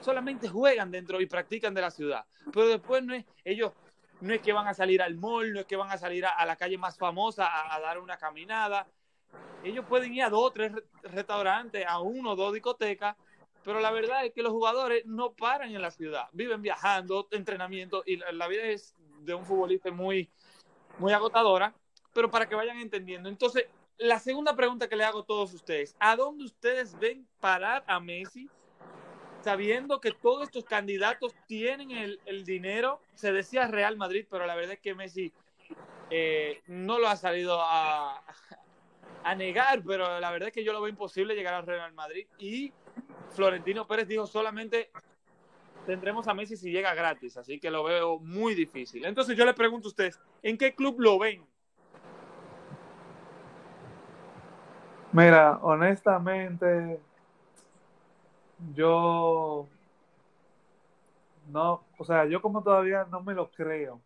solamente 0.00 0.48
juegan 0.48 0.90
dentro 0.90 1.20
y 1.20 1.26
practican 1.26 1.74
de 1.74 1.80
la 1.80 1.90
ciudad. 1.90 2.24
Pero 2.52 2.68
después 2.68 3.02
no 3.02 3.14
es, 3.14 3.24
ellos 3.44 3.72
no 4.20 4.34
es 4.34 4.40
que 4.40 4.52
van 4.52 4.66
a 4.66 4.74
salir 4.74 5.02
al 5.02 5.16
mall, 5.16 5.52
no 5.52 5.60
es 5.60 5.66
que 5.66 5.76
van 5.76 5.90
a 5.90 5.98
salir 5.98 6.26
a, 6.26 6.44
la 6.44 6.56
calle 6.56 6.78
más 6.78 6.96
famosa 6.96 7.46
a, 7.46 7.74
a, 7.74 7.80
dar 7.80 7.98
una 7.98 8.16
caminada. 8.16 8.86
Ellos 9.62 9.84
pueden 9.88 10.14
ir 10.14 10.22
a 10.22 10.30
dos 10.30 10.44
o 10.44 10.50
tres 10.50 10.72
restaurantes, 11.02 11.84
a 11.86 12.00
uno 12.00 12.32
o 12.32 12.36
dos 12.36 12.52
discotecas, 12.52 13.16
pero 13.64 13.80
la 13.80 13.90
verdad 13.90 14.24
es 14.24 14.32
que 14.32 14.42
los 14.42 14.52
jugadores 14.52 15.04
no 15.06 15.32
paran 15.32 15.74
en 15.74 15.82
la 15.82 15.90
ciudad, 15.90 16.28
viven 16.32 16.62
viajando, 16.62 17.28
entrenamiento, 17.30 18.02
y 18.06 18.16
la, 18.16 18.32
la 18.32 18.48
vida 18.48 18.64
es 18.64 18.94
de 19.20 19.34
un 19.34 19.44
futbolista 19.44 19.90
muy, 19.90 20.30
muy 20.98 21.12
agotadora, 21.12 21.74
pero 22.12 22.30
para 22.30 22.48
que 22.48 22.54
vayan 22.54 22.78
entendiendo. 22.78 23.28
Entonces, 23.28 23.66
la 23.98 24.18
segunda 24.18 24.54
pregunta 24.54 24.88
que 24.88 24.96
le 24.96 25.04
hago 25.04 25.20
a 25.20 25.26
todos 25.26 25.52
ustedes, 25.52 25.94
¿a 25.98 26.16
dónde 26.16 26.44
ustedes 26.44 26.98
ven 26.98 27.26
parar 27.40 27.84
a 27.86 28.00
Messi 28.00 28.48
sabiendo 29.48 29.98
que 29.98 30.12
todos 30.12 30.42
estos 30.42 30.66
candidatos 30.66 31.34
tienen 31.46 31.90
el, 31.90 32.44
dinero? 32.44 33.00
Se 33.14 33.32
decía 33.32 33.66
Real 33.66 33.96
Madrid, 33.96 34.26
pero 34.30 34.44
la 34.44 34.54
verdad 34.54 34.74
es 34.74 34.80
que 34.80 34.94
Messi 34.94 35.32
eh, 36.10 36.60
no 36.66 36.98
lo 36.98 37.08
ha 37.08 37.16
salido 37.16 37.58
a, 37.58 38.22
a, 39.24 39.34
negar, 39.34 39.82
pero 39.86 40.20
la 40.20 40.30
verdad 40.30 40.48
es 40.48 40.54
que 40.54 40.64
yo 40.64 40.74
lo 40.74 40.82
veo 40.82 40.90
imposible 40.90 41.34
llegar 41.34 41.54
al 41.54 41.64
Real 41.64 41.94
Madrid. 41.94 42.26
Y 42.38 42.74
Florentino 43.30 43.86
Pérez 43.86 44.06
dijo 44.06 44.26
solamente 44.26 44.90
tendremos 45.86 46.28
a 46.28 46.34
Messi 46.34 46.58
si 46.58 46.70
llega 46.70 46.92
gratis, 46.92 47.38
así 47.38 47.58
que 47.58 47.70
lo 47.70 47.84
veo 47.84 48.18
muy 48.18 48.54
difícil. 48.54 49.06
Entonces 49.06 49.34
yo 49.34 49.46
le 49.46 49.54
pregunto 49.54 49.88
a 49.88 49.92
ustedes, 49.92 50.20
¿en 50.42 50.58
qué 50.58 50.74
club 50.74 51.00
lo 51.00 51.18
ven? 51.18 51.42
Mira, 55.12 55.58
honestamente, 55.62 57.00
yo 58.74 59.68
no, 61.48 61.82
o 61.96 62.04
sea, 62.04 62.26
yo 62.26 62.42
como 62.42 62.62
todavía 62.62 63.06
no 63.10 63.22
me 63.22 63.34
lo 63.34 63.50
creo 63.50 64.00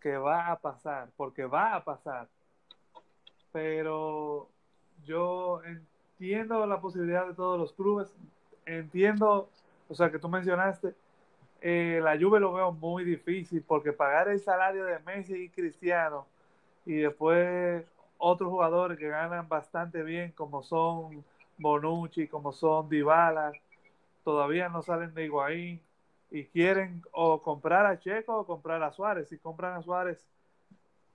que 0.00 0.16
va 0.16 0.50
a 0.50 0.60
pasar, 0.60 1.08
porque 1.16 1.44
va 1.44 1.74
a 1.74 1.84
pasar, 1.84 2.28
pero 3.52 4.48
yo 5.04 5.60
entiendo 5.64 6.64
la 6.66 6.80
posibilidad 6.80 7.26
de 7.26 7.34
todos 7.34 7.58
los 7.58 7.72
clubes, 7.72 8.08
entiendo, 8.66 9.48
o 9.88 9.94
sea, 9.94 10.10
que 10.10 10.18
tú 10.18 10.28
mencionaste, 10.28 10.94
eh, 11.60 12.00
la 12.02 12.16
Juve 12.16 12.38
lo 12.38 12.52
veo 12.52 12.70
muy 12.70 13.04
difícil, 13.04 13.64
porque 13.66 13.92
pagar 13.92 14.28
el 14.28 14.40
salario 14.40 14.84
de 14.84 15.00
Messi 15.00 15.34
y 15.34 15.48
Cristiano 15.48 16.26
y 16.86 16.94
después 16.94 17.84
otros 18.16 18.48
jugadores 18.50 18.98
que 18.98 19.08
ganan 19.08 19.48
bastante 19.48 20.02
bien, 20.04 20.30
como 20.32 20.62
son 20.62 21.24
Bonucci, 21.58 22.28
como 22.28 22.52
son 22.52 22.88
Dybala, 22.88 23.52
todavía 24.24 24.68
no 24.68 24.82
salen 24.82 25.14
de 25.14 25.24
Higuaín 25.24 25.80
y 26.30 26.44
quieren 26.44 27.02
o 27.12 27.42
comprar 27.42 27.86
a 27.86 27.98
Checo 27.98 28.38
o 28.38 28.46
comprar 28.46 28.82
a 28.82 28.92
Suárez. 28.92 29.28
Si 29.28 29.38
compran 29.38 29.74
a 29.74 29.82
Suárez, 29.82 30.26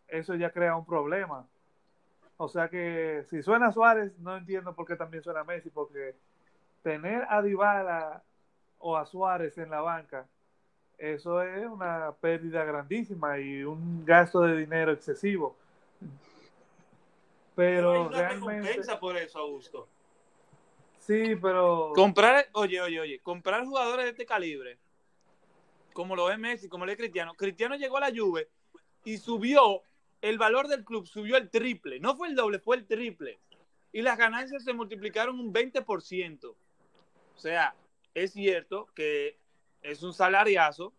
eso 0.07 0.35
ya 0.35 0.51
crea 0.51 0.75
un 0.75 0.85
problema. 0.85 1.47
O 2.37 2.47
sea 2.47 2.67
que 2.69 3.23
si 3.29 3.41
suena 3.43 3.71
Suárez, 3.71 4.17
no 4.19 4.35
entiendo 4.35 4.73
por 4.73 4.87
qué 4.87 4.95
también 4.95 5.23
suena 5.23 5.43
Messi, 5.43 5.69
porque 5.69 6.15
tener 6.81 7.25
a 7.29 7.41
Dybala 7.41 8.23
o 8.79 8.97
a 8.97 9.05
Suárez 9.05 9.57
en 9.57 9.69
la 9.69 9.81
banca, 9.81 10.27
eso 10.97 11.41
es 11.41 11.65
una 11.65 12.11
pérdida 12.19 12.63
grandísima 12.63 13.39
y 13.39 13.63
un 13.63 14.05
gasto 14.05 14.41
de 14.41 14.57
dinero 14.57 14.91
excesivo. 14.91 15.55
Pero 17.55 17.91
hay 17.91 17.99
una 17.99 18.17
realmente. 18.17 18.61
recompensa 18.61 18.99
por 18.99 19.17
eso, 19.17 19.39
Augusto. 19.39 19.87
Sí, 21.06 21.36
pero. 21.41 21.91
Comprar, 21.93 22.47
oye, 22.54 22.80
oye, 22.80 22.99
oye, 22.99 23.20
comprar 23.20 23.66
jugadores 23.66 24.06
de 24.06 24.12
este 24.12 24.26
calibre, 24.26 24.80
como 25.91 26.16
lo 26.16 26.32
es 26.32 26.39
Messi, 26.39 26.70
como 26.70 26.86
lo 26.86 26.91
es 26.91 26.97
Cristiano. 26.97 27.34
Cristiano 27.34 27.76
llegó 27.76 27.97
a 27.97 28.10
la 28.10 28.12
Juve 28.16 28.49
y 29.04 29.18
subió, 29.18 29.84
el 30.22 30.38
valor 30.38 30.70
del 30.70 30.86
club 30.86 31.06
subió 31.06 31.36
el 31.36 31.49
triple. 31.49 31.99
No 31.99 32.16
fue 32.16 32.30
el 32.30 32.36
doble, 32.36 32.60
fue 32.60 32.78
el 32.78 32.88
triple. 32.88 33.39
Y 33.91 34.01
las 34.01 34.18
ganancias 34.18 34.64
se 34.64 34.72
multiplicaron 34.72 35.39
un 35.39 35.54
20%. 35.54 36.45
O 36.45 37.38
sea, 37.38 37.76
es 38.14 38.32
cierto 38.32 38.88
que 38.95 39.38
es 39.82 40.04
un 40.04 40.14
salariazo, 40.14 40.93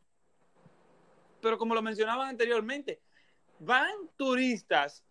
pero 1.40 1.56
como 1.56 1.74
lo 1.74 1.80
mencionaban 1.80 2.28
anteriormente, 2.28 3.00
van 3.58 3.90
turistas 4.18 5.02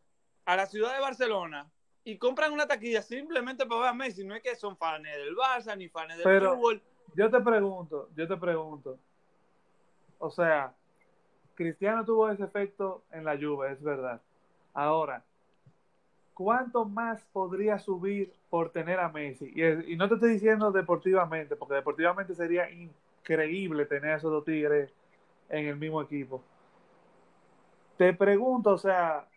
a 0.46 0.56
la 0.56 0.68
ciudad 0.68 0.94
de 0.94 1.02
Barcelona 1.02 1.73
y 2.06 2.18
compran 2.18 2.52
una 2.52 2.68
taquilla 2.68 3.02
simplemente 3.02 3.66
para 3.66 3.82
ver 3.82 3.90
a 3.90 3.94
Messi. 3.94 4.26
No 4.26 4.36
es 4.36 4.42
que 4.42 4.56
son 4.56 4.78
fans 4.78 5.04
del 5.04 5.36
Barça 5.36 5.78
ni 5.78 5.88
fans 5.90 6.16
del 6.16 6.24
Pero 6.24 6.56
fútbol. 6.56 6.82
yo 7.16 7.30
te 7.30 7.40
pregunto, 7.40 8.10
yo 8.16 8.28
te 8.28 8.38
pregunto. 8.38 9.00
O 10.20 10.30
sea, 10.30 10.74
Cristiano 11.56 12.04
tuvo 12.06 12.30
ese 12.30 12.44
efecto 12.44 13.04
en 13.12 13.24
la 13.24 13.38
Juve, 13.38 13.72
es 13.72 13.82
verdad. 13.82 14.22
Ahora, 14.74 15.24
¿cuánto 16.34 16.86
más 16.86 17.24
podría 17.32 17.78
subir 17.80 18.34
por 18.50 18.72
tener 18.72 19.00
a 19.00 19.10
Messi? 19.10 19.52
Y, 19.56 19.94
y, 19.94 19.96
no 19.96 20.08
te 20.08 20.16
estoy 20.16 20.34
diciendo 20.34 20.72
deportivamente, 20.72 21.56
porque 21.56 21.76
deportivamente 21.76 22.34
sería 22.36 22.70
increíble 22.70 23.86
tener 23.86 24.12
a 24.12 24.16
esos 24.18 24.32
dos 24.32 24.46
tigres 24.46 24.92
en 25.50 25.68
el 25.68 25.78
mismo 25.78 26.02
equipo. 26.02 26.42
Te 27.98 28.14
pregunto, 28.14 28.72
o 28.72 28.78
sea, 28.78 29.28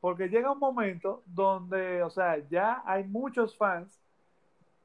porque 0.00 0.28
llega 0.28 0.52
un 0.52 0.58
momento 0.58 1.22
donde, 1.26 2.02
o 2.02 2.10
sea, 2.10 2.38
ya 2.48 2.82
hay 2.84 3.04
muchos 3.04 3.56
fans 3.56 3.98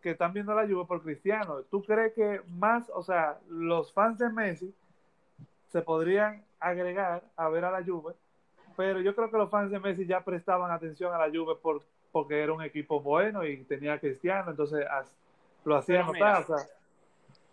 que 0.01 0.11
están 0.11 0.33
viendo 0.33 0.53
la 0.53 0.67
Juve 0.67 0.85
por 0.85 1.03
Cristiano. 1.03 1.61
¿Tú 1.69 1.83
crees 1.83 2.13
que 2.13 2.41
más, 2.47 2.89
o 2.93 3.03
sea, 3.03 3.39
los 3.49 3.93
fans 3.93 4.17
de 4.17 4.29
Messi 4.29 4.73
se 5.69 5.81
podrían 5.81 6.43
agregar 6.59 7.23
a 7.35 7.49
ver 7.49 7.65
a 7.65 7.71
la 7.71 7.83
Juve? 7.83 8.13
Pero 8.75 8.99
yo 9.01 9.15
creo 9.15 9.29
que 9.29 9.37
los 9.37 9.49
fans 9.49 9.71
de 9.71 9.79
Messi 9.79 10.05
ya 10.05 10.23
prestaban 10.23 10.71
atención 10.71 11.13
a 11.13 11.17
la 11.17 11.27
Juve 11.27 11.55
por, 11.61 11.83
porque 12.11 12.41
era 12.41 12.53
un 12.53 12.63
equipo 12.63 12.99
bueno 12.99 13.45
y 13.45 13.63
tenía 13.65 13.93
a 13.93 13.99
Cristiano, 13.99 14.49
entonces 14.49 14.85
lo 15.63 15.75
hacían 15.75 16.07
notar. 16.07 16.45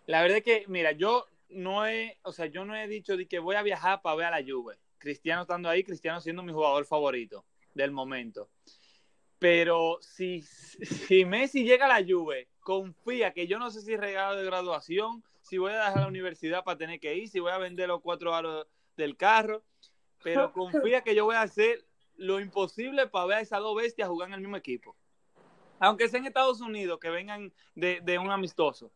La 0.07 0.21
verdad 0.23 0.37
es 0.37 0.43
que, 0.43 0.63
mira, 0.67 0.91
yo 0.93 1.27
no 1.49 1.85
he, 1.85 2.17
o 2.23 2.31
sea, 2.31 2.47
yo 2.47 2.65
no 2.65 2.75
he 2.75 2.87
dicho 2.87 3.15
de 3.15 3.27
que 3.27 3.37
voy 3.37 3.55
a 3.55 3.61
viajar 3.61 4.01
para 4.01 4.15
ver 4.15 4.25
a 4.25 4.39
la 4.39 4.45
Juve. 4.45 4.75
Cristiano 4.99 5.41
estando 5.41 5.69
ahí, 5.69 5.83
Cristiano 5.83 6.21
siendo 6.21 6.43
mi 6.43 6.53
jugador 6.53 6.85
favorito 6.85 7.45
del 7.73 7.91
momento. 7.91 8.49
Pero 9.39 9.97
si, 10.01 10.41
si 10.41 11.25
Messi 11.25 11.63
llega 11.63 11.85
a 11.85 11.99
la 11.99 12.05
Juve, 12.05 12.49
confía 12.59 13.31
que 13.31 13.47
yo 13.47 13.57
no 13.57 13.71
sé 13.71 13.81
si 13.81 13.95
regalo 13.95 14.35
de 14.35 14.45
graduación, 14.45 15.23
si 15.41 15.57
voy 15.57 15.71
a 15.71 15.85
dejar 15.85 16.01
la 16.01 16.07
universidad 16.07 16.63
para 16.63 16.77
tener 16.77 16.99
que 16.99 17.15
ir, 17.15 17.29
si 17.29 17.39
voy 17.39 17.51
a 17.51 17.57
vender 17.57 17.87
los 17.87 18.01
cuatro 18.01 18.35
aros 18.35 18.67
del 18.97 19.15
carro, 19.15 19.63
pero 20.21 20.51
confía 20.53 21.01
que 21.01 21.15
yo 21.15 21.25
voy 21.25 21.35
a 21.35 21.41
hacer 21.41 21.85
lo 22.17 22.41
imposible 22.41 23.07
para 23.07 23.25
ver 23.25 23.37
a 23.37 23.41
esas 23.41 23.59
dos 23.61 23.75
bestias 23.75 24.09
jugar 24.09 24.27
en 24.27 24.35
el 24.35 24.41
mismo 24.41 24.57
equipo. 24.57 24.95
Aunque 25.79 26.09
sea 26.09 26.19
en 26.19 26.25
Estados 26.25 26.59
Unidos, 26.59 26.99
que 26.99 27.09
vengan 27.09 27.53
de, 27.73 28.01
de 28.01 28.19
un 28.19 28.29
amistoso. 28.29 28.91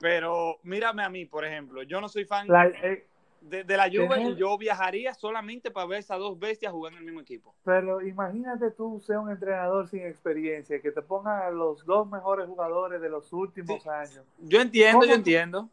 Pero 0.00 0.60
mírame 0.62 1.02
a 1.02 1.08
mí, 1.08 1.26
por 1.26 1.44
ejemplo, 1.44 1.82
yo 1.82 2.00
no 2.00 2.08
soy 2.08 2.24
fan. 2.24 2.46
Eh, 2.82 3.08
de, 3.40 3.76
la 3.76 3.84
Juve 3.84 4.34
yo 4.36 4.56
viajaría 4.58 5.14
solamente 5.14 5.70
para 5.70 5.86
ver 5.86 6.00
esas 6.00 6.18
dos 6.18 6.38
bestias 6.38 6.72
jugando 6.72 6.98
en 6.98 7.02
el 7.02 7.06
mismo 7.06 7.20
equipo. 7.20 7.54
Pero 7.64 8.02
imagínate 8.02 8.70
tú 8.70 9.00
ser 9.00 9.18
un 9.18 9.30
entrenador 9.30 9.88
sin 9.88 10.06
experiencia, 10.06 10.80
que 10.80 10.90
te 10.90 11.02
ponga 11.02 11.46
a 11.46 11.50
los 11.50 11.84
dos 11.84 12.08
mejores 12.08 12.46
jugadores 12.46 13.00
de 13.00 13.08
los 13.08 13.32
últimos 13.32 13.86
años. 13.86 14.22
Yo 14.38 14.60
entiendo, 14.60 15.04
yo 15.04 15.14
entiendo. 15.14 15.68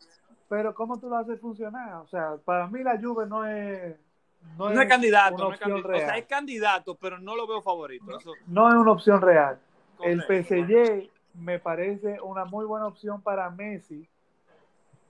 Pero 0.48 0.74
¿cómo 0.76 1.00
tú 1.00 1.10
lo 1.10 1.18
haces 1.18 1.40
funcionar? 1.40 1.96
O 1.96 2.08
sea, 2.08 2.38
para 2.44 2.68
mí 2.68 2.84
la 2.84 3.00
Juve 3.00 3.26
no 3.26 3.46
es... 3.46 3.96
No, 4.60 4.70
es, 4.70 4.88
candidato, 4.88 5.38
no 5.38 5.54
es 5.54 5.60
candidato. 5.60 5.90
O 5.90 6.00
sea, 6.00 6.18
es 6.18 6.26
candidato, 6.28 6.96
pero 6.96 7.18
no 7.18 7.36
lo 7.36 7.48
veo 7.48 7.64
favorito. 7.64 8.20
No, 8.46 8.70
es 8.70 8.76
una 8.76 8.92
opción 8.92 9.20
real. 9.20 9.58
El 10.02 10.22
PSG 10.22 11.10
me 11.34 11.60
parece 11.60 12.22
una 12.22 12.46
muy 12.46 12.64
buena 12.66 12.86
opción 12.86 13.22
para 13.22 13.50
Messi, 13.50 14.08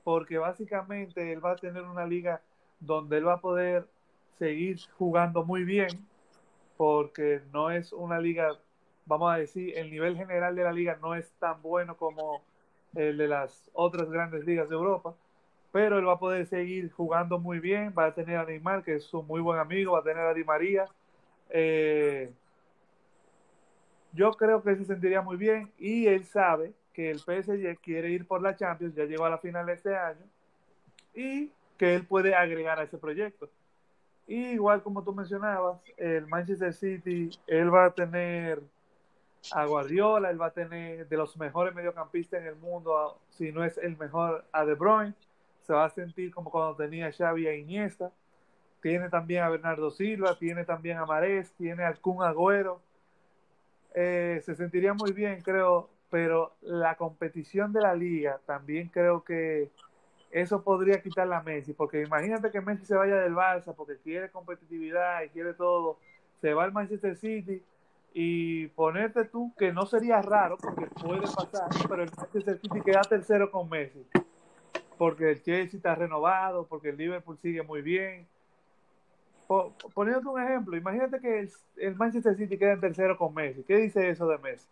porque 0.05 0.37
básicamente 0.37 1.33
él 1.33 1.43
va 1.43 1.53
a 1.53 1.55
tener 1.55 1.81
una 1.81 2.05
liga 2.05 2.39
donde 2.79 3.17
él 3.17 3.27
va 3.27 3.33
a 3.33 3.41
poder 3.41 3.87
seguir 4.37 4.79
jugando 4.99 5.43
muy 5.43 5.63
bien, 5.63 5.87
porque 6.77 7.41
no 7.51 7.71
es 7.71 7.91
una 7.91 8.19
liga, 8.19 8.51
vamos 9.07 9.33
a 9.33 9.37
decir, 9.37 9.75
el 9.75 9.89
nivel 9.89 10.15
general 10.15 10.55
de 10.55 10.63
la 10.63 10.71
liga 10.71 10.99
no 11.01 11.15
es 11.15 11.31
tan 11.39 11.59
bueno 11.63 11.97
como 11.97 12.43
el 12.93 13.17
de 13.17 13.27
las 13.27 13.71
otras 13.73 14.07
grandes 14.11 14.45
ligas 14.45 14.69
de 14.69 14.75
Europa, 14.75 15.15
pero 15.71 15.97
él 15.97 16.07
va 16.07 16.13
a 16.13 16.19
poder 16.19 16.45
seguir 16.45 16.91
jugando 16.91 17.39
muy 17.39 17.59
bien, 17.59 17.91
va 17.97 18.05
a 18.05 18.13
tener 18.13 18.37
a 18.37 18.45
Neymar, 18.45 18.83
que 18.83 18.93
es 18.93 19.11
un 19.11 19.25
muy 19.25 19.41
buen 19.41 19.57
amigo, 19.57 19.93
va 19.93 19.99
a 19.99 20.03
tener 20.03 20.23
a 20.23 20.35
Di 20.35 20.43
María. 20.43 20.85
Eh, 21.49 22.31
yo 24.13 24.31
creo 24.33 24.61
que 24.61 24.75
se 24.75 24.85
sentiría 24.85 25.23
muy 25.23 25.35
bien 25.35 25.71
y 25.79 26.05
él 26.05 26.25
sabe 26.25 26.75
que 26.95 27.11
el 27.11 27.19
PSG 27.19 27.77
quiere 27.81 28.09
ir 28.09 28.25
por 28.25 28.41
la 28.41 28.55
Champions, 28.55 28.95
ya 28.95 29.03
llegó 29.03 29.25
a 29.25 29.29
la 29.29 29.37
final 29.37 29.67
este 29.69 29.95
año, 29.95 30.25
y 31.13 31.51
que 31.77 31.93
él 31.93 32.05
puede 32.05 32.33
agregar 32.33 32.79
a 32.79 32.83
ese 32.83 32.97
proyecto. 32.97 33.49
Igual 34.27 34.81
como 34.81 35.03
tú 35.03 35.13
mencionabas, 35.13 35.81
el 35.97 36.25
Manchester 36.25 36.73
City, 36.73 37.29
él 37.47 37.73
va 37.73 37.85
a 37.85 37.91
tener 37.91 38.61
a 39.51 39.65
Guardiola, 39.65 40.31
él 40.31 40.41
va 40.41 40.47
a 40.47 40.51
tener 40.51 41.07
de 41.07 41.17
los 41.17 41.35
mejores 41.37 41.75
mediocampistas 41.75 42.41
en 42.41 42.47
el 42.47 42.55
mundo, 42.55 43.19
si 43.29 43.51
no 43.51 43.63
es 43.63 43.77
el 43.77 43.97
mejor, 43.97 44.45
a 44.53 44.65
De 44.65 44.73
Bruyne, 44.73 45.13
se 45.67 45.73
va 45.73 45.85
a 45.85 45.89
sentir 45.89 46.33
como 46.33 46.49
cuando 46.49 46.75
tenía 46.75 47.11
Xavi 47.11 47.45
e 47.45 47.57
Iniesta, 47.57 48.09
tiene 48.81 49.09
también 49.09 49.43
a 49.43 49.49
Bernardo 49.49 49.91
Silva, 49.91 50.37
tiene 50.39 50.63
también 50.63 50.97
a 50.97 51.05
Marés, 51.05 51.51
tiene 51.57 51.83
al 51.83 51.99
Kun 51.99 52.23
Agüero, 52.23 52.79
eh, 53.93 54.41
se 54.43 54.55
sentiría 54.55 54.93
muy 54.93 55.11
bien, 55.11 55.41
creo, 55.41 55.89
pero 56.09 56.55
la 56.61 56.95
competición 56.95 57.73
de 57.73 57.81
la 57.81 57.93
liga 57.93 58.39
también 58.45 58.89
creo 58.89 59.23
que 59.23 59.69
eso 60.31 60.63
podría 60.63 61.01
quitarle 61.01 61.35
a 61.35 61.41
Messi, 61.41 61.73
porque 61.73 62.01
imagínate 62.01 62.51
que 62.51 62.61
Messi 62.61 62.85
se 62.85 62.95
vaya 62.95 63.15
del 63.15 63.33
Barça 63.33 63.73
porque 63.73 63.97
quiere 63.97 64.29
competitividad 64.29 65.23
y 65.23 65.29
quiere 65.29 65.53
todo, 65.53 65.97
se 66.41 66.53
va 66.53 66.65
al 66.65 66.73
Manchester 66.73 67.15
City 67.15 67.63
y 68.13 68.67
ponerte 68.67 69.25
tú, 69.25 69.53
que 69.57 69.71
no 69.71 69.85
sería 69.85 70.21
raro 70.21 70.57
porque 70.57 70.87
puede 70.87 71.21
pasar, 71.21 71.69
pero 71.89 72.03
el 72.03 72.11
Manchester 72.15 72.59
City 72.59 72.81
queda 72.81 73.01
tercero 73.01 73.51
con 73.51 73.69
Messi, 73.69 74.05
porque 74.97 75.31
el 75.31 75.41
Chelsea 75.41 75.77
está 75.77 75.95
renovado, 75.95 76.65
porque 76.65 76.89
el 76.89 76.97
Liverpool 76.97 77.37
sigue 77.37 77.61
muy 77.61 77.81
bien. 77.81 78.27
Poniéndote 79.47 80.27
un 80.27 80.41
ejemplo, 80.41 80.75
imagínate 80.75 81.19
que 81.19 81.49
el, 81.77 81.95
Manchester 81.95 82.35
City 82.35 82.57
queda 82.57 82.73
en 82.73 82.81
tercero 82.81 83.17
con 83.17 83.33
Messi. 83.33 83.63
¿Qué 83.63 83.77
dice 83.77 84.09
eso 84.09 84.27
de 84.27 84.37
Messi? 84.39 84.67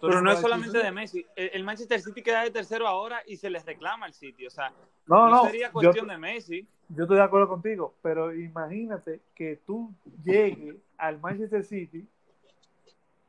Pero 0.00 0.22
no 0.22 0.32
es 0.32 0.40
solamente 0.40 0.78
de 0.78 0.92
Messi. 0.92 1.26
El, 1.34 1.64
Manchester 1.64 2.00
City 2.00 2.22
queda 2.22 2.42
de 2.42 2.50
tercero 2.50 2.86
ahora 2.86 3.22
y 3.26 3.36
se 3.36 3.50
les 3.50 3.64
reclama 3.64 4.06
el 4.06 4.14
City. 4.14 4.46
O 4.46 4.50
sea, 4.50 4.72
no, 5.06 5.28
no, 5.28 5.44
sería 5.44 5.70
cuestión 5.70 6.08
de 6.08 6.18
Messi. 6.18 6.66
Yo 6.88 7.04
estoy 7.04 7.16
de 7.16 7.22
acuerdo 7.22 7.48
contigo, 7.48 7.94
pero 8.02 8.34
imagínate 8.34 9.20
que 9.34 9.60
tú 9.66 9.92
llegues 10.24 10.76
al 10.96 11.20
Manchester 11.20 11.64
City 11.64 12.06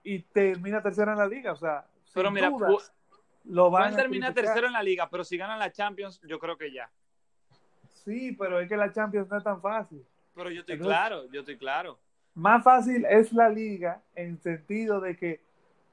y 0.04 0.20
termina 0.20 0.82
tercero 0.82 1.12
en 1.12 1.18
la 1.18 1.28
liga. 1.28 1.54
O 1.54 1.58
sea, 1.58 1.86
pero 2.14 2.32
mira, 2.32 2.52
lo 3.46 3.72
van 3.72 3.94
a 3.94 3.96
terminar 3.96 4.34
tercero 4.34 4.68
en 4.68 4.74
la 4.74 4.84
liga, 4.84 5.10
pero 5.10 5.24
si 5.24 5.38
ganan 5.38 5.60
la 5.60 5.72
Champions, 5.72 6.22
yo 6.28 6.40
creo 6.40 6.58
que 6.58 6.72
ya. 6.72 6.90
Sí, 7.90 8.32
pero 8.34 8.60
es 8.60 8.70
que 8.70 8.78
la 8.78 8.92
Champions 8.92 9.30
no 9.30 9.38
es 9.38 9.44
tan 9.44 9.62
fácil. 9.62 10.06
Pero 10.34 10.52
yo 10.52 10.62
estoy 10.62 10.78
claro, 10.78 11.30
yo 11.32 11.40
estoy 11.42 11.58
claro. 11.58 11.98
Más 12.36 12.64
fácil 12.64 13.04
es 13.06 13.34
la 13.34 13.50
liga 13.50 14.02
en 14.16 14.40
sentido 14.40 15.02
de 15.02 15.18
que 15.18 15.42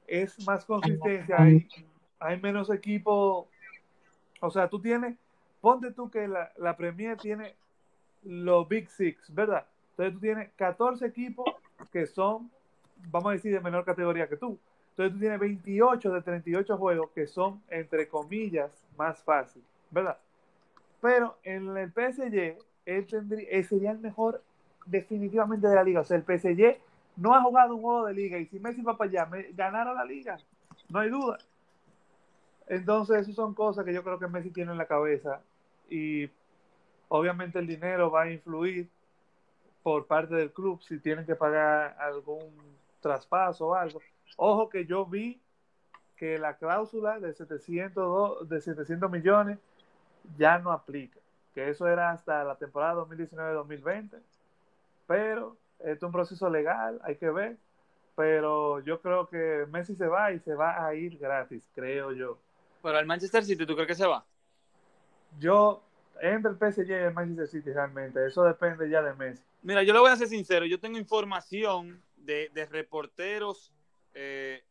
es 0.07 0.45
más 0.45 0.65
consistencia, 0.65 1.35
hay, 1.39 1.67
hay 2.19 2.39
menos 2.39 2.69
equipo. 2.69 3.47
O 4.41 4.49
sea, 4.51 4.69
tú 4.69 4.79
tienes, 4.79 5.15
ponte 5.61 5.91
tú 5.91 6.09
que 6.09 6.27
la, 6.27 6.51
la 6.57 6.75
Premier 6.75 7.17
tiene 7.17 7.55
los 8.23 8.67
Big 8.67 8.89
Six, 8.89 9.33
¿verdad? 9.33 9.65
Entonces 9.91 10.13
tú 10.13 10.19
tienes 10.19 10.49
14 10.55 11.05
equipos 11.05 11.45
que 11.91 12.05
son, 12.05 12.51
vamos 13.09 13.29
a 13.29 13.33
decir, 13.33 13.53
de 13.53 13.61
menor 13.61 13.85
categoría 13.85 14.27
que 14.27 14.37
tú. 14.37 14.59
Entonces 14.91 15.13
tú 15.13 15.19
tienes 15.19 15.39
28 15.39 16.13
de 16.13 16.21
38 16.21 16.77
juegos 16.77 17.09
que 17.11 17.27
son, 17.27 17.61
entre 17.69 18.07
comillas, 18.07 18.71
más 18.97 19.21
fáciles, 19.23 19.67
¿verdad? 19.91 20.17
Pero 21.01 21.37
en 21.43 21.75
el 21.77 21.91
PSG, 21.91 22.57
él, 22.85 23.05
tendría, 23.05 23.49
él 23.49 23.65
sería 23.65 23.91
el 23.91 23.99
mejor 23.99 24.41
definitivamente 24.85 25.67
de 25.67 25.75
la 25.75 25.83
liga. 25.83 26.01
O 26.01 26.03
sea, 26.03 26.17
el 26.17 26.23
PSG 26.23 26.77
no 27.15 27.33
ha 27.33 27.41
jugado 27.41 27.75
un 27.75 27.81
juego 27.81 28.05
de 28.05 28.13
liga 28.13 28.37
y 28.37 28.45
si 28.45 28.59
Messi 28.59 28.81
va 28.81 28.97
para 28.97 29.09
allá, 29.09 29.25
me, 29.25 29.43
ganara 29.53 29.93
la 29.93 30.05
liga, 30.05 30.37
no 30.89 30.99
hay 30.99 31.09
duda. 31.09 31.37
Entonces, 32.67 33.21
esas 33.21 33.35
son 33.35 33.53
cosas 33.53 33.85
que 33.85 33.93
yo 33.93 34.03
creo 34.03 34.19
que 34.19 34.27
Messi 34.27 34.49
tiene 34.49 34.71
en 34.71 34.77
la 34.77 34.87
cabeza 34.87 35.41
y 35.89 36.29
obviamente 37.09 37.59
el 37.59 37.67
dinero 37.67 38.09
va 38.09 38.23
a 38.23 38.31
influir 38.31 38.89
por 39.83 40.07
parte 40.07 40.33
del 40.35 40.51
club 40.51 40.81
si 40.81 40.97
tienen 40.99 41.25
que 41.25 41.35
pagar 41.35 41.95
algún 41.99 42.51
traspaso 43.01 43.67
o 43.67 43.75
algo. 43.75 44.01
Ojo 44.37 44.67
que 44.67 44.85
yo 44.85 45.05
vi 45.05 45.39
que 46.17 46.39
la 46.39 46.57
cláusula 46.57 47.19
de 47.19 47.33
700, 47.33 48.49
de 48.49 48.61
700 48.61 49.11
millones 49.11 49.59
ya 50.37 50.57
no 50.57 50.71
aplica, 50.71 51.19
que 51.53 51.69
eso 51.69 51.87
era 51.87 52.11
hasta 52.11 52.43
la 52.43 52.55
temporada 52.55 53.05
2019-2020, 53.05 54.19
pero 55.05 55.55
es 55.79 56.01
un 56.03 56.11
proceso 56.11 56.49
legal, 56.49 56.99
hay 57.03 57.15
que 57.15 57.29
ver, 57.29 57.57
pero 58.15 58.79
yo 58.81 59.01
creo 59.01 59.27
que 59.27 59.65
Messi 59.69 59.95
se 59.95 60.07
va 60.07 60.31
y 60.31 60.39
se 60.39 60.55
va 60.55 60.85
a 60.85 60.93
ir 60.93 61.17
gratis, 61.17 61.69
creo 61.73 62.13
yo. 62.13 62.37
Pero 62.81 62.97
al 62.97 63.05
Manchester 63.05 63.43
City, 63.43 63.65
¿tú 63.65 63.73
crees 63.73 63.87
que 63.87 63.95
se 63.95 64.07
va? 64.07 64.25
Yo, 65.39 65.83
entre 66.21 66.51
el 66.51 66.57
PSG 66.57 66.89
y 66.89 66.93
el 66.93 67.13
Manchester 67.13 67.47
City 67.47 67.73
realmente, 67.73 68.25
eso 68.25 68.43
depende 68.43 68.89
ya 68.89 69.01
de 69.01 69.13
Messi. 69.13 69.43
Mira, 69.63 69.83
yo 69.83 69.93
le 69.93 69.99
voy 69.99 70.11
a 70.11 70.15
ser 70.15 70.27
sincero, 70.27 70.65
yo 70.65 70.79
tengo 70.79 70.97
información 70.97 72.01
de, 72.15 72.49
de 72.53 72.65
reporteros, 72.65 73.73
eh, 74.13 74.63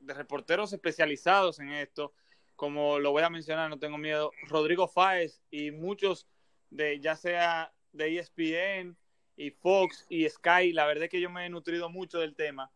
de 0.00 0.14
reporteros 0.14 0.72
especializados 0.72 1.60
en 1.60 1.70
esto, 1.70 2.12
como 2.56 2.98
lo 2.98 3.12
voy 3.12 3.22
a 3.22 3.30
mencionar, 3.30 3.70
no 3.70 3.78
tengo 3.78 3.98
miedo, 3.98 4.32
Rodrigo 4.48 4.88
Fáez 4.88 5.40
y 5.50 5.70
muchos 5.70 6.26
de, 6.70 6.98
ya 6.98 7.14
sea 7.14 7.72
de 7.92 8.18
ESPN, 8.18 8.96
y 9.38 9.52
Fox 9.52 10.04
y 10.08 10.28
Sky, 10.28 10.72
la 10.72 10.84
verdad 10.84 11.04
es 11.04 11.10
que 11.10 11.20
yo 11.20 11.30
me 11.30 11.46
he 11.46 11.48
nutrido 11.48 11.88
mucho 11.88 12.18
del 12.18 12.34
tema. 12.34 12.70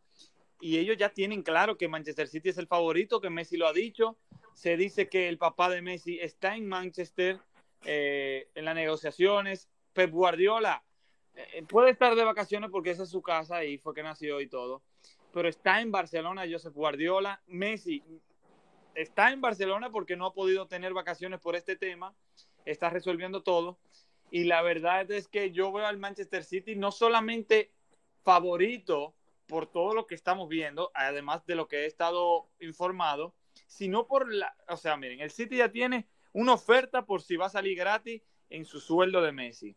y 0.61 0.79
ellos 0.79 0.97
ya 0.97 1.09
tienen 1.09 1.43
claro 1.43 1.77
que 1.77 1.89
Manchester 1.89 2.29
City 2.29 2.51
es 2.51 2.59
el 2.59 2.69
favorito, 2.69 3.21
que 3.21 3.31
Messi 3.31 3.57
lo 3.57 3.67
ha 3.67 3.73
dicho. 3.73 4.17
Se 4.55 4.77
dice 4.77 5.09
que 5.09 5.29
el 5.29 5.37
papá 5.37 5.69
de 5.69 5.83
Messi 5.83 6.21
está 6.21 6.55
en 6.55 6.69
Manchester 6.69 7.41
eh, 7.85 8.47
en 8.55 8.65
las 8.65 8.77
negociaciones. 8.77 9.69
Pep 9.93 10.13
Guardiola 10.13 10.85
eh, 11.35 11.65
puede 11.69 11.91
estar 11.91 12.15
de 12.15 12.23
vacaciones 12.23 12.71
porque 12.71 12.91
esa 12.91 13.03
es 13.03 13.11
su 13.11 13.23
casa 13.23 13.65
y 13.65 13.79
fue 13.79 13.93
que 13.93 14.05
nació 14.05 14.41
y 14.41 14.49
todo, 14.49 14.83
pero 15.33 15.49
está 15.49 15.81
en 15.81 15.91
Barcelona 15.91 16.45
Josep 16.49 16.73
Guardiola. 16.73 17.43
Messi 17.49 18.05
está 18.95 19.33
en 19.33 19.41
Barcelona 19.41 19.91
porque 19.91 20.17
no 20.17 20.27
ha 20.27 20.33
podido 20.33 20.69
tener 20.69 20.95
vacaciones 20.95 21.41
por 21.41 21.57
este 21.57 21.75
tema, 21.75 22.15
está 22.65 22.89
resolviendo 22.89 23.43
todo. 23.43 23.79
Y 24.33 24.45
la 24.45 24.63
verdad 24.63 25.11
es 25.11 25.29
que 25.29 25.53
yo 25.53 25.71
veo 25.73 25.85
al 25.85 25.99
Manchester 25.99 26.43
City 26.43 26.75
no 26.75 26.91
solamente 26.91 27.71
favorito 28.23 29.15
por 29.47 29.71
todo 29.71 29.93
lo 29.93 30.07
que 30.07 30.15
estamos 30.15 30.49
viendo, 30.49 30.91
además 30.95 31.45
de 31.45 31.55
lo 31.55 31.69
que 31.69 31.81
he 31.81 31.87
estado 31.87 32.49
informado, 32.59 33.35
sino 33.67 34.07
por 34.07 34.33
la, 34.33 34.57
o 34.69 34.79
sea, 34.79 34.97
miren, 34.97 35.21
el 35.21 35.31
City 35.31 35.59
ya 35.59 35.71
tiene 35.71 36.09
una 36.33 36.55
oferta 36.55 37.05
por 37.05 37.21
si 37.21 37.37
va 37.37 37.45
a 37.45 37.51
salir 37.51 37.77
gratis 37.77 38.23
en 38.49 38.65
su 38.65 38.81
sueldo 38.81 39.21
de 39.21 39.33
Messi, 39.33 39.77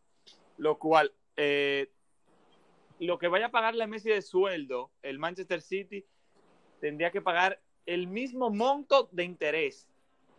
lo 0.56 0.80
cual, 0.80 1.14
eh, 1.36 1.92
lo 3.00 3.20
que 3.20 3.28
vaya 3.28 3.48
a 3.48 3.52
pagarle 3.52 3.84
a 3.84 3.88
Messi 3.88 4.08
de 4.08 4.22
sueldo, 4.22 4.90
el 5.02 5.20
Manchester 5.20 5.62
City 5.62 6.06
tendría 6.80 7.12
que 7.12 7.22
pagar 7.22 7.62
el 7.86 8.08
mismo 8.08 8.52
monto 8.52 9.10
de 9.12 9.26
interés. 9.26 9.90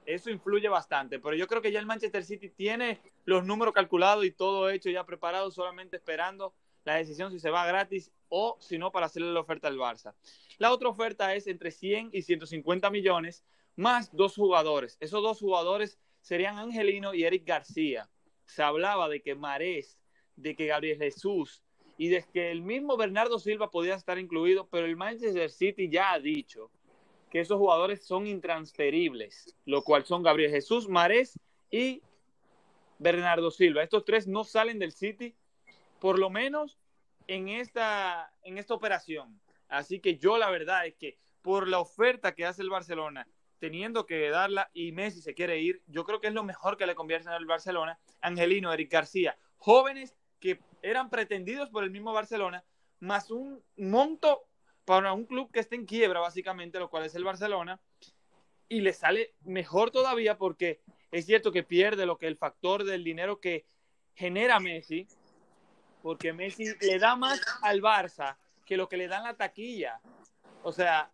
Eso 0.07 0.31
influye 0.31 0.69
bastante, 0.69 1.19
pero 1.19 1.35
yo 1.35 1.49
creo 1.49 1.61
que 1.61 1.73
ya 1.73 1.81
el 1.81 1.87
Manchester 1.87 2.25
City 2.25 2.49
tiene 2.49 3.01
los 3.25 3.45
números 3.45 3.75
calculados 3.75 4.25
y 4.25 4.31
todo 4.31 4.71
hecho 4.71 4.89
ya 4.89 5.05
preparado, 5.05 5.51
solamente 5.51 5.97
esperando 5.97 6.55
la 6.85 6.95
decisión 6.95 7.33
si 7.33 7.41
se 7.41 7.51
va 7.51 7.67
gratis 7.67 8.13
o 8.29 8.57
si 8.61 8.79
no 8.79 8.93
para 8.93 9.07
hacerle 9.07 9.33
la 9.33 9.41
oferta 9.41 9.67
al 9.67 9.77
Barça. 9.77 10.15
La 10.59 10.73
otra 10.73 10.89
oferta 10.89 11.35
es 11.35 11.49
entre 11.49 11.73
100 11.73 12.11
y 12.13 12.23
150 12.23 12.89
millones 12.91 13.45
más 13.75 14.15
dos 14.15 14.37
jugadores. 14.37 14.97
Esos 15.01 15.23
dos 15.23 15.41
jugadores 15.41 15.99
serían 16.21 16.59
Angelino 16.59 17.13
y 17.13 17.25
Eric 17.25 17.45
García. 17.45 18.09
Se 18.45 18.63
hablaba 18.63 19.09
de 19.09 19.21
que 19.21 19.35
Marés, 19.35 19.99
de 20.37 20.55
que 20.55 20.67
Gabriel 20.67 20.99
Jesús 20.99 21.65
y 21.99 22.09
de 22.09 22.25
que 22.33 22.53
el 22.53 22.63
mismo 22.63 22.97
Bernardo 22.97 23.41
Silva 23.41 23.71
podía 23.71 23.97
estar 23.97 24.19
incluido, 24.19 24.69
pero 24.69 24.87
el 24.87 24.97
Manchester 24.97 25.51
City 25.51 25.89
ya 25.89 26.13
ha 26.13 26.21
dicho 26.21 26.71
que 27.37 27.43
esos 27.43 27.59
jugadores 27.59 28.03
son 28.03 28.27
intransferibles, 28.27 29.55
lo 29.67 29.83
cual 29.83 30.07
son 30.07 30.23
Gabriel 30.23 30.51
Jesús, 30.51 30.89
Marés 30.89 31.39
y 31.71 32.01
Bernardo 32.99 33.51
Silva. 33.51 33.83
Estos 33.83 34.07
tres 34.07 34.27
no 34.27 34.43
salen 34.43 34.79
del 34.79 34.93
City, 34.93 35.37
por 36.01 36.19
lo 36.19 36.31
menos 36.31 36.79
en 37.27 37.51
esta, 37.51 38.33
en 38.43 38.57
esta 38.57 38.73
operación. 38.73 39.39
Así 39.69 40.01
que 40.01 40.17
yo 40.17 40.39
la 40.39 40.49
verdad 40.49 40.87
es 40.87 40.95
que 40.95 41.19
por 41.43 41.69
la 41.69 41.79
oferta 41.79 42.35
que 42.35 42.47
hace 42.47 42.63
el 42.63 42.71
Barcelona, 42.71 43.29
teniendo 43.59 44.07
que 44.07 44.31
darla 44.31 44.71
y 44.73 44.93
Messi 44.93 45.21
se 45.21 45.35
quiere 45.35 45.61
ir, 45.61 45.83
yo 45.89 46.07
creo 46.07 46.23
que 46.23 46.29
es 46.29 46.33
lo 46.33 46.43
mejor 46.43 46.79
que 46.79 46.87
le 46.87 46.95
convierte 46.95 47.29
al 47.29 47.45
Barcelona. 47.45 48.01
Angelino, 48.23 48.73
Eric 48.73 48.91
García, 48.91 49.37
jóvenes 49.59 50.17
que 50.41 50.59
eran 50.81 51.11
pretendidos 51.11 51.69
por 51.69 51.85
el 51.85 51.91
mismo 51.91 52.15
Barcelona, 52.15 52.65
más 52.99 53.31
un 53.31 53.63
monto 53.77 54.46
para 54.87 55.13
un 55.13 55.27
club 55.27 55.51
que 55.51 55.61
esté 55.61 55.75
en 55.75 55.85
quiebra, 55.85 56.21
básicamente, 56.21 56.79
lo 56.79 56.89
cual 56.89 57.05
es 57.05 57.15
el 57.17 57.25
Barcelona, 57.25 57.79
y 58.69 58.81
le 58.81 58.93
sale 58.93 59.35
mejor 59.43 59.91
todavía 59.91 60.39
porque 60.39 60.81
es 61.11 61.27
cierto 61.27 61.53
que 61.53 61.65
pierde 61.65 62.07
lo 62.07 62.17
que 62.17 62.29
el 62.29 62.37
factor 62.37 62.85
del 62.85 63.05
dinero 63.05 63.41
que 63.41 63.67
genera 64.15 64.61
Messi, 64.61 65.07
porque 66.03 66.33
Messi 66.33 66.65
le 66.81 66.99
da 66.99 67.17
más 67.17 67.41
al 67.63 67.83
Barça 67.83 68.37
que 68.65 68.77
lo 68.77 68.89
que 68.89 68.97
le 68.97 69.09
dan 69.09 69.25
la 69.25 69.37
taquilla. 69.37 70.01
O 70.63 70.73
sea, 70.73 71.11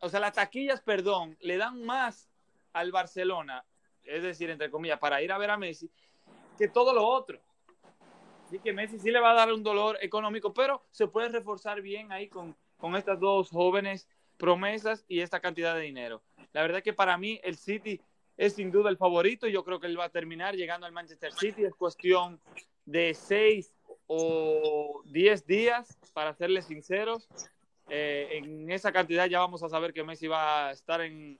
o 0.00 0.08
sea, 0.08 0.20
las 0.20 0.34
taquillas, 0.34 0.80
perdón, 0.80 1.36
le 1.40 1.56
dan 1.56 1.84
más 1.84 2.30
al 2.72 2.92
Barcelona, 2.92 3.64
es 4.04 4.22
decir, 4.22 4.50
entre 4.50 4.70
comillas, 4.70 5.00
para 5.00 5.20
ir 5.20 5.32
a 5.32 5.38
ver 5.38 5.50
a 5.50 5.56
Messi, 5.56 5.90
que 6.56 6.68
todo 6.68 6.94
lo 6.94 7.04
otro. 7.04 7.40
Así 8.44 8.60
que 8.60 8.72
Messi 8.72 9.00
sí 9.00 9.10
le 9.10 9.18
va 9.18 9.32
a 9.32 9.34
dar 9.34 9.52
un 9.52 9.64
dolor 9.64 9.98
económico, 10.00 10.54
pero 10.54 10.84
se 10.92 11.08
puede 11.08 11.28
reforzar 11.28 11.82
bien 11.82 12.12
ahí 12.12 12.28
con, 12.28 12.56
con 12.76 12.96
estas 12.96 13.18
dos 13.20 13.50
jóvenes 13.50 14.08
promesas 14.36 15.04
y 15.08 15.20
esta 15.20 15.40
cantidad 15.40 15.74
de 15.74 15.82
dinero. 15.82 16.22
La 16.52 16.62
verdad 16.62 16.82
que 16.82 16.92
para 16.92 17.16
mí 17.18 17.40
el 17.42 17.56
City 17.56 18.00
es 18.36 18.54
sin 18.54 18.70
duda 18.70 18.90
el 18.90 18.96
favorito. 18.96 19.46
Yo 19.46 19.64
creo 19.64 19.80
que 19.80 19.86
él 19.86 19.98
va 19.98 20.04
a 20.04 20.10
terminar 20.10 20.54
llegando 20.54 20.86
al 20.86 20.92
Manchester 20.92 21.32
City. 21.32 21.64
Es 21.64 21.74
cuestión 21.74 22.40
de 22.84 23.14
seis 23.14 23.72
o 24.06 25.02
diez 25.06 25.46
días, 25.46 25.98
para 26.12 26.34
serles 26.34 26.66
sinceros. 26.66 27.28
Eh, 27.88 28.28
en 28.32 28.70
esa 28.70 28.92
cantidad 28.92 29.26
ya 29.26 29.40
vamos 29.40 29.62
a 29.62 29.68
saber 29.68 29.92
que 29.92 30.04
Messi 30.04 30.26
va 30.26 30.68
a 30.68 30.72
estar 30.72 31.00
en, 31.00 31.38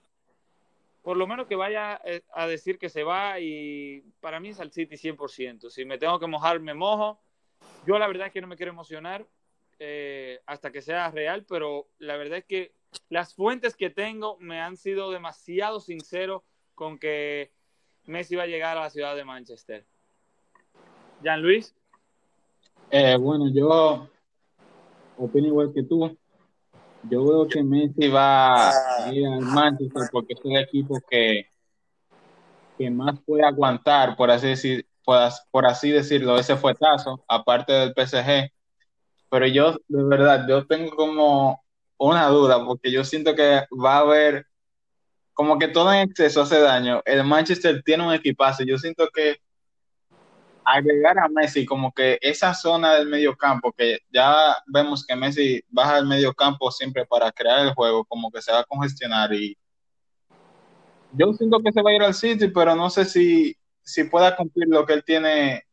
por 1.01 1.17
lo 1.17 1.27
menos 1.27 1.47
que 1.47 1.55
vaya 1.55 1.99
eh, 2.05 2.21
a 2.33 2.47
decir 2.47 2.77
que 2.77 2.89
se 2.89 3.03
va 3.03 3.39
y 3.39 4.01
para 4.19 4.39
mí 4.39 4.49
es 4.49 4.59
al 4.59 4.71
City 4.71 4.95
100%. 4.95 5.69
Si 5.69 5.85
me 5.85 5.97
tengo 5.97 6.19
que 6.19 6.27
mojar, 6.27 6.59
me 6.59 6.73
mojo. 6.73 7.19
Yo 7.85 7.97
la 7.97 8.07
verdad 8.07 8.27
es 8.27 8.33
que 8.33 8.41
no 8.41 8.47
me 8.47 8.55
quiero 8.55 8.71
emocionar 8.71 9.25
eh, 9.79 10.39
hasta 10.45 10.71
que 10.71 10.81
sea 10.81 11.11
real, 11.11 11.45
pero 11.47 11.87
la 11.99 12.17
verdad 12.17 12.39
es 12.39 12.45
que 12.45 12.73
las 13.09 13.33
fuentes 13.33 13.75
que 13.75 13.89
tengo 13.89 14.37
me 14.39 14.59
han 14.59 14.77
sido 14.77 15.11
demasiado 15.11 15.79
sinceros 15.79 16.43
con 16.73 16.97
que 16.97 17.51
Messi 18.05 18.35
va 18.35 18.43
a 18.43 18.47
llegar 18.47 18.77
a 18.77 18.81
la 18.81 18.89
ciudad 18.89 19.15
de 19.15 19.25
Manchester. 19.25 19.85
Jean 21.21 21.41
Luis. 21.41 21.75
Eh, 22.91 23.17
bueno, 23.17 23.49
yo 23.53 24.07
opino 25.17 25.47
igual 25.47 25.71
que 25.73 25.83
tú. 25.83 26.17
Yo 27.09 27.25
veo 27.25 27.47
que 27.47 27.63
Messi 27.63 28.07
va 28.07 28.69
a 28.69 29.13
ir 29.13 29.27
al 29.27 29.41
Manchester 29.41 30.03
porque 30.11 30.33
es 30.33 30.39
el 30.43 30.57
equipo 30.57 30.99
que, 31.09 31.47
que 32.77 32.89
más 32.89 33.19
puede 33.21 33.43
aguantar, 33.43 34.15
por 34.15 34.31
así, 34.31 34.47
decir, 34.47 34.85
por, 35.03 35.65
así 35.65 35.91
decirlo, 35.91 36.37
ese 36.37 36.55
fuetazo, 36.55 37.23
aparte 37.27 37.73
del 37.73 37.93
PSG. 37.93 38.51
Pero 39.29 39.47
yo, 39.47 39.73
de 39.87 40.03
verdad, 40.03 40.45
yo 40.47 40.65
tengo 40.65 40.95
como 40.95 41.63
una 41.97 42.27
duda, 42.27 42.63
porque 42.65 42.91
yo 42.91 43.03
siento 43.03 43.35
que 43.35 43.65
va 43.71 43.95
a 43.97 43.99
haber, 43.99 44.45
como 45.33 45.57
que 45.59 45.67
todo 45.67 45.91
en 45.93 46.09
exceso 46.09 46.41
hace 46.41 46.59
daño. 46.59 47.01
El 47.05 47.23
Manchester 47.23 47.81
tiene 47.83 48.05
un 48.07 48.13
equipazo. 48.13 48.63
Yo 48.63 48.77
siento 48.77 49.07
que 49.13 49.37
agregar 50.63 51.17
a 51.19 51.29
Messi 51.29 51.65
como 51.65 51.93
que 51.93 52.17
esa 52.21 52.53
zona 52.53 52.95
del 52.95 53.07
medio 53.07 53.35
campo, 53.35 53.71
que 53.71 53.99
ya 54.09 54.57
vemos 54.67 55.05
que 55.05 55.15
Messi 55.15 55.63
baja 55.69 55.95
al 55.95 56.07
medio 56.07 56.33
campo 56.33 56.71
siempre 56.71 57.05
para 57.05 57.31
crear 57.31 57.59
el 57.59 57.73
juego, 57.73 58.03
como 58.05 58.29
que 58.29 58.41
se 58.41 58.51
va 58.51 58.59
a 58.59 58.65
congestionar 58.65 59.33
y 59.33 59.57
yo 61.13 61.33
siento 61.33 61.59
que 61.59 61.71
se 61.71 61.81
va 61.81 61.91
a 61.91 61.93
ir 61.93 62.03
al 62.03 62.13
City, 62.13 62.49
pero 62.49 62.75
no 62.75 62.89
sé 62.89 63.05
si, 63.05 63.55
si 63.81 64.03
pueda 64.03 64.35
cumplir 64.35 64.67
lo 64.67 64.85
que 64.85 64.93
él 64.93 65.03
tiene 65.03 65.63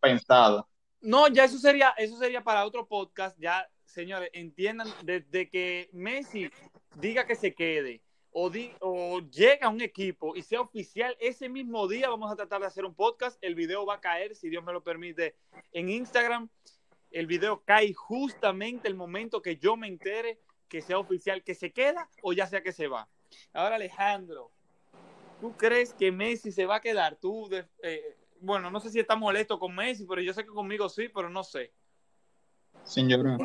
pensado. 0.00 0.68
No, 1.04 1.28
ya 1.28 1.44
eso 1.44 1.58
sería, 1.58 1.90
eso 1.98 2.16
sería 2.16 2.42
para 2.42 2.64
otro 2.64 2.88
podcast, 2.88 3.38
ya 3.38 3.68
señores, 3.84 4.30
entiendan, 4.32 4.88
desde 5.02 5.50
que 5.50 5.90
Messi 5.92 6.50
diga 6.94 7.26
que 7.26 7.34
se 7.34 7.54
quede, 7.54 8.00
o, 8.30 8.50
o 8.80 9.20
llega 9.20 9.66
a 9.66 9.68
un 9.68 9.82
equipo 9.82 10.34
y 10.34 10.40
sea 10.40 10.62
oficial, 10.62 11.14
ese 11.20 11.50
mismo 11.50 11.86
día 11.88 12.08
vamos 12.08 12.32
a 12.32 12.36
tratar 12.36 12.62
de 12.62 12.68
hacer 12.68 12.86
un 12.86 12.94
podcast. 12.94 13.36
El 13.42 13.54
video 13.54 13.84
va 13.84 13.96
a 13.96 14.00
caer, 14.00 14.34
si 14.34 14.48
Dios 14.48 14.64
me 14.64 14.72
lo 14.72 14.82
permite, 14.82 15.36
en 15.72 15.90
Instagram. 15.90 16.48
El 17.10 17.26
video 17.26 17.62
cae 17.66 17.92
justamente 17.92 18.88
el 18.88 18.94
momento 18.94 19.42
que 19.42 19.58
yo 19.58 19.76
me 19.76 19.88
entere 19.88 20.40
que 20.70 20.80
sea 20.80 20.98
oficial, 20.98 21.44
que 21.44 21.54
se 21.54 21.70
queda 21.70 22.08
o 22.22 22.32
ya 22.32 22.46
sea 22.46 22.62
que 22.62 22.72
se 22.72 22.88
va. 22.88 23.10
Ahora, 23.52 23.76
Alejandro, 23.76 24.50
¿tú 25.38 25.54
crees 25.56 25.92
que 25.92 26.10
Messi 26.10 26.50
se 26.50 26.64
va 26.64 26.76
a 26.76 26.80
quedar? 26.80 27.16
Tú, 27.16 27.50
eh, 27.82 28.16
bueno, 28.44 28.70
no 28.70 28.80
sé 28.80 28.90
si 28.90 29.00
está 29.00 29.16
molesto 29.16 29.58
con 29.58 29.74
Messi, 29.74 30.06
pero 30.06 30.20
yo 30.20 30.32
sé 30.32 30.44
que 30.44 30.50
conmigo 30.50 30.88
sí, 30.88 31.08
pero 31.08 31.30
no 31.30 31.42
sé. 31.42 31.72
Sin 32.82 33.08
llorar. 33.08 33.38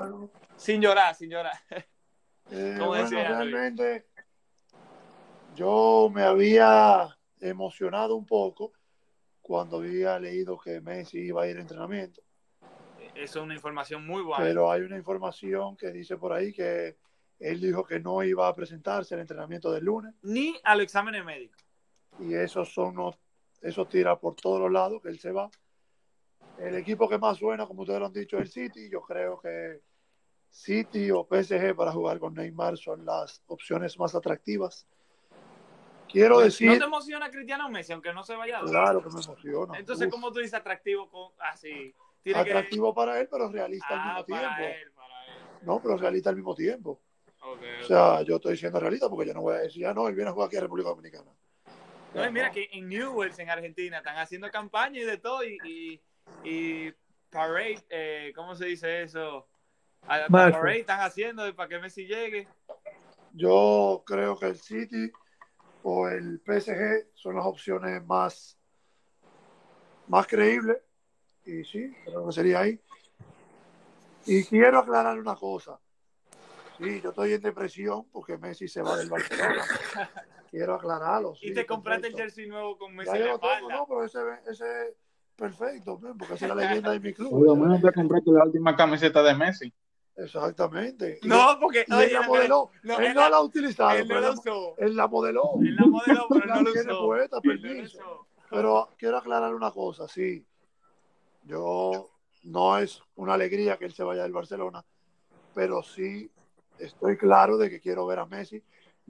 Sin 0.58 0.82
llorar, 0.82 1.16
sin 1.16 1.30
llorar. 1.30 1.54
Eh, 2.52 2.78
bueno, 2.86 3.10
realmente 3.10 4.08
yo 5.56 6.12
me 6.14 6.24
había 6.24 7.18
emocionado 7.40 8.16
un 8.16 8.26
poco 8.26 8.74
cuando 9.42 9.78
había 9.78 10.20
leído 10.20 10.58
que 10.58 10.82
Messi 10.82 11.20
iba 11.20 11.44
a 11.44 11.48
ir 11.48 11.58
a 11.58 11.62
entrenamiento. 11.62 12.22
Eso 13.16 13.40
es 13.40 13.46
una 13.46 13.56
información 13.56 14.06
muy 14.06 14.22
buena. 14.22 14.44
Pero 14.44 14.72
hay 14.72 14.82
una 14.82 14.98
información 14.98 15.76
que 15.76 15.92
dice 15.92 16.18
por 16.18 16.34
ahí 16.34 16.54
que 16.54 16.98
él 17.40 17.62
dijo 17.62 17.86
que 17.86 18.00
no 18.00 18.24
iba 18.24 18.48
a 18.48 18.56
presentarse 18.56 19.16
al 19.16 19.22
entrenamiento 19.22 19.72
del 19.72 19.86
lunes. 19.86 20.14
Ni 20.22 20.60
al 20.64 20.82
examen 20.82 21.26
médico. 21.26 21.56
Y 22.20 22.34
eso 22.34 22.66
son 22.66 22.96
eso 23.62 23.88
tira 23.88 24.20
por 24.20 24.36
todos 24.36 24.60
los 24.60 24.72
lados 24.72 25.02
que 25.02 25.10
él 25.10 25.20
se 25.20 25.32
va. 25.32 25.50
El 26.58 26.76
equipo 26.76 27.08
que 27.08 27.18
más 27.18 27.38
suena, 27.38 27.66
como 27.66 27.82
ustedes 27.82 28.00
lo 28.00 28.08
han 28.08 28.14
dicho, 28.14 28.38
es 28.38 28.44
el 28.44 28.52
City. 28.52 28.90
Yo 28.90 29.02
creo 29.02 29.40
que 29.40 29.82
City 30.50 31.12
o 31.12 31.26
PSG 31.26 31.76
para 31.76 31.92
jugar 31.92 32.20
con 32.20 32.34
Neymar 32.34 32.78
son 32.78 33.06
las 33.06 33.42
opciones 33.48 33.98
más 33.98 34.16
atractivas. 34.16 34.88
Quiero 36.12 36.40
decir. 36.40 36.72
¿No 36.72 36.78
te 36.78 36.86
emociona 36.86 37.30
Cristiano 37.30 37.70
Messi, 37.70 37.94
aunque 37.94 38.12
no 38.14 38.24
se 38.24 38.36
vaya? 38.36 38.62
Claro 38.62 39.02
que 39.02 39.10
me 39.10 39.22
emociona. 39.22 39.78
Entonces, 39.78 40.10
¿cómo 40.10 40.32
tú 40.32 40.40
dices 40.40 40.56
atractivo 40.56 41.10
con 41.10 41.32
así? 41.40 41.94
atractivo 42.36 42.94
para 42.94 43.20
él, 43.20 43.28
pero 43.30 43.50
realista 43.50 43.88
al 43.90 44.00
ah, 44.00 44.06
mismo 44.06 44.26
tiempo. 44.26 44.76
No, 45.62 45.82
pero 45.82 45.98
realista 45.98 46.30
al 46.30 46.36
mismo 46.36 46.56
tiempo. 46.56 47.02
Okay, 47.42 47.82
O 47.82 47.86
sea, 47.86 48.22
yo 48.24 48.36
estoy 48.36 48.58
siendo 48.58 48.80
realista 48.80 49.10
porque 49.10 49.28
yo 49.28 49.34
no 49.34 49.42
voy 49.42 49.56
a 49.56 49.60
decir, 49.60 49.86
ah, 49.86 49.94
no, 49.94 50.08
él 50.08 50.16
viene 50.16 50.30
a 50.30 50.34
jugar 50.34 50.48
aquí 50.48 50.58
a 50.58 50.62
República 50.62 50.90
Dominicana. 50.90 51.32
No, 52.14 52.26
y 52.26 52.32
mira 52.32 52.52
que 52.52 52.70
en 52.72 52.90
Newells, 52.90 53.38
en 53.40 53.50
Argentina, 53.50 53.98
están 54.00 54.18
haciendo 54.18 54.50
campaña 54.50 55.00
y 55.00 55.06
de 55.06 55.18
todo, 55.18 55.44
y, 55.44 55.58
y, 55.64 56.02
y 56.44 56.94
Parade, 57.30 57.84
eh, 57.90 58.32
¿cómo 58.36 58.56
se 58.56 58.66
dice 58.66 59.04
eso? 59.04 59.48
Marco. 60.30 60.58
Parade 60.58 60.80
están 60.80 61.02
haciendo 61.02 61.56
para 61.56 61.70
que 61.70 61.80
Messi 61.80 62.06
llegue. 62.06 62.48
Yo 63.34 64.04
creo 64.06 64.38
que 64.38 64.48
el 64.48 64.58
City 64.58 65.12
o 65.84 66.08
el 66.08 66.42
PSG 66.46 67.10
son 67.14 67.36
las 67.36 67.46
opciones 67.46 68.04
más, 68.06 68.58
más 70.08 70.26
creíbles. 70.26 70.78
Y 71.46 71.64
sí, 71.64 71.96
creo 72.06 72.28
que 72.28 72.34
sería 72.34 72.62
ahí. 72.62 72.80
Y 74.26 74.44
quiero 74.46 74.80
aclarar 74.80 75.18
una 75.18 75.36
cosa. 75.36 75.80
Sí, 76.78 77.02
yo 77.02 77.10
estoy 77.10 77.34
en 77.34 77.42
depresión 77.42 78.08
porque 78.12 78.38
Messi 78.38 78.68
se 78.68 78.82
va 78.82 78.98
del 78.98 79.10
Barcelona. 79.10 79.64
quiero 80.50 80.76
aclararlo. 80.76 81.34
y 81.42 81.54
te 81.54 81.66
compraste 81.66 82.08
el 82.08 82.16
jersey 82.16 82.48
nuevo 82.48 82.78
con 82.78 82.96
Messi 82.96 83.12
Ya 83.18 83.20
yo 83.20 83.28
lo 83.34 83.40
tengo, 83.40 83.70
no, 83.70 83.86
pero 83.88 84.04
ese, 84.06 84.20
ese 84.48 84.88
es 84.90 84.96
perfecto, 85.36 86.00
porque 86.18 86.34
esa 86.36 86.46
es 86.48 86.56
la 86.56 86.56
leyenda 86.86 86.92
de 86.92 87.00
mi 87.00 87.14
club. 87.14 87.30
Por 87.32 87.42
lo 87.46 87.56
menos 87.56 87.82
te 87.82 87.92
compraste 87.94 88.32
la 88.32 88.44
última 88.46 88.76
camiseta 88.76 89.22
de 89.24 89.36
Messi. 89.36 89.74
Exactamente. 90.16 91.20
Y- 91.22 91.28
No, 91.28 91.58
porque 91.62 91.86
y 91.88 91.94
oye, 91.94 92.08
él 92.08 92.14
la 92.14 92.22
modeló. 92.24 92.72
no, 92.84 93.00
él 93.00 93.06
él 93.06 93.14
no 93.14 93.22
la- 93.22 93.30
la 93.30 93.38
ha 93.38 93.42
utilizado, 93.42 93.98
él 93.98 94.08
no 94.08 94.20
la 94.20 94.32
usó. 94.32 94.76
él 94.78 94.96
la 94.96 95.08
modeló. 95.08 95.52
Él 95.62 95.76
la 95.76 95.86
modeló, 95.88 96.26
pero 96.30 96.42
él 96.44 96.50
no 96.50 96.56
La 96.56 96.62
no 96.62 97.84
usó. 97.84 98.28
Pero 98.50 98.90
quiero 98.98 99.18
aclarar 99.18 99.54
una 99.56 99.72
cosa, 99.72 100.08
sí. 100.08 100.46
Yo 101.44 102.10
no 102.44 102.78
es 102.78 103.02
una 103.16 103.34
alegría 103.36 103.78
que 103.78 103.86
él 103.86 103.94
se 103.94 104.04
vaya 104.04 104.24
del 104.24 104.34
Barcelona, 104.34 104.84
pero 105.54 105.84
sí 105.84 106.30
estoy 106.78 107.18
claro 107.18 107.58
de 107.58 107.70
que 107.70 107.80
quiero 107.80 108.06
ver 108.06 108.20
a 108.20 108.26
Messi 108.26 108.64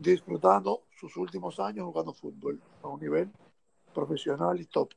disfrutando 0.04 0.84
sus 0.98 1.16
últimos 1.18 1.60
años 1.60 1.86
jugando 1.86 2.14
fútbol 2.14 2.62
a 2.82 2.88
un 2.88 3.00
nivel 3.00 3.30
profesional 3.94 4.60
y 4.60 4.66
top. 4.66 4.94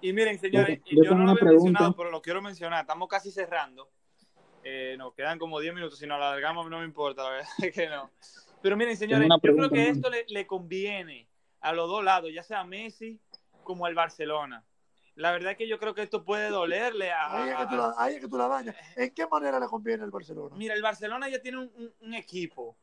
Y 0.00 0.12
miren, 0.14 0.38
señores, 0.38 0.80
Yo- 0.86 1.02
yo 1.04 1.10
no 1.14 1.24
lo 1.24 1.30
había 1.32 1.40
pregunta. 1.40 1.64
mencionado, 1.64 1.96
pero 1.96 2.10
lo 2.10 2.22
quiero 2.22 2.40
mencionar. 2.40 2.80
Estamos 2.80 3.06
casi 3.08 3.30
cerrando. 3.30 3.90
Eh, 4.62 4.94
nos 4.98 5.12
quedan 5.14 5.38
como 5.38 5.60
10 5.60 5.74
minutos. 5.74 5.98
Si 5.98 6.06
nos 6.06 6.16
alargamos, 6.16 6.70
no 6.70 6.78
me 6.78 6.84
importa, 6.86 7.22
la 7.24 7.30
verdad 7.30 7.48
es 7.70 7.74
que 7.74 7.88
no. 7.88 8.10
Pero 8.62 8.76
miren, 8.76 8.96
señores, 8.96 9.28
yo 9.28 9.54
creo 9.54 9.70
que 9.70 9.88
esto 9.88 10.08
le, 10.10 10.24
le 10.28 10.46
conviene 10.46 11.28
a 11.60 11.72
los 11.72 11.88
dos 11.88 12.02
lados, 12.02 12.30
ya 12.32 12.42
sea 12.42 12.60
a 12.60 12.64
Messi 12.64 13.20
como 13.62 13.84
al 13.84 13.94
Barcelona. 13.94 14.64
La 15.16 15.32
verdad 15.32 15.52
es 15.52 15.58
que 15.58 15.68
yo 15.68 15.78
creo 15.78 15.94
que 15.94 16.02
esto 16.02 16.24
puede 16.24 16.48
dolerle 16.48 17.10
a. 17.10 17.42
Ahí 17.42 17.50
es 17.50 17.56
que 17.56 17.66
tú 17.66 17.76
la, 17.76 17.94
ahí 17.98 18.14
es 18.14 18.20
que 18.22 18.28
tú 18.28 18.38
la 18.38 18.48
dañas. 18.48 18.76
¿En 18.96 19.12
qué 19.12 19.26
manera 19.26 19.60
le 19.60 19.66
conviene 19.66 20.04
el 20.04 20.10
Barcelona? 20.10 20.56
Mira, 20.56 20.72
el 20.74 20.80
Barcelona 20.82 21.28
ya 21.28 21.42
tiene 21.42 21.58
un, 21.58 21.70
un- 21.76 21.94
un 22.00 22.14
equipo 22.14 22.78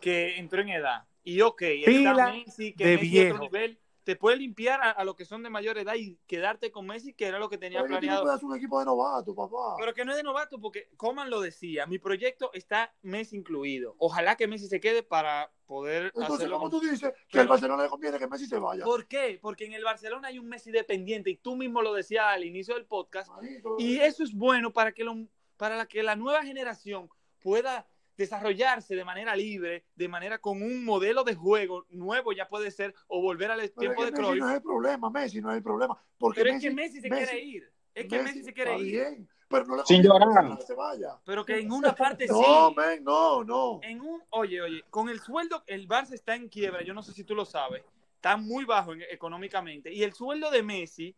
que 0.00 0.36
entró 0.38 0.60
en 0.62 0.68
edad. 0.70 1.06
Y 1.24 1.40
ok, 1.42 1.62
Pila 1.84 2.10
está 2.12 2.32
Messi, 2.32 2.72
que 2.74 2.86
de 2.86 2.94
Messi 2.96 3.18
es 3.18 3.24
otro 3.32 3.40
viejo. 3.40 3.44
nivel. 3.54 3.78
Te 4.04 4.16
puede 4.16 4.38
limpiar 4.38 4.80
a, 4.80 4.90
a 4.92 5.04
los 5.04 5.14
que 5.16 5.26
son 5.26 5.42
de 5.42 5.50
mayor 5.50 5.76
edad 5.76 5.94
y 5.94 6.18
quedarte 6.26 6.70
con 6.70 6.86
Messi, 6.86 7.12
que 7.12 7.26
era 7.26 7.38
lo 7.38 7.50
que 7.50 7.58
tenía 7.58 7.80
no 7.82 7.86
planeado. 7.88 8.30
hacer 8.32 8.46
un 8.46 8.56
equipo 8.56 8.78
de 8.78 8.86
novato, 8.86 9.34
papá. 9.34 9.74
Pero 9.78 9.92
que 9.92 10.02
no 10.06 10.12
es 10.12 10.16
de 10.16 10.22
novato, 10.22 10.58
porque 10.58 10.88
Coman 10.96 11.28
lo 11.28 11.42
decía, 11.42 11.84
mi 11.84 11.98
proyecto 11.98 12.50
está 12.54 12.94
Messi 13.02 13.36
incluido. 13.36 13.96
Ojalá 13.98 14.34
que 14.36 14.46
Messi 14.46 14.66
se 14.66 14.80
quede 14.80 15.02
para 15.02 15.52
poder 15.66 16.04
Entonces, 16.06 16.34
hacerlo. 16.36 16.58
¿cómo 16.58 16.70
con- 16.70 16.80
tú 16.80 16.86
dices 16.86 17.00
que 17.10 17.14
Pero- 17.32 17.42
al 17.42 17.48
Barcelona 17.48 17.82
le 17.82 17.88
conviene 17.90 18.18
que 18.18 18.26
Messi 18.28 18.46
se 18.46 18.58
vaya? 18.58 18.82
¿Por 18.82 19.06
qué? 19.06 19.38
Porque 19.42 19.66
en 19.66 19.74
el 19.74 19.84
Barcelona 19.84 20.28
hay 20.28 20.38
un 20.38 20.48
Messi 20.48 20.70
dependiente 20.70 21.28
y 21.28 21.36
tú 21.36 21.54
mismo 21.54 21.82
lo 21.82 21.92
decías 21.92 22.24
al 22.28 22.44
inicio 22.46 22.76
del 22.76 22.86
podcast. 22.86 23.30
Y 23.76 23.98
eso 23.98 24.24
es 24.24 24.32
bueno 24.32 24.72
para 24.72 24.92
que, 24.92 25.04
lo- 25.04 25.26
para 25.58 25.76
la 25.76 25.84
que 25.84 26.02
la 26.02 26.16
nueva 26.16 26.42
generación 26.44 27.10
pueda 27.40 27.86
desarrollarse 28.18 28.94
de 28.96 29.04
manera 29.04 29.34
libre, 29.34 29.84
de 29.94 30.08
manera 30.08 30.38
con 30.38 30.60
un 30.60 30.84
modelo 30.84 31.24
de 31.24 31.34
juego 31.34 31.86
nuevo, 31.90 32.32
ya 32.32 32.48
puede 32.48 32.70
ser, 32.70 32.94
o 33.06 33.22
volver 33.22 33.50
al 33.50 33.60
pero 33.60 33.70
es 33.70 33.74
tiempo 33.74 34.00
que 34.00 34.06
de 34.06 34.10
Messi 34.12 34.22
Cruyff. 34.22 34.40
no 34.40 34.48
es 34.50 34.54
el 34.56 34.62
problema, 34.62 35.10
Messi 35.10 35.40
no 35.40 35.50
es 35.52 35.56
el 35.56 35.62
problema. 35.62 35.98
Porque 36.18 36.40
Pero 36.40 36.50
es 36.50 36.54
Messi, 36.56 36.68
que 36.68 36.74
Messi 36.74 37.00
se 37.00 37.08
Messi- 37.08 37.16
quiere 37.16 37.40
ir. 37.40 37.72
Es 37.94 38.06
que 38.06 38.22
Messi, 38.22 38.42
se 38.42 38.52
quiere 38.52 38.78
ir. 38.78 38.92
bien, 38.92 39.28
pero 39.48 39.64
no 39.66 39.76
le 39.76 39.84
Sin 39.84 40.02
llorar. 40.02 40.28
Barcelona 40.28 40.60
se 40.60 40.74
vaya. 40.74 41.16
Pero 41.24 41.44
que 41.46 41.58
en 41.58 41.70
una 41.72 41.94
parte 41.94 42.26
sí. 42.26 42.34
No, 42.34 42.72
men, 42.72 43.02
no, 43.04 43.44
no. 43.44 43.80
en 43.82 44.00
un, 44.00 44.22
oye, 44.30 44.60
oye, 44.60 44.84
con 44.90 45.08
el 45.08 45.20
sueldo, 45.20 45.62
el 45.66 45.88
Barça 45.88 46.12
está 46.12 46.34
en 46.34 46.48
quiebra, 46.48 46.82
yo 46.82 46.92
no 46.94 47.02
sé 47.02 47.12
si 47.12 47.22
tú 47.24 47.34
lo 47.36 47.44
sabes, 47.44 47.82
está 48.16 48.36
muy 48.36 48.64
bajo 48.64 48.92
en- 48.92 49.02
económicamente. 49.10 49.92
Y 49.92 50.02
el 50.02 50.12
sueldo 50.12 50.50
de 50.50 50.62
Messi, 50.64 51.14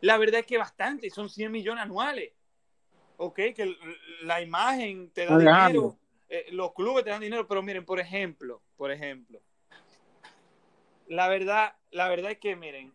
la 0.00 0.18
verdad 0.18 0.40
es 0.40 0.46
que 0.46 0.58
bastante, 0.58 1.08
son 1.10 1.28
100 1.30 1.52
millones 1.52 1.84
anuales. 1.84 2.32
Ok, 3.16 3.36
que 3.54 3.76
la 4.22 4.40
imagen 4.42 5.10
te 5.10 5.26
da 5.26 5.38
dinero, 5.38 5.96
eh, 6.32 6.46
los 6.50 6.72
clubes 6.72 7.04
te 7.04 7.10
dan 7.10 7.20
dinero, 7.20 7.46
pero 7.46 7.62
miren, 7.62 7.84
por 7.84 8.00
ejemplo, 8.00 8.62
por 8.76 8.90
ejemplo, 8.90 9.38
la 11.08 11.28
verdad, 11.28 11.74
la 11.90 12.08
verdad 12.08 12.30
es 12.30 12.38
que 12.38 12.56
miren, 12.56 12.92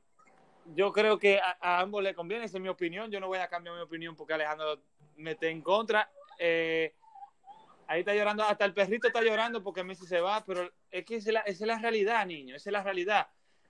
yo 0.74 0.92
creo 0.92 1.20
que 1.20 1.40
a, 1.40 1.58
a 1.62 1.80
ambos 1.80 2.02
le 2.02 2.16
conviene, 2.16 2.46
esa 2.46 2.58
es 2.58 2.64
mi 2.64 2.70
opinión, 2.70 3.12
yo 3.12 3.20
no 3.20 3.28
voy 3.28 3.38
a 3.38 3.48
cambiar 3.48 3.76
mi 3.76 3.82
opinión 3.82 4.16
porque 4.16 4.34
Alejandro 4.34 4.82
me 5.18 5.32
esté 5.32 5.50
en 5.50 5.62
contra. 5.62 6.10
Eh, 6.40 6.94
Ahí 7.90 8.02
está 8.02 8.14
llorando, 8.14 8.44
hasta 8.44 8.66
el 8.66 8.74
perrito 8.74 9.08
está 9.08 9.22
llorando 9.22 9.64
porque 9.64 9.82
Messi 9.82 10.06
se 10.06 10.20
va, 10.20 10.44
pero 10.44 10.70
es 10.92 11.06
que 11.06 11.16
esa 11.16 11.30
es 11.30 11.34
la, 11.34 11.40
esa 11.42 11.64
es 11.64 11.68
la 11.68 11.80
realidad, 11.80 12.26
niño, 12.26 12.56
esa 12.56 12.70
es 12.70 12.74
la 12.74 12.84
realidad. 12.84 13.28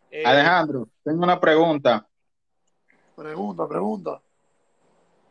Eh, 0.10 0.24
Alejandro, 0.26 0.90
tengo 1.04 1.24
una 1.24 1.40
pregunta. 1.40 2.08
Pregunta, 3.16 3.68
pregunta. 3.68 4.20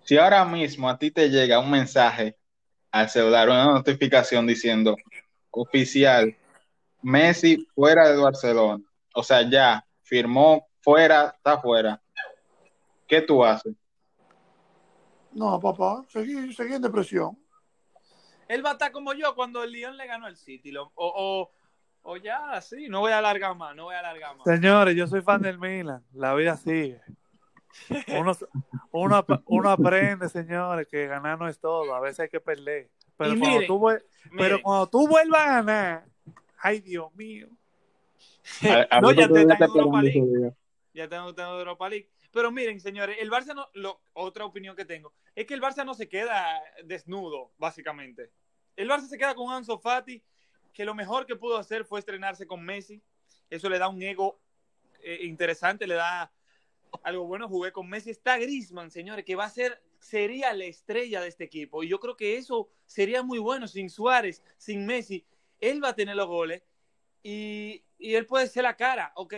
Si 0.04 0.16
ahora 0.16 0.44
mismo 0.44 0.88
a 0.88 0.96
ti 0.96 1.10
te 1.10 1.28
llega 1.28 1.58
un 1.58 1.68
mensaje 1.68 2.36
al 2.90 3.08
celular, 3.10 3.48
una 3.48 3.64
notificación 3.66 4.46
diciendo 4.46 4.96
oficial, 5.50 6.34
Messi 7.02 7.66
fuera 7.74 8.08
de 8.10 8.16
Barcelona, 8.16 8.82
o 9.14 9.22
sea, 9.22 9.42
ya 9.48 9.84
firmó 10.02 10.66
fuera, 10.80 11.34
está 11.36 11.58
fuera, 11.58 12.00
¿qué 13.06 13.20
tú 13.20 13.44
haces? 13.44 13.74
No, 15.32 15.60
papá, 15.60 16.04
seguí, 16.08 16.52
seguí 16.54 16.74
en 16.74 16.82
depresión. 16.82 17.38
Él 18.48 18.64
va 18.64 18.70
a 18.70 18.72
estar 18.72 18.92
como 18.92 19.12
yo 19.12 19.34
cuando 19.34 19.62
el 19.62 19.72
Lyon 19.72 19.96
le 19.96 20.06
ganó 20.06 20.26
al 20.26 20.36
City. 20.36 20.70
lo- 20.70 20.92
o, 20.94 21.12
o, 21.14 21.50
o 22.02 22.16
ya, 22.16 22.60
sí, 22.62 22.88
no 22.88 23.00
voy 23.00 23.12
a 23.12 23.18
alargar 23.18 23.54
más, 23.56 23.74
no 23.74 23.84
voy 23.84 23.94
a 23.96 23.98
alargar 23.98 24.36
más. 24.36 24.44
Señores, 24.44 24.94
yo 24.96 25.06
soy 25.06 25.20
fan 25.22 25.42
del 25.42 25.58
Milan. 25.58 26.02
La 26.14 26.32
vida 26.34 26.56
sigue. 26.56 27.00
Uno, 28.08 28.32
uno, 28.90 29.26
uno 29.46 29.70
aprende, 29.70 30.28
señores, 30.28 30.86
que 30.88 31.06
ganar 31.06 31.38
no 31.38 31.48
es 31.48 31.58
todo. 31.58 31.94
A 31.94 32.00
veces 32.00 32.20
hay 32.20 32.28
que 32.28 32.40
perder. 32.40 32.88
Pero, 33.16 33.34
Y 33.34 33.38
cuando, 33.38 33.56
miren, 33.56 33.66
tú, 33.66 33.78
vuel- 33.78 34.02
pero 34.22 34.32
Miren, 34.34 34.62
cuando 34.62 34.86
tú 34.88 35.08
vuelvas 35.08 35.40
a 35.40 35.50
ganar, 35.62 36.04
ay 36.58 36.80
Dios 36.80 37.14
mío. 37.14 37.48
A- 38.62 38.96
a 38.96 39.00
no, 39.00 39.12
ya 39.12 39.28
te 39.28 39.40
en 39.40 39.50
Europa 39.50 40.02
League. 40.02 40.52
Ya 40.94 41.08
tengo, 41.08 41.34
tengo 41.34 41.58
Europa 41.58 41.88
League. 41.88 42.08
Pero 42.32 42.50
miren, 42.50 42.80
señores, 42.80 43.16
el 43.20 43.30
Barça 43.30 43.54
no, 43.54 43.68
lo, 43.74 44.00
otra 44.12 44.44
opinión 44.44 44.76
que 44.76 44.84
tengo, 44.84 45.12
es 45.34 45.46
que 45.46 45.54
el 45.54 45.62
Barça 45.62 45.84
no 45.84 45.94
se 45.94 46.08
queda 46.08 46.62
desnudo, 46.84 47.50
básicamente. 47.58 48.30
El 48.76 48.90
Barça 48.90 49.06
se 49.06 49.16
queda 49.16 49.34
con 49.34 49.50
Ansu 49.50 49.78
Fati, 49.78 50.22
que 50.72 50.84
lo 50.84 50.94
mejor 50.94 51.24
que 51.24 51.36
pudo 51.36 51.56
hacer 51.56 51.84
fue 51.86 51.98
estrenarse 51.98 52.46
con 52.46 52.62
Messi. 52.62 53.02
Eso 53.48 53.70
le 53.70 53.78
da 53.78 53.88
un 53.88 54.02
ego 54.02 54.38
eh, 55.02 55.20
interesante, 55.22 55.86
le 55.86 55.94
da 55.94 56.30
algo 57.04 57.24
bueno. 57.26 57.48
Jugué 57.48 57.72
con 57.72 57.88
Messi. 57.88 58.10
Está 58.10 58.38
Griezmann, 58.38 58.90
señores, 58.90 59.24
que 59.24 59.36
va 59.36 59.44
a 59.44 59.50
ser, 59.50 59.82
sería 59.98 60.52
la 60.52 60.64
estrella 60.64 61.20
de 61.20 61.28
este 61.28 61.44
equipo. 61.44 61.82
Y 61.82 61.88
yo 61.88 62.00
creo 62.00 62.16
que 62.16 62.36
eso 62.36 62.68
sería 62.86 63.22
muy 63.22 63.38
bueno 63.38 63.68
sin 63.68 63.90
Suárez, 63.90 64.42
sin 64.56 64.86
Messi. 64.86 65.26
Él 65.60 65.82
va 65.82 65.90
a 65.90 65.94
tener 65.94 66.16
los 66.16 66.26
goles 66.26 66.62
y, 67.22 67.84
y 67.98 68.14
él 68.14 68.26
puede 68.26 68.46
ser 68.46 68.64
la 68.64 68.76
cara. 68.76 69.12
Ok, 69.16 69.34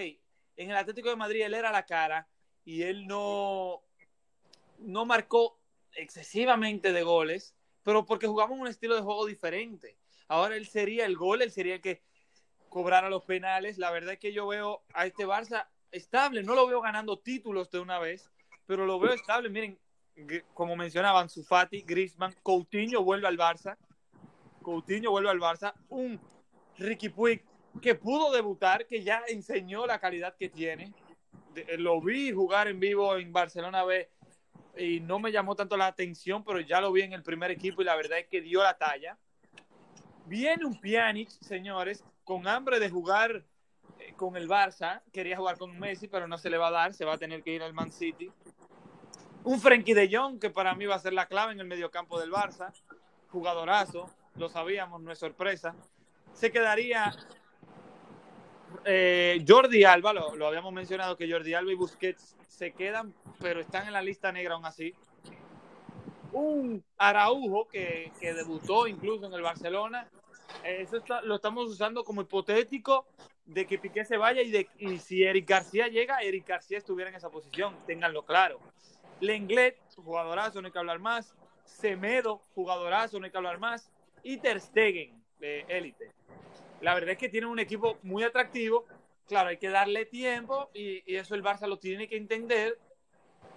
en 0.57 0.71
el 0.71 0.77
Atlético 0.77 1.09
de 1.09 1.17
Madrid 1.17 1.43
él 1.43 1.55
era 1.55 1.71
la 1.71 1.87
cara 1.87 2.29
y 2.65 2.83
él 2.83 3.07
no, 3.07 3.83
no 4.79 5.07
marcó 5.07 5.59
excesivamente 5.95 6.93
de 6.93 7.03
goles, 7.03 7.55
pero 7.83 8.05
porque 8.05 8.27
jugamos 8.27 8.59
un 8.59 8.67
estilo 8.67 8.95
de 8.97 9.03
juego 9.03 9.25
diferente. 9.25 9.97
Ahora 10.27 10.57
él 10.57 10.67
sería 10.67 11.07
el 11.07 11.17
gol, 11.17 11.43
él 11.43 11.51
sería 11.51 11.77
el 11.77 11.81
que 11.81 12.03
cobrara 12.69 13.09
los 13.09 13.25
penales. 13.25 13.79
La 13.79 13.91
verdad 13.91 14.15
es 14.15 14.19
que 14.19 14.33
yo 14.33 14.47
veo 14.47 14.85
a 14.93 15.07
este 15.07 15.27
Barça 15.27 15.69
estable, 15.91 16.43
no 16.43 16.55
lo 16.55 16.67
veo 16.67 16.81
ganando 16.81 17.19
títulos 17.19 17.71
de 17.71 17.81
una 17.81 17.99
vez, 17.99 18.31
pero 18.67 18.87
lo 18.87 18.99
veo 18.99 19.13
estable. 19.13 19.49
Miren, 19.49 19.79
como 20.55 20.77
mencionaban, 20.77 21.29
Sufati, 21.29 21.83
Griezmann, 21.83 22.35
Coutinho 22.43 23.03
vuelve 23.03 23.29
al 23.29 23.39
Barça. 23.39 23.77
Coutinho 24.63 25.11
vuelve 25.11 25.31
al 25.31 25.39
Barça. 25.41 25.73
Un 25.89 26.21
Ricky 26.79 27.09
Puig 27.09 27.43
que 27.81 27.95
pudo 27.95 28.33
debutar, 28.33 28.87
que 28.87 29.03
ya 29.03 29.23
enseñó 29.29 29.87
la 29.87 30.01
calidad 30.01 30.37
que 30.37 30.49
tiene. 30.49 30.93
De- 31.55 31.79
lo 31.79 32.01
vi 32.01 32.33
jugar 32.33 32.69
en 32.69 32.81
vivo 32.81 33.17
en 33.17 33.33
Barcelona 33.33 33.85
B 33.85 34.11
y 34.77 35.01
no 35.01 35.19
me 35.19 35.33
llamó 35.33 35.55
tanto 35.55 35.77
la 35.77 35.87
atención, 35.87 36.45
pero 36.45 36.61
ya 36.61 36.81
lo 36.81 36.93
vi 36.93 37.03
en 37.03 37.13
el 37.13 37.23
primer 37.23 37.51
equipo 37.51 37.83
y 37.83 37.85
la 37.85 37.97
verdad 37.97 38.19
es 38.19 38.27
que 38.29 38.41
dio 38.41 38.63
la 38.63 38.77
talla. 38.77 39.19
Viene 40.27 40.65
un 40.67 40.79
Pjanic, 40.79 41.31
señores, 41.31 42.05
con 42.25 42.47
hambre 42.47 42.79
de 42.79 42.91
jugar 42.91 43.37
eh, 43.37 43.43
con 44.19 44.37
el 44.37 44.47
Barça. 44.47 45.01
Quería 45.11 45.39
jugar 45.39 45.57
con 45.57 45.79
Messi, 45.79 46.09
pero 46.09 46.29
no 46.29 46.37
se 46.37 46.51
le 46.51 46.59
va 46.59 46.69
a 46.69 46.73
dar, 46.73 46.93
se 46.93 47.07
va 47.07 47.15
a 47.15 47.19
tener 47.19 47.43
que 47.43 47.53
ir 47.53 47.63
al 47.63 47.73
Man 47.73 47.91
City. 47.91 48.31
Un 49.45 49.59
Frenkie 49.59 49.95
de 49.95 50.15
Jong, 50.15 50.39
que 50.39 50.51
para 50.51 50.75
mí 50.75 50.85
va 50.85 50.97
a 50.97 50.99
ser 50.99 51.15
la 51.15 51.25
clave 51.25 51.53
en 51.53 51.61
el 51.61 51.67
mediocampo 51.67 52.21
del 52.21 52.31
Barça. 52.31 52.71
Jugadorazo, 53.31 54.11
lo 54.35 54.51
sabíamos, 54.51 55.01
no 55.01 55.11
es 55.11 55.19
sorpresa. 55.19 55.75
se 56.35 56.53
quedaría 56.53 57.15
eh, 58.85 59.43
Jordi 59.47 59.85
Alba, 59.85 60.13
lo, 60.13 60.37
lo, 60.37 60.47
habíamos 60.47 60.73
mencionado 60.73 61.17
que 61.17 61.31
Jordi 61.31 61.55
Alba 61.55 61.73
y 61.73 61.77
Busquets 61.77 62.37
se 62.47 62.73
quedan, 62.73 63.15
pero 63.41 63.61
están 63.61 63.87
en 63.87 63.95
la 63.95 64.03
lista 64.03 64.31
negra 64.33 64.55
aún 64.55 64.67
así. 64.67 64.95
Un 66.33 66.85
Araujo 66.99 67.69
que, 67.69 68.13
que 68.21 68.35
debutó 68.35 68.87
incluso 68.87 69.27
en 69.27 69.33
el 69.33 69.43
Barcelona, 69.43 70.09
eso 70.65 70.97
está, 70.99 71.23
lo 71.23 71.37
estamos 71.37 71.69
usando 71.69 72.05
como 72.05 72.23
hipotético 72.23 73.07
de 73.49 73.67
que 73.67 73.79
Piqué 73.79 74.05
se 74.05 74.19
vaya 74.19 74.43
y, 74.43 74.51
de, 74.51 74.69
y 74.79 74.99
si 74.99 75.25
Eric 75.25 75.49
García 75.49 75.89
llega, 75.89 76.21
Eric 76.21 76.47
García 76.47 76.79
estuviera 76.79 77.11
en 77.11 77.17
esa 77.17 77.31
posición, 77.31 77.75
ténganlo 77.87 78.25
claro. 78.25 78.61
Lenglet, 79.21 79.81
jugadorazo, 79.97 80.61
no 80.61 80.67
hay 80.67 80.73
que 80.73 80.79
hablar 80.79 80.99
más. 80.99 81.35
Semedo, 81.65 82.43
jugadorazo, 82.55 83.19
no 83.19 83.25
hay 83.25 83.31
que 83.31 83.39
hablar 83.39 83.59
más. 83.59 83.91
Y 84.23 84.37
Ter 84.37 84.61
Stegen, 84.61 85.23
de 85.41 85.65
élite. 85.69 86.13
La 86.83 86.95
verdad 86.95 87.11
es 87.11 87.19
que 87.19 87.31
tienen 87.31 87.49
un 87.49 87.59
equipo 87.59 87.99
muy 88.03 88.23
atractivo. 88.23 88.87
Claro, 89.27 89.49
hay 89.49 89.57
que 89.57 89.71
darle 89.71 90.05
tiempo 90.05 90.71
y, 90.75 91.03
y 91.11 91.17
eso 91.17 91.35
el 91.35 91.43
Barça 91.43 91.67
lo 91.67 91.79
tiene 91.79 92.07
que 92.07 92.17
entender. 92.17 92.79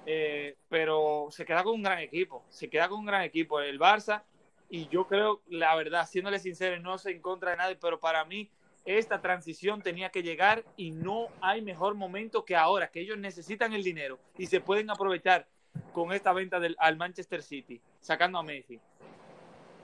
Eh, 0.06 0.56
pero 0.70 1.28
se 1.32 1.46
queda 1.46 1.64
con 1.64 1.76
un 1.76 1.84
gran 1.84 2.00
equipo. 2.00 2.46
Se 2.50 2.70
queda 2.70 2.88
con 2.88 3.00
un 3.00 3.06
gran 3.06 3.24
equipo 3.24 3.60
el 3.60 3.78
Barça. 3.78 4.24
Y 4.70 4.88
yo 4.88 5.06
creo, 5.06 5.42
la 5.48 5.76
verdad, 5.76 6.08
siéndole 6.08 6.39
sincero, 6.39 6.80
no 6.80 6.98
sé 6.98 7.12
en 7.12 7.22
contra 7.22 7.52
de 7.52 7.58
nadie, 7.58 7.76
pero 7.76 8.00
para 8.00 8.24
mí 8.24 8.50
esta 8.86 9.21
transición 9.21 9.82
tenía 9.82 10.09
que 10.09 10.23
llegar 10.23 10.63
y 10.75 10.91
no 10.91 11.27
hay 11.41 11.61
mejor 11.61 11.95
momento 11.95 12.45
que 12.45 12.55
ahora, 12.55 12.89
que 12.89 13.01
ellos 13.01 13.17
necesitan 13.17 13.73
el 13.73 13.84
dinero 13.84 14.19
y 14.38 14.47
se 14.47 14.61
pueden 14.61 14.89
aprovechar 14.89 15.47
con 15.93 16.11
esta 16.11 16.34
venta 16.34 16.59
del, 16.59 16.75
al 16.79 16.97
Manchester 16.97 17.43
City, 17.43 17.82
sacando 17.99 18.39
a 18.39 18.43
Messi. 18.43 18.79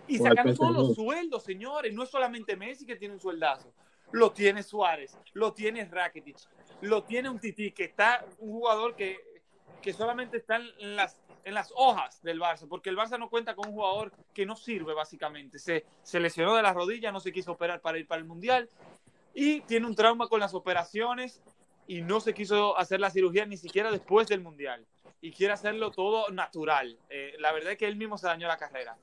Y 0.08 0.18
sacando 0.18 0.54
todos 0.56 0.74
los 0.74 0.96
sueldos, 0.96 1.44
señores. 1.44 1.94
No 1.94 2.04
es 2.04 2.10
solamente 2.10 2.56
Messi 2.56 2.86
que 2.86 2.96
tiene 2.96 3.14
un 3.14 3.20
sueldazo. 3.20 3.74
Lo 4.12 4.32
tiene 4.32 4.64
Suárez, 4.64 5.18
lo 5.34 5.52
tiene 5.52 5.84
Rakitic, 5.84 6.38
lo 6.82 7.04
tiene 7.04 7.30
un 7.30 7.40
Titi, 7.40 7.72
que 7.72 7.84
está 7.84 8.26
un 8.40 8.54
jugador 8.54 8.96
que, 8.96 9.18
que 9.82 9.92
solamente 9.92 10.38
está 10.38 10.56
en 10.56 10.96
las, 10.96 11.20
en 11.48 11.54
las 11.54 11.72
hojas 11.78 12.22
del 12.24 12.42
Barça, 12.42 12.68
porque 12.68 12.90
el 12.90 12.98
Barça 12.98 13.18
no 13.18 13.30
cuenta 13.30 13.56
con 13.56 13.70
un 13.70 13.74
jugador 13.74 14.12
que 14.34 14.46
no 14.46 14.58
sirve 14.58 14.94
básicamente. 14.94 15.60
Se, 15.60 15.86
se 16.04 16.20
lesionó 16.20 16.54
de 16.54 16.62
la 16.62 16.74
rodilla, 16.74 17.10
no 17.10 17.22
se 17.22 17.32
quiso 17.32 17.54
operar 17.54 17.80
para 17.80 17.98
ir 17.98 18.06
para 18.06 18.20
el 18.20 18.28
Mundial 18.28 18.70
y 19.34 19.62
tiene 19.62 19.86
un 19.86 19.96
trauma 19.96 20.28
con 20.28 20.42
las 20.42 20.54
operaciones 20.54 21.42
y 21.88 22.02
no 22.02 22.20
se 22.20 22.34
quiso 22.34 22.78
hacer 22.78 23.00
la 23.00 23.10
cirugía 23.12 23.46
ni 23.46 23.56
siquiera 23.56 23.90
después 23.92 24.28
del 24.28 24.42
Mundial. 24.42 24.86
Y 25.22 25.32
quiere 25.32 25.54
hacerlo 25.54 25.90
todo 25.92 26.30
natural. 26.32 27.00
Eh, 27.10 27.36
la 27.40 27.54
verdad 27.54 27.72
es 27.72 27.78
que 27.78 27.88
él 27.88 27.96
mismo 27.96 28.18
se 28.18 28.28
dañó 28.28 28.46
la 28.50 28.58
carrera. 28.58 28.98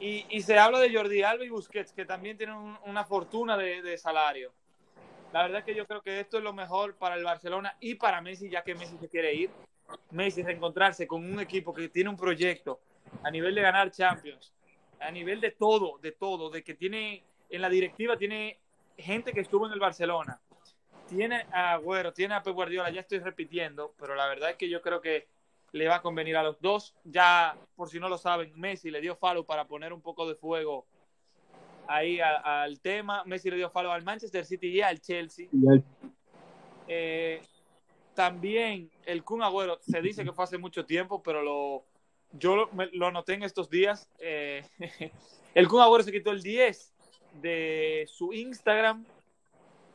Y, 0.00 0.26
y, 0.28 0.42
se 0.42 0.58
habla 0.58 0.80
de 0.80 0.92
Jordi 0.92 1.22
Alba 1.22 1.44
y 1.44 1.48
Busquets, 1.48 1.92
que 1.92 2.04
también 2.04 2.36
tienen 2.36 2.56
un, 2.56 2.76
una 2.86 3.04
fortuna 3.04 3.56
de, 3.56 3.82
de, 3.82 3.96
salario. 3.96 4.52
La 5.32 5.42
verdad 5.42 5.60
es 5.60 5.64
que 5.64 5.76
yo 5.76 5.86
creo 5.86 6.02
que 6.02 6.18
esto 6.18 6.38
es 6.38 6.42
lo 6.42 6.52
mejor 6.52 6.96
para 6.96 7.14
el 7.14 7.22
Barcelona 7.22 7.76
y 7.78 7.94
para 7.94 8.20
Messi, 8.20 8.50
ya 8.50 8.64
que 8.64 8.74
Messi 8.74 8.98
se 8.98 9.08
quiere 9.08 9.32
ir. 9.32 9.50
Messi 10.10 10.42
reencontrarse 10.42 11.06
con 11.06 11.24
un 11.24 11.40
equipo 11.40 11.72
que 11.72 11.88
tiene 11.88 12.10
un 12.10 12.16
proyecto 12.16 12.80
a 13.22 13.30
nivel 13.30 13.54
de 13.54 13.62
ganar 13.62 13.90
Champions, 13.90 14.52
a 15.00 15.10
nivel 15.10 15.40
de 15.40 15.50
todo, 15.50 15.98
de 15.98 16.12
todo, 16.12 16.50
de 16.50 16.62
que 16.62 16.74
tiene 16.74 17.22
en 17.50 17.62
la 17.62 17.68
directiva 17.68 18.16
tiene 18.16 18.58
gente 18.96 19.32
que 19.32 19.40
estuvo 19.40 19.66
en 19.66 19.72
el 19.72 19.78
Barcelona, 19.78 20.40
tiene 21.08 21.46
a 21.52 21.74
Agüero, 21.74 22.12
tiene 22.12 22.34
a 22.34 22.42
Pep 22.42 22.54
Guardiola, 22.54 22.90
ya 22.90 23.00
estoy 23.00 23.18
repitiendo, 23.18 23.94
pero 23.98 24.14
la 24.14 24.26
verdad 24.26 24.50
es 24.50 24.56
que 24.56 24.68
yo 24.68 24.80
creo 24.80 25.00
que 25.00 25.28
le 25.72 25.88
va 25.88 25.96
a 25.96 26.02
convenir 26.02 26.36
a 26.36 26.42
los 26.42 26.60
dos. 26.60 26.94
Ya, 27.04 27.56
por 27.76 27.88
si 27.88 27.98
no 27.98 28.08
lo 28.08 28.16
saben, 28.16 28.52
Messi 28.54 28.90
le 28.90 29.00
dio 29.00 29.16
follow 29.16 29.44
para 29.44 29.66
poner 29.66 29.92
un 29.92 30.00
poco 30.00 30.26
de 30.28 30.36
fuego 30.36 30.86
ahí 31.88 32.20
al 32.20 32.80
tema. 32.80 33.24
Messi 33.24 33.50
le 33.50 33.56
dio 33.56 33.70
follow 33.70 33.90
al 33.90 34.04
Manchester 34.04 34.44
City 34.44 34.68
y 34.68 34.80
al 34.80 35.00
Chelsea. 35.00 35.48
Eh, 36.86 37.42
también 38.14 38.90
el 39.04 39.24
Kun 39.24 39.42
Agüero 39.42 39.78
se 39.80 40.00
dice 40.00 40.24
que 40.24 40.32
fue 40.32 40.44
hace 40.44 40.58
mucho 40.58 40.86
tiempo, 40.86 41.22
pero 41.22 41.42
lo, 41.42 41.84
yo 42.32 42.56
lo, 42.56 42.68
me, 42.72 42.88
noté 42.92 43.34
en 43.34 43.42
estos 43.42 43.70
días. 43.70 44.08
Eh, 44.18 44.64
el 45.54 45.68
Kun 45.68 45.82
Agüero 45.82 46.04
se 46.04 46.12
quitó 46.12 46.30
el 46.30 46.42
10 46.42 46.92
de 47.42 48.04
su 48.08 48.32
Instagram. 48.32 49.04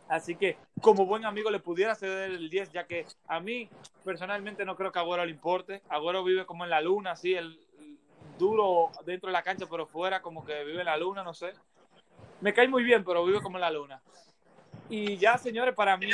Así 0.08 0.36
que, 0.36 0.58
como 0.82 1.06
buen 1.06 1.24
amigo, 1.24 1.52
le 1.52 1.60
pudiera 1.60 1.94
ceder 1.94 2.32
el 2.32 2.50
10, 2.50 2.72
ya 2.72 2.88
que 2.88 3.06
a 3.28 3.40
mí 3.40 3.70
personalmente 4.04 4.66
no 4.66 4.76
creo 4.76 4.92
que 4.92 4.98
a 4.98 5.04
Agüero 5.04 5.24
le 5.24 5.32
importe. 5.32 5.84
Agüero 5.88 6.24
vive 6.24 6.46
como 6.46 6.64
en 6.64 6.72
la 6.72 6.82
luna, 6.82 7.12
así, 7.12 7.36
el, 7.36 7.60
duro 8.40 8.90
dentro 9.06 9.28
de 9.28 9.34
la 9.34 9.44
cancha, 9.44 9.68
pero 9.70 9.86
fuera 9.86 10.22
como 10.22 10.44
que 10.44 10.64
vive 10.64 10.80
en 10.80 10.86
la 10.86 10.98
luna, 10.98 11.24
no 11.24 11.36
sé. 11.36 11.54
Me 12.42 12.54
cae 12.54 12.68
muy 12.68 12.84
bien, 12.84 13.04
pero 13.04 13.24
vive 13.26 13.42
como 13.42 13.58
en 13.58 13.62
la 13.62 13.70
luna. 13.70 14.02
Y 14.90 15.18
ya, 15.18 15.38
señores, 15.38 15.76
para 15.76 15.96
mí 15.98 16.10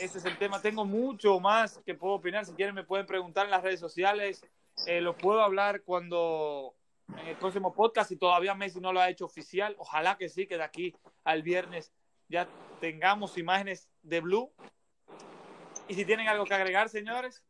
ese 0.00 0.18
es 0.18 0.24
el 0.24 0.38
tema. 0.38 0.60
Tengo 0.60 0.86
mucho 0.86 1.38
más 1.40 1.78
que 1.84 1.94
puedo 1.94 2.14
opinar. 2.14 2.46
Si 2.46 2.54
quieren, 2.54 2.74
me 2.74 2.82
pueden 2.82 3.06
preguntar 3.06 3.44
en 3.44 3.50
las 3.50 3.62
redes 3.62 3.80
sociales. 3.80 4.42
Eh, 4.86 5.02
lo 5.02 5.14
puedo 5.16 5.42
hablar 5.42 5.82
cuando 5.82 6.74
en 7.20 7.28
el 7.28 7.36
próximo 7.36 7.74
podcast 7.74 8.10
y 8.10 8.16
todavía 8.16 8.54
Messi 8.54 8.80
no 8.80 8.92
lo 8.94 9.00
ha 9.00 9.10
hecho 9.10 9.26
oficial. 9.26 9.74
Ojalá 9.78 10.16
que 10.16 10.30
sí, 10.30 10.46
que 10.46 10.56
de 10.56 10.64
aquí 10.64 10.94
al 11.22 11.42
viernes 11.42 11.92
ya 12.28 12.48
tengamos 12.80 13.36
imágenes 13.36 13.90
de 14.02 14.20
Blue. 14.20 14.50
Y 15.86 15.94
si 15.94 16.06
tienen 16.06 16.26
algo 16.26 16.46
que 16.46 16.54
agregar, 16.54 16.88
señores. 16.88 17.44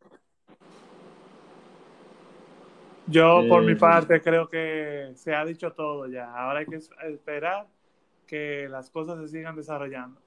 Yo, 3.06 3.44
por 3.48 3.62
eh, 3.62 3.66
mi 3.66 3.74
parte, 3.76 4.20
creo 4.20 4.48
que 4.48 5.12
se 5.14 5.34
ha 5.34 5.44
dicho 5.44 5.72
todo 5.72 6.08
ya. 6.08 6.34
Ahora 6.34 6.60
hay 6.60 6.66
que 6.66 6.80
esperar 7.12 7.68
que 8.26 8.66
las 8.68 8.90
cosas 8.90 9.20
se 9.20 9.28
sigan 9.28 9.54
desarrollando. 9.54 10.23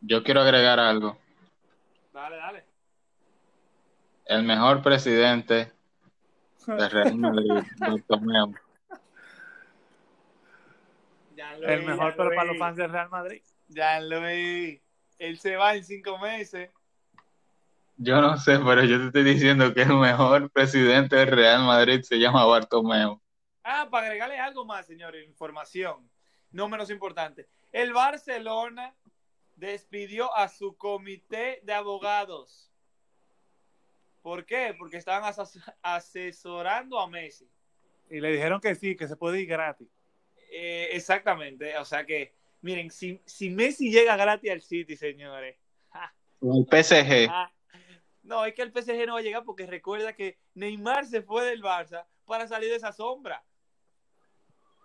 Yo 0.00 0.22
quiero 0.22 0.40
agregar 0.40 0.78
algo. 0.78 1.18
Dale, 2.12 2.36
dale. 2.36 2.64
El 4.26 4.42
mejor 4.44 4.82
presidente 4.82 5.72
de 6.66 6.88
Real 6.88 7.16
Madrid, 7.16 7.62
Bartomeu. 7.78 8.54
El 11.62 11.84
mejor, 11.84 12.14
pero 12.16 12.30
para 12.30 12.44
los 12.44 12.58
fans 12.58 12.76
del 12.76 12.90
Real 12.90 13.08
Madrid. 13.08 13.42
Ya 13.68 14.00
lo 14.00 14.20
vi. 14.22 14.80
Él 15.18 15.38
se 15.38 15.56
va 15.56 15.74
en 15.74 15.84
cinco 15.84 16.18
meses. 16.18 16.70
Yo 17.96 18.20
no 18.20 18.36
sé, 18.36 18.60
pero 18.60 18.84
yo 18.84 18.98
te 18.98 19.06
estoy 19.06 19.24
diciendo 19.24 19.74
que 19.74 19.82
el 19.82 19.94
mejor 19.96 20.50
presidente 20.50 21.16
del 21.16 21.28
Real 21.28 21.64
Madrid 21.64 22.02
se 22.02 22.18
llama 22.18 22.44
Bartomeu. 22.44 23.20
Ah, 23.64 23.88
para 23.90 24.06
agregarle 24.06 24.38
algo 24.38 24.64
más, 24.64 24.86
señores, 24.86 25.26
información, 25.26 26.08
no 26.52 26.68
menos 26.68 26.90
importante. 26.90 27.48
El 27.72 27.92
Barcelona 27.92 28.94
despidió 29.58 30.34
a 30.34 30.48
su 30.48 30.76
comité 30.76 31.60
de 31.64 31.74
abogados. 31.74 32.72
¿Por 34.22 34.46
qué? 34.46 34.74
Porque 34.78 34.96
estaban 34.96 35.24
as 35.24 35.58
asesorando 35.82 36.98
a 36.98 37.08
Messi. 37.08 37.48
Y 38.08 38.20
le 38.20 38.32
dijeron 38.32 38.60
que 38.60 38.74
sí, 38.74 38.96
que 38.96 39.08
se 39.08 39.16
puede 39.16 39.40
ir 39.40 39.48
gratis. 39.48 39.88
Eh, 40.50 40.90
exactamente, 40.92 41.76
o 41.76 41.84
sea 41.84 42.06
que, 42.06 42.34
miren, 42.62 42.90
si, 42.90 43.20
si 43.26 43.50
Messi 43.50 43.90
llega 43.90 44.16
gratis 44.16 44.50
al 44.50 44.62
City, 44.62 44.96
señores. 44.96 45.56
El 46.40 46.66
PSG. 46.70 47.28
Ah, 47.28 47.52
no, 48.22 48.44
es 48.44 48.54
que 48.54 48.62
el 48.62 48.72
PSG 48.72 49.06
no 49.06 49.14
va 49.14 49.18
a 49.18 49.22
llegar 49.22 49.44
porque 49.44 49.66
recuerda 49.66 50.12
que 50.12 50.38
Neymar 50.54 51.04
se 51.06 51.22
fue 51.22 51.44
del 51.44 51.62
Barça 51.62 52.06
para 52.24 52.46
salir 52.46 52.70
de 52.70 52.76
esa 52.76 52.92
sombra. 52.92 53.44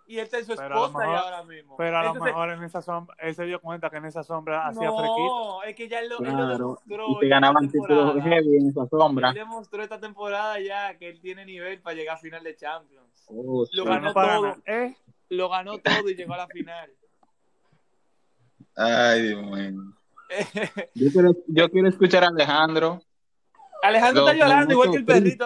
Y 0.06 0.18
él 0.18 0.24
está 0.24 0.38
en 0.38 0.44
su 0.44 0.52
esposa 0.52 0.98
mejor, 0.98 1.16
ahora 1.16 1.42
mismo. 1.44 1.76
Pero 1.78 1.96
a 1.96 2.00
Entonces, 2.00 2.20
lo 2.20 2.24
mejor 2.24 2.50
en 2.50 2.62
esa 2.62 2.82
sombra, 2.82 3.16
él 3.20 3.34
se 3.34 3.44
dio 3.44 3.60
cuenta 3.60 3.88
que 3.88 3.96
en 3.96 4.04
esa 4.04 4.22
sombra 4.22 4.66
hacía 4.66 4.88
no, 4.88 4.98
fresquito. 4.98 5.38
No, 5.38 5.62
es 5.62 5.74
que 5.74 5.88
ya 5.88 6.00
él 6.00 6.10
lo, 6.10 6.18
claro. 6.18 6.32
él 6.32 6.48
lo 6.48 6.58
demostró. 6.58 7.06
Y 7.08 7.18
te 7.20 7.28
ganaban 7.28 7.70
títulos 7.70 8.22
heavy 8.22 8.56
en 8.56 8.68
esa 8.68 8.86
sombra. 8.86 9.28
Él 9.30 9.34
demostró 9.34 9.82
esta 9.82 9.98
temporada 9.98 10.60
ya 10.60 10.98
que 10.98 11.08
él 11.08 11.20
tiene 11.20 11.46
nivel 11.46 11.80
para 11.80 11.96
llegar 11.96 12.16
a 12.16 12.18
final 12.18 12.42
de 12.44 12.54
Champions. 12.54 13.24
Oh, 13.28 13.64
lo 13.72 13.82
sí. 13.82 13.88
ganó 13.88 14.06
No 14.08 14.12
todo. 14.12 14.56
¿Eh? 14.66 14.94
Lo 15.30 15.48
ganó 15.48 15.78
todo 15.78 16.08
y 16.10 16.14
llegó 16.14 16.34
a 16.34 16.38
la 16.38 16.46
final. 16.48 16.90
Ay, 18.76 19.22
Dios 19.28 19.42
mío. 19.42 19.94
Yo 20.94 21.12
quiero, 21.12 21.30
yo 21.46 21.70
quiero 21.70 21.88
escuchar 21.88 22.24
a 22.24 22.28
Alejandro. 22.28 23.00
Alejandro 23.82 24.22
Lo- 24.22 24.30
está 24.30 24.44
llorando 24.44 24.66
lo 24.66 24.72
igual 24.72 24.90
que 24.90 24.96
el 24.96 25.22
triste. 25.22 25.44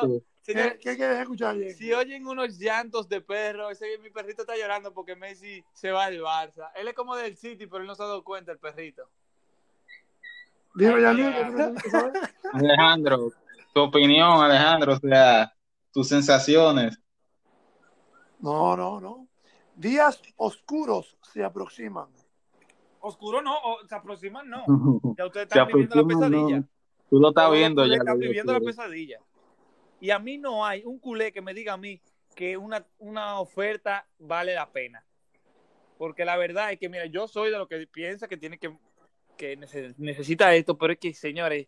Señor, 0.49 0.73
¿Qué, 0.73 0.79
qué 0.79 0.97
quieres 0.97 1.19
escuchar? 1.19 1.57
Si 1.77 1.93
oyen 1.93 2.27
unos 2.27 2.59
llantos 2.59 3.07
de 3.07 3.21
perro, 3.21 3.69
ese 3.69 3.99
mi 3.99 4.09
perrito 4.09 4.43
está 4.43 4.57
llorando 4.57 4.95
porque 4.95 5.15
Messi 5.15 5.63
se 5.75 5.91
va 5.91 6.09
del 6.09 6.23
Barça. 6.23 6.71
Él 6.75 6.89
es 6.89 6.95
como 6.95 7.15
del 7.17 7.37
City, 7.37 7.67
pero 7.67 7.83
él 7.83 7.87
no 7.87 7.95
se 7.95 8.03
ha 8.03 8.07
dado 8.07 8.25
cuenta, 8.25 8.53
el 8.53 8.59
perrito. 8.59 9.11
Dime, 10.75 11.03
ya, 11.03 11.11
Ay, 11.11 11.17
Diego, 11.17 11.31
ay, 11.35 11.45
¿qué 11.45 11.51
necesitas 11.51 11.91
saber? 11.91 12.13
Alejandro, 12.55 13.33
tu 13.75 13.81
opinión, 13.83 14.41
Alejandro, 14.41 14.95
o 14.95 14.99
sea, 14.99 15.53
tus 15.93 16.09
sensaciones. 16.09 16.99
No, 18.41 18.75
no, 18.75 19.01
no. 19.03 19.29
Días 19.77 20.23
oscuros 20.37 21.19
se 21.31 21.45
aproximan. 21.45 22.09
Oscuro 23.01 23.43
no, 23.43 23.55
o, 23.55 23.87
se 23.87 23.95
aproximan 23.95 24.49
no. 24.49 24.65
Ya 25.19 25.27
ustedes 25.27 25.47
están 25.49 25.67
viviendo 25.67 25.95
la 25.95 26.09
pesadilla. 26.09 26.57
no. 26.57 26.69
Tú 27.11 27.21
lo 27.21 27.29
estás 27.29 27.51
viendo 27.51 27.85
ya. 27.85 27.97
Están 27.97 28.19
viviendo 28.19 28.53
la 28.55 28.61
pesadilla. 28.61 29.19
Y 30.01 30.11
a 30.11 30.19
mí 30.19 30.39
no 30.39 30.65
hay 30.65 30.83
un 30.85 30.99
culé 30.99 31.33
que 31.33 31.43
me 31.43 31.55
diga 31.55 31.73
a 31.73 31.77
mí 31.77 32.01
que 32.35 32.57
una, 32.57 32.87
una 32.99 33.41
oferta 33.41 34.07
vale 34.19 34.55
la 34.55 34.71
pena. 34.71 35.05
Porque 35.97 36.25
la 36.25 36.37
verdad 36.37 36.73
es 36.73 36.79
que, 36.79 36.89
mira, 36.89 37.07
yo 37.07 37.27
soy 37.27 37.51
de 37.51 37.59
lo 37.59 37.67
que 37.67 37.87
piensa 37.89 38.29
que 38.29 38.37
tiene 38.37 38.59
que, 38.59 38.73
que 39.37 39.57
necesita 39.97 40.55
esto, 40.55 40.79
pero 40.79 40.93
es 40.93 40.99
que, 40.99 41.13
señores, 41.13 41.67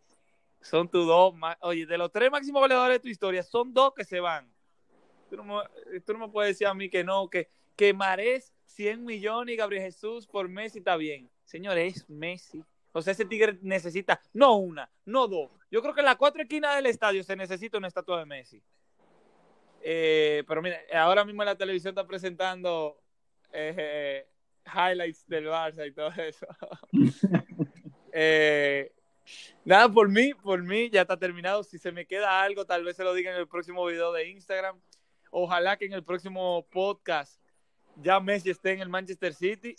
son 0.60 0.88
tus 0.88 1.06
dos, 1.06 1.34
oye, 1.62 1.86
de 1.86 1.98
los 1.98 2.12
tres 2.12 2.30
máximos 2.30 2.60
goleadores 2.60 2.96
de 2.96 3.00
tu 3.00 3.08
historia, 3.08 3.42
son 3.42 3.72
dos 3.72 3.92
que 3.94 4.04
se 4.04 4.20
van. 4.20 4.52
Tú 5.28 5.36
no, 5.36 5.44
me, 5.44 6.00
tú 6.00 6.12
no 6.12 6.20
me 6.20 6.28
puedes 6.28 6.54
decir 6.54 6.66
a 6.66 6.74
mí 6.74 6.88
que 6.88 7.02
no, 7.02 7.28
que, 7.28 7.48
que 7.74 7.92
Marés 7.92 8.52
100 8.66 9.04
millones 9.04 9.54
y 9.54 9.56
Gabriel 9.56 9.84
Jesús 9.84 10.26
por 10.26 10.48
Messi 10.48 10.78
está 10.78 10.96
bien. 10.96 11.30
Señores, 11.44 11.96
es 11.96 12.10
Messi. 12.10 12.62
O 12.92 13.02
sea, 13.02 13.12
ese 13.12 13.24
tigre 13.24 13.58
necesita 13.62 14.20
no 14.32 14.56
una, 14.56 14.90
no 15.04 15.28
dos. 15.28 15.50
Yo 15.70 15.80
creo 15.82 15.94
que 15.94 16.00
en 16.00 16.06
las 16.06 16.16
cuatro 16.16 16.42
esquinas 16.42 16.76
del 16.76 16.86
estadio 16.86 17.22
se 17.22 17.36
necesita 17.36 17.78
una 17.78 17.88
estatua 17.88 18.18
de 18.18 18.26
Messi. 18.26 18.62
Eh, 19.82 20.44
pero 20.46 20.60
mira, 20.60 20.78
ahora 20.94 21.24
mismo 21.24 21.44
la 21.44 21.56
televisión 21.56 21.92
está 21.92 22.06
presentando 22.06 23.00
eh, 23.52 24.26
highlights 24.66 25.26
del 25.26 25.46
Barça 25.46 25.86
y 25.86 25.92
todo 25.92 26.10
eso. 26.16 26.46
Eh, 28.12 28.92
nada, 29.64 29.88
por 29.88 30.08
mí, 30.08 30.34
por 30.34 30.60
mí 30.64 30.90
ya 30.90 31.02
está 31.02 31.16
terminado. 31.16 31.62
Si 31.62 31.78
se 31.78 31.92
me 31.92 32.06
queda 32.06 32.42
algo, 32.42 32.64
tal 32.64 32.82
vez 32.82 32.96
se 32.96 33.04
lo 33.04 33.14
diga 33.14 33.30
en 33.30 33.36
el 33.36 33.46
próximo 33.46 33.86
video 33.86 34.12
de 34.12 34.28
Instagram. 34.30 34.80
Ojalá 35.30 35.76
que 35.76 35.84
en 35.84 35.92
el 35.92 36.02
próximo 36.02 36.66
podcast 36.72 37.40
ya 38.02 38.18
Messi 38.18 38.50
esté 38.50 38.72
en 38.72 38.80
el 38.80 38.88
Manchester 38.88 39.32
City. 39.32 39.76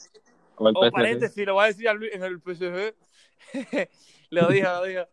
O, 0.55 0.69
o 0.69 0.91
paréntesis, 0.91 1.45
lo 1.45 1.55
voy 1.55 1.65
a 1.65 1.67
decir 1.67 1.89
a 1.89 1.93
Luis 1.93 2.13
en 2.13 2.23
el 2.23 2.39
PSG. 2.39 2.95
lo 4.29 4.47
dije, 4.47 4.63
lo 4.63 4.83
dije. 4.85 5.07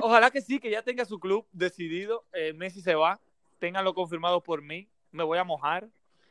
Ojalá 0.00 0.30
que 0.30 0.40
sí, 0.40 0.60
que 0.60 0.70
ya 0.70 0.82
tenga 0.82 1.04
su 1.04 1.18
club 1.18 1.46
decidido. 1.52 2.24
Messi 2.54 2.80
se 2.80 2.94
va. 2.94 3.20
Ténganlo 3.58 3.94
confirmado 3.94 4.40
por 4.40 4.62
mí. 4.62 4.88
Me 5.12 5.24
voy 5.24 5.38
a 5.38 5.44
mojar 5.44 5.88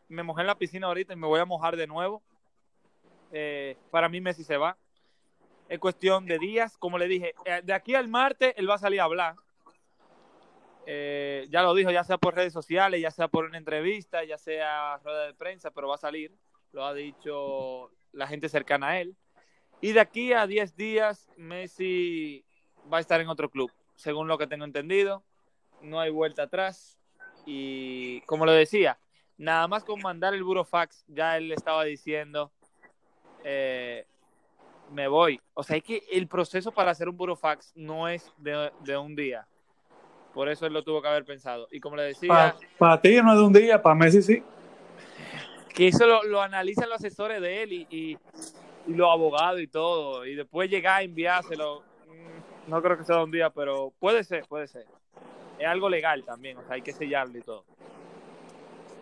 me 0.07 0.23
mojé 0.23 0.41
en 0.41 0.47
la 0.47 0.57
piscina 0.57 0.87
ahorita 0.87 1.13
y 1.13 1.17
me 1.17 1.27
voy 1.27 1.39
a 1.39 1.45
mojar 1.45 1.75
de 1.75 1.87
nuevo. 1.87 2.21
Eh, 3.31 3.77
para 3.91 4.09
mí 4.09 4.21
Messi 4.21 4.43
se 4.43 4.57
va. 4.57 4.77
Es 5.67 5.79
cuestión 5.79 6.25
de 6.25 6.37
días. 6.37 6.77
Como 6.77 6.97
le 6.97 7.07
dije, 7.07 7.33
eh, 7.45 7.61
de 7.63 7.73
aquí 7.73 7.95
al 7.95 8.07
martes 8.07 8.53
él 8.57 8.69
va 8.69 8.75
a 8.75 8.79
salir 8.79 9.01
a 9.01 9.05
hablar. 9.05 9.35
Eh, 10.85 11.47
ya 11.49 11.63
lo 11.63 11.73
dijo, 11.73 11.89
ya 11.89 12.03
sea 12.03 12.17
por 12.17 12.35
redes 12.35 12.53
sociales, 12.53 13.01
ya 13.01 13.09
sea 13.09 13.27
por 13.27 13.45
una 13.45 13.57
entrevista, 13.57 14.23
ya 14.23 14.37
sea 14.37 14.97
rueda 14.97 15.25
de 15.25 15.33
prensa, 15.33 15.71
pero 15.71 15.87
va 15.87 15.95
a 15.95 15.99
salir. 15.99 16.31
Lo 16.71 16.85
ha 16.85 16.93
dicho 16.93 17.91
la 18.11 18.27
gente 18.27 18.49
cercana 18.49 18.89
a 18.89 19.01
él. 19.01 19.15
Y 19.81 19.93
de 19.93 19.99
aquí 19.99 20.33
a 20.33 20.45
10 20.45 20.75
días, 20.75 21.27
Messi 21.35 22.45
va 22.91 22.97
a 22.97 23.01
estar 23.01 23.21
en 23.21 23.29
otro 23.29 23.49
club, 23.49 23.71
según 23.95 24.27
lo 24.27 24.37
que 24.37 24.47
tengo 24.47 24.65
entendido. 24.65 25.23
No 25.81 25.99
hay 25.99 26.11
vuelta 26.11 26.43
atrás. 26.43 26.97
Y 27.45 28.21
como 28.21 28.45
lo 28.45 28.51
decía, 28.51 28.97
nada 29.37 29.67
más 29.67 29.83
con 29.83 30.01
mandar 30.01 30.33
el 30.33 30.43
burofax, 30.43 31.05
ya 31.07 31.37
él 31.37 31.51
estaba 31.51 31.83
diciendo, 31.83 32.51
eh, 33.43 34.05
me 34.91 35.07
voy. 35.07 35.39
O 35.53 35.63
sea, 35.63 35.77
es 35.77 35.83
que 35.83 36.03
el 36.11 36.27
proceso 36.27 36.71
para 36.71 36.91
hacer 36.91 37.09
un 37.09 37.17
burofax 37.17 37.71
no 37.75 38.07
es 38.07 38.31
de, 38.37 38.97
un 38.97 39.15
día. 39.15 39.47
Por 40.33 40.49
eso 40.49 40.65
él 40.65 40.73
lo 40.73 40.83
tuvo 40.83 41.01
que 41.01 41.07
haber 41.07 41.25
pensado. 41.25 41.67
Y 41.71 41.79
como 41.79 41.95
le 41.95 42.03
decía... 42.03 42.55
Para 42.77 42.99
ti 42.99 43.15
no 43.21 43.31
es 43.33 43.39
de 43.39 43.45
un 43.45 43.53
día, 43.53 43.81
para 43.81 43.95
Messi 43.95 44.21
sí. 44.21 44.43
Que 45.73 45.87
eso 45.87 46.05
lo, 46.05 46.41
analizan 46.41 46.89
los 46.89 46.99
asesores 46.99 47.41
de 47.41 47.63
él 47.63 47.73
y, 47.73 47.87
y, 47.89 48.17
los 48.87 49.09
abogados 49.09 49.59
y 49.59 49.67
todo. 49.67 50.25
Y 50.25 50.35
después 50.35 50.69
llegar 50.69 50.99
a 50.99 51.03
enviárselo. 51.03 51.83
No 52.67 52.81
creo 52.81 52.97
que 52.97 53.03
sea 53.03 53.23
un 53.23 53.31
día, 53.31 53.49
pero 53.49 53.93
puede 53.99 54.23
ser, 54.23 54.45
puede 54.47 54.67
ser. 54.67 54.85
Es 55.59 55.67
algo 55.67 55.89
legal 55.89 56.23
también, 56.23 56.57
o 56.57 56.63
sea, 56.63 56.75
hay 56.75 56.81
que 56.81 56.93
sellarlo 56.93 57.37
y 57.37 57.41
todo. 57.41 57.63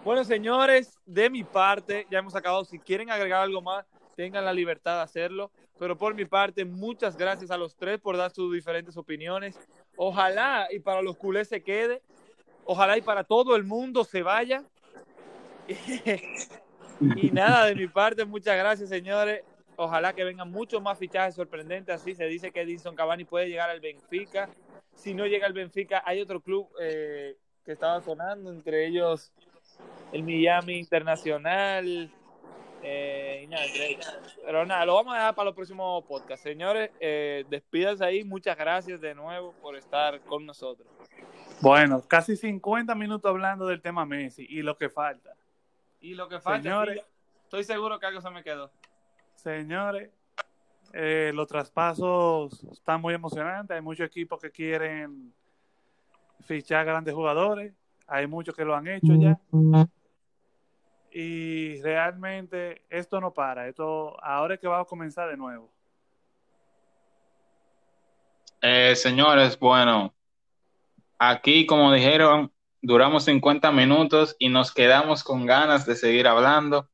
Bueno, 0.03 0.25
señores, 0.25 0.99
de 1.05 1.29
mi 1.29 1.43
parte, 1.43 2.05
ya 2.11 2.19
hemos 2.19 2.35
acabado. 2.35 2.65
Si 2.65 2.77
quieren 2.77 3.09
agregar 3.09 3.41
algo 3.41 3.61
más, 3.61 3.85
tengan 4.15 4.43
la 4.43 4.51
libertad 4.51 4.97
de 4.97 5.03
hacerlo. 5.03 5.49
Pero 5.79 5.97
por 5.97 6.13
mi 6.13 6.25
parte, 6.25 6.65
muchas 6.65 7.17
gracias 7.17 7.51
a 7.51 7.57
los 7.57 7.75
tres 7.75 7.99
por 7.99 8.17
dar 8.17 8.31
sus 8.31 8.53
diferentes 8.53 8.97
opiniones. 8.97 9.57
Ojalá 9.95 10.67
y 10.71 10.79
para 10.79 11.01
los 11.01 11.15
culés 11.17 11.47
se 11.47 11.63
quede. 11.63 12.01
Ojalá 12.65 12.97
y 12.97 13.01
para 13.01 13.23
todo 13.23 13.55
el 13.55 13.63
mundo 13.63 14.03
se 14.03 14.21
vaya. 14.23 14.63
y 16.99 17.31
nada, 17.31 17.65
de 17.65 17.75
mi 17.75 17.87
parte, 17.87 18.25
muchas 18.25 18.57
gracias, 18.57 18.89
señores. 18.89 19.41
Ojalá 19.75 20.13
que 20.13 20.23
vengan 20.23 20.51
muchos 20.51 20.81
más 20.81 20.97
fichajes 20.97 21.35
sorprendentes. 21.35 21.95
Así 21.95 22.15
se 22.15 22.25
dice 22.25 22.51
que 22.51 22.61
Edison 22.61 22.95
Cavani 22.95 23.25
puede 23.25 23.49
llegar 23.49 23.69
al 23.69 23.79
Benfica. 23.79 24.49
Si 24.95 25.13
no 25.13 25.25
llega 25.25 25.47
al 25.47 25.53
Benfica, 25.53 26.03
hay 26.05 26.21
otro 26.21 26.41
club 26.41 26.69
eh, 26.79 27.35
que 27.65 27.71
estaba 27.71 28.01
sonando, 28.01 28.51
entre 28.51 28.87
ellos 28.87 29.31
el 30.11 30.23
Miami 30.23 30.77
Internacional. 30.77 32.11
Eh, 32.85 33.47
pero 34.45 34.65
nada, 34.65 34.85
lo 34.85 34.95
vamos 34.95 35.13
a 35.13 35.17
dejar 35.17 35.35
para 35.35 35.45
los 35.45 35.55
próximos 35.55 36.03
podcasts. 36.03 36.43
Señores, 36.43 36.91
eh, 36.99 37.45
despídanse 37.49 38.03
ahí. 38.03 38.23
Muchas 38.23 38.57
gracias 38.57 38.99
de 38.99 39.15
nuevo 39.15 39.53
por 39.61 39.77
estar 39.77 40.19
con 40.21 40.45
nosotros. 40.45 40.87
Bueno, 41.61 42.01
casi 42.01 42.35
50 42.35 42.93
minutos 42.95 43.29
hablando 43.29 43.65
del 43.65 43.81
tema 43.81 44.05
Messi 44.05 44.45
y 44.49 44.61
lo 44.61 44.77
que 44.77 44.89
falta. 44.89 45.33
Y 46.01 46.13
lo 46.15 46.27
que 46.27 46.41
falta, 46.41 46.61
señores, 46.61 47.01
estoy 47.43 47.63
seguro 47.63 47.97
que 47.99 48.05
algo 48.05 48.19
se 48.19 48.29
me 48.29 48.43
quedó. 48.43 48.69
Señores, 49.43 50.09
eh, 50.93 51.31
los 51.33 51.47
traspasos 51.47 52.63
están 52.71 53.01
muy 53.01 53.13
emocionantes. 53.13 53.75
Hay 53.75 53.81
muchos 53.81 54.07
equipos 54.07 54.41
que 54.41 54.51
quieren 54.51 55.33
fichar 56.41 56.85
grandes 56.85 57.13
jugadores. 57.13 57.73
Hay 58.07 58.27
muchos 58.27 58.55
que 58.55 58.65
lo 58.65 58.75
han 58.75 58.87
hecho 58.87 59.13
ya 59.15 59.39
y 61.13 61.79
realmente 61.81 62.81
esto 62.89 63.21
no 63.21 63.33
para, 63.33 63.67
esto 63.67 64.17
ahora 64.23 64.55
es 64.55 64.59
que 64.59 64.67
va 64.67 64.79
a 64.79 64.85
comenzar 64.85 65.29
de 65.29 65.37
nuevo. 65.37 65.69
Eh, 68.61 68.95
señores, 68.95 69.59
bueno, 69.59 70.13
aquí 71.19 71.65
como 71.67 71.93
dijeron, 71.93 72.51
duramos 72.81 73.25
50 73.25 73.71
minutos 73.71 74.35
y 74.39 74.49
nos 74.49 74.73
quedamos 74.73 75.23
con 75.23 75.45
ganas 75.45 75.85
de 75.85 75.95
seguir 75.95 76.27
hablando. 76.27 76.89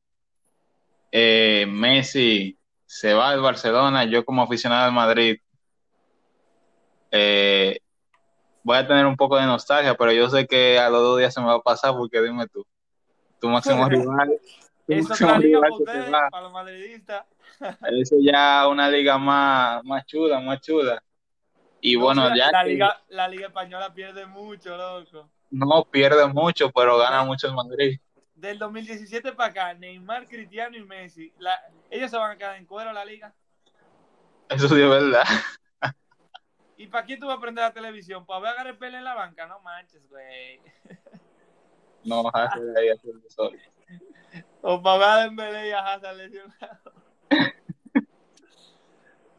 Eh, 1.12 1.66
Messi 1.68 2.58
se 2.86 3.14
va 3.14 3.32
del 3.32 3.40
Barcelona, 3.40 4.04
yo 4.04 4.24
como 4.24 4.42
aficionado 4.42 4.84
del 4.84 4.94
Madrid 4.94 5.38
eh, 7.10 7.80
voy 8.62 8.76
a 8.76 8.86
tener 8.86 9.06
un 9.06 9.16
poco 9.16 9.36
de 9.36 9.46
nostalgia, 9.46 9.94
pero 9.94 10.12
yo 10.12 10.28
sé 10.30 10.46
que 10.46 10.78
a 10.78 10.88
los 10.88 11.02
dos 11.02 11.18
días 11.18 11.34
se 11.34 11.40
me 11.40 11.46
va 11.46 11.54
a 11.54 11.60
pasar 11.60 11.92
porque 11.92 12.20
dime 12.20 12.46
tú 12.46 12.64
tu 13.40 13.48
máximo 13.48 13.88
rival. 13.88 14.38
Eso 14.86 15.14
es 15.14 15.38
liga 15.38 15.60
para 16.30 16.42
los 16.42 16.52
madridistas. 16.52 17.24
Eso 17.92 18.16
ya 18.20 18.66
una 18.68 18.88
liga 18.88 19.18
más, 19.18 19.84
más 19.84 20.04
chuda, 20.06 20.40
más 20.40 20.60
chuda. 20.60 21.02
Y 21.80 21.96
bueno, 21.96 22.34
ya. 22.34 22.50
La, 22.50 22.64
liga, 22.64 23.00
la 23.08 23.28
liga 23.28 23.46
española 23.46 23.92
pierde 23.94 24.26
mucho, 24.26 24.76
loco. 24.76 25.30
No 25.50 25.84
pierde 25.84 26.26
mucho, 26.26 26.70
pero 26.70 26.98
gana 26.98 27.24
mucho 27.24 27.46
el 27.46 27.54
Madrid. 27.54 27.98
Del 28.40 28.58
2017 28.58 29.32
para 29.32 29.50
acá, 29.50 29.74
Neymar, 29.74 30.26
Cristiano 30.26 30.74
y 30.74 30.82
Messi, 30.82 31.30
ellos 31.90 32.10
se 32.10 32.16
van 32.16 32.30
a 32.30 32.36
quedar 32.38 32.56
en 32.56 32.64
cuero 32.64 32.90
la 32.90 33.04
liga. 33.04 33.34
Eso 34.48 34.66
sí 34.66 34.80
es 34.80 34.88
verdad. 34.88 35.24
¿Y 36.78 36.86
para 36.86 37.04
quién 37.04 37.20
tú 37.20 37.26
vas 37.26 37.36
a 37.36 37.40
prender 37.40 37.64
la 37.64 37.72
televisión? 37.74 38.24
¿Para 38.24 38.40
ver 38.40 38.50
a 38.50 38.54
Gareth 38.54 38.82
en 38.82 39.04
la 39.04 39.14
banca? 39.14 39.46
No 39.46 39.60
manches, 39.60 40.08
güey. 40.08 40.58
No, 42.02 42.22
Hazard. 42.32 42.62
O 44.62 44.82
para 44.82 45.24
Dembélé 45.24 45.68
y 45.68 45.72
a 45.72 45.92
Hazard 45.92 46.16
lesionado. 46.16 46.92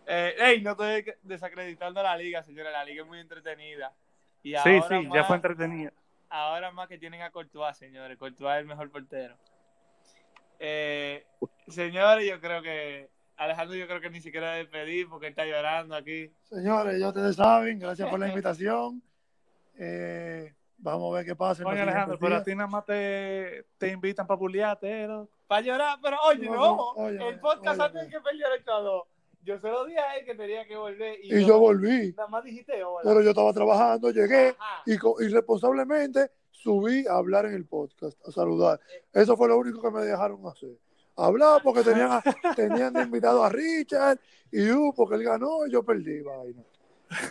eh, 0.06 0.36
ey, 0.38 0.62
no 0.62 0.72
estoy 0.72 1.12
desacreditando 1.24 2.04
la 2.04 2.16
liga, 2.16 2.44
señora. 2.44 2.70
La 2.70 2.86
liga 2.86 3.02
es 3.02 3.08
muy 3.08 3.20
entretenida. 3.20 3.96
Y 4.44 4.56
sí, 4.58 4.80
sí, 4.88 5.10
ya 5.12 5.24
fue 5.24 5.38
entretenida. 5.38 5.92
Ahora 6.32 6.72
más 6.72 6.88
que 6.88 6.98
tienen 6.98 7.22
a 7.22 7.30
Courtois, 7.30 7.78
señores. 7.78 8.18
Courtois 8.18 8.56
es 8.56 8.62
el 8.62 8.66
mejor 8.66 8.90
portero. 8.90 9.38
Eh, 10.60 11.26
señores, 11.68 12.28
yo 12.28 12.40
creo 12.40 12.62
que 12.62 13.10
Alejandro, 13.38 13.76
yo 13.76 13.88
creo 13.88 14.02
que 14.02 14.10
ni 14.10 14.22
siquiera 14.22 14.54
despedir 14.54 15.08
porque 15.10 15.28
está 15.28 15.46
llorando 15.46 15.96
aquí. 15.96 16.32
Señores, 16.44 17.00
ya 17.00 17.10
ustedes 17.10 17.36
saben, 17.36 17.80
gracias 17.80 18.10
por 18.10 18.20
la 18.20 18.30
invitación. 18.30 19.04
Eh, 19.78 20.54
Vamos 20.84 21.14
a 21.14 21.18
ver 21.18 21.26
qué 21.26 21.36
pasa. 21.36 21.64
Oye, 21.64 21.80
Alejandro, 21.80 22.18
pero 22.20 22.38
a 22.38 22.44
ti 22.44 22.56
nada 22.56 22.68
más 22.68 22.84
te, 22.86 23.68
te 23.78 23.90
invitan 23.90 24.26
para 24.26 24.38
bulearte, 24.38 25.08
¿no? 25.08 25.30
Para 25.46 25.62
llorar, 25.62 26.00
pero 26.02 26.18
oye, 26.24 26.50
no, 26.50 26.96
el 27.08 27.40
podcast 27.40 27.80
antes 27.80 28.08
que 28.10 28.20
pelear 28.20 28.52
el 28.58 28.64
todo. 28.64 29.08
Yo 29.44 29.60
se 29.60 29.68
lo 29.68 29.86
dije 29.86 30.00
a 30.00 30.18
él 30.18 30.26
que 30.26 30.36
tenía 30.36 30.68
que 30.68 30.76
volver. 30.76 31.18
Y, 31.24 31.46
yo, 31.46 31.60
volví. 31.60 32.14
Nada 32.16 32.30
más 32.30 32.44
dijiste 32.44 32.84
hola. 32.84 33.02
Pero 33.04 33.22
yo 33.22 33.30
estaba 33.32 33.52
trabajando, 33.54 34.12
llegué 34.12 34.56
y, 34.86 34.94
y 34.94 35.28
responsablemente 35.30 36.30
subí 36.52 37.08
a 37.08 37.16
hablar 37.16 37.46
en 37.46 37.54
el 37.54 37.66
podcast, 37.66 38.18
a 38.28 38.32
saludar. 38.32 38.80
Eso 39.12 39.36
fue 39.36 39.48
lo 39.48 39.58
único 39.58 39.82
que 39.82 39.92
me 39.92 40.06
dejaron 40.06 40.46
hacer. 40.48 40.78
Hablar 41.16 41.62
porque 41.64 41.84
tenían, 41.84 42.22
tenían 42.56 42.96
invitado 42.98 43.44
a 43.44 43.50
Richard 43.50 44.20
y 44.52 44.72
uh, 44.72 44.94
porque 44.96 45.16
él 45.16 45.24
ganó 45.24 45.66
y 45.68 45.72
yo 45.72 45.84
perdí, 45.84 46.22
vaina. 46.22 46.64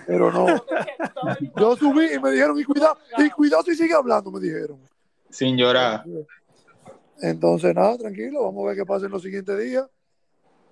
Pero 0.07 0.31
no. 0.31 0.47
Yo 1.57 1.75
subí 1.75 2.13
y 2.13 2.19
me 2.19 2.33
dijeron, 2.33 2.59
y 2.61 2.65
cuidado, 2.65 2.99
y 3.17 3.31
cuidado 3.31 3.63
si 3.63 3.75
sigue 3.75 3.95
hablando, 3.95 4.31
me 4.31 4.39
dijeron. 4.39 4.79
Sin 5.31 5.57
llorar. 5.57 6.05
Entonces, 7.23 7.75
nada, 7.75 7.97
tranquilo, 7.97 8.45
vamos 8.45 8.65
a 8.65 8.69
ver 8.69 8.77
qué 8.77 8.85
pasa 8.85 9.07
en 9.07 9.13
los 9.13 9.23
siguientes 9.23 9.59
días. 9.59 9.87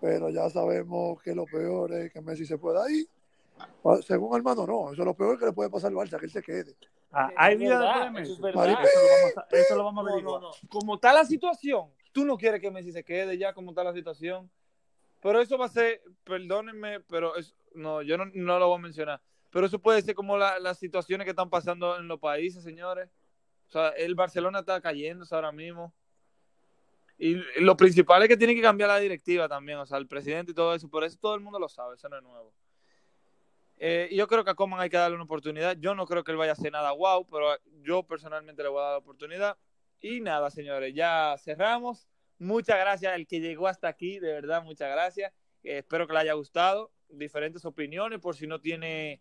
Pero 0.01 0.28
ya 0.30 0.49
sabemos 0.51 1.20
que 1.22 1.34
lo 1.34 1.44
peor 1.46 1.92
es 1.92 2.12
que 2.12 2.20
Messi 2.20 2.46
se 2.46 2.59
pueda 2.59 2.90
ir. 2.90 3.07
Según 4.07 4.34
Armando, 4.36 4.66
no, 4.66 4.92
eso 4.92 5.03
es 5.03 5.07
lo 5.07 5.14
peor 5.14 5.38
que 5.38 5.46
le 5.46 5.53
puede 5.53 5.70
pasar 5.70 5.90
al 5.90 5.96
Barça, 5.96 6.18
que 6.18 6.26
él 6.26 6.30
se 6.30 6.42
quede. 6.42 6.76
Ah, 7.11 7.30
hay 7.36 7.55
Es 7.55 7.61
vida 7.61 7.78
verdad, 7.78 7.94
de 7.94 8.03
eso 8.07 8.12
Messi. 8.12 8.32
es 8.32 8.40
verdad. 8.40 8.64
Eso 8.84 9.01
lo 9.03 9.09
vamos 9.09 9.36
a, 9.36 9.57
eso 9.57 9.76
lo 9.76 9.84
vamos 9.84 10.01
a 10.01 10.03
No, 10.05 10.11
averiguar. 10.12 10.40
no, 10.42 10.49
no. 10.49 10.55
Como 10.68 10.94
está 10.94 11.12
la 11.12 11.24
situación, 11.24 11.90
tú 12.12 12.24
no 12.24 12.36
quieres 12.36 12.61
que 12.61 12.70
Messi 12.70 12.92
se 12.92 13.03
quede 13.03 13.36
ya 13.38 13.53
como 13.55 13.70
está 13.70 13.82
la 13.82 13.92
situación. 13.92 14.51
Pero 15.20 15.40
eso 15.40 15.59
va 15.59 15.64
a 15.66 15.68
ser, 15.70 16.01
perdónenme, 16.22 17.01
pero 17.01 17.34
es, 17.36 17.57
no, 17.74 18.03
yo 18.03 18.16
no, 18.16 18.26
no 18.34 18.59
lo 18.61 18.68
voy 18.68 18.78
a 18.78 18.82
mencionar. 18.82 19.20
Pero 19.51 19.66
eso 19.66 19.80
puede 19.80 20.03
ser 20.03 20.14
como 20.14 20.36
la- 20.36 20.61
las 20.61 20.78
situaciones 20.78 21.24
que 21.24 21.30
están 21.30 21.51
pasando 21.51 21.96
en 21.99 22.07
los 22.07 22.20
países, 22.20 22.62
señores. 22.62 23.09
O 23.66 23.70
sea, 23.70 23.88
el 23.90 24.14
Barcelona 24.14 24.61
está 24.61 24.80
cayéndose 24.80 25.34
ahora 25.34 25.51
mismo. 25.51 25.92
Y 27.18 27.34
lo 27.60 27.76
principal 27.76 28.22
es 28.22 28.28
que 28.28 28.36
tiene 28.36 28.54
que 28.54 28.62
cambiar 28.62 28.88
la 28.88 29.00
directiva 29.00 29.48
también, 29.48 29.78
o 29.78 29.86
sea, 29.86 29.98
el 29.98 30.06
presidente 30.06 30.52
y 30.52 30.54
todo 30.54 30.72
eso. 30.74 30.88
Por 30.88 31.02
eso 31.02 31.18
todo 31.20 31.34
el 31.34 31.40
mundo 31.40 31.58
lo 31.58 31.68
sabe, 31.68 31.96
eso 31.96 32.08
no 32.08 32.16
es 32.16 32.22
nuevo. 32.22 32.54
Eh, 33.80 34.08
yo 34.12 34.28
creo 34.28 34.44
que 34.44 34.50
a 34.50 34.54
Coman 34.54 34.80
hay 34.80 34.88
que 34.88 34.96
darle 34.96 35.16
una 35.16 35.24
oportunidad. 35.24 35.76
Yo 35.78 35.96
no 35.96 36.06
creo 36.06 36.22
que 36.22 36.30
él 36.30 36.36
vaya 36.36 36.52
a 36.52 36.54
hacer 36.54 36.70
nada 36.70 36.92
wow, 36.92 37.26
pero 37.28 37.56
yo 37.82 38.04
personalmente 38.04 38.62
le 38.62 38.68
voy 38.68 38.80
a 38.80 38.84
dar 38.84 38.92
la 38.92 38.98
oportunidad. 38.98 39.58
Y 40.00 40.20
nada, 40.20 40.48
señores, 40.50 40.94
ya 40.94 41.34
cerramos. 41.38 42.08
Muchas 42.38 42.78
gracias 42.78 43.12
al 43.12 43.26
que 43.26 43.40
llegó 43.40 43.66
hasta 43.66 43.88
aquí, 43.88 44.20
de 44.20 44.32
verdad, 44.32 44.62
muchas 44.62 44.88
gracias. 44.88 45.32
Eh, 45.64 45.78
espero 45.78 46.06
que 46.06 46.12
le 46.12 46.20
haya 46.20 46.34
gustado. 46.34 46.92
Diferentes 47.08 47.64
opiniones, 47.64 48.20
por 48.20 48.36
si 48.36 48.46
no 48.46 48.60
tiene 48.60 49.20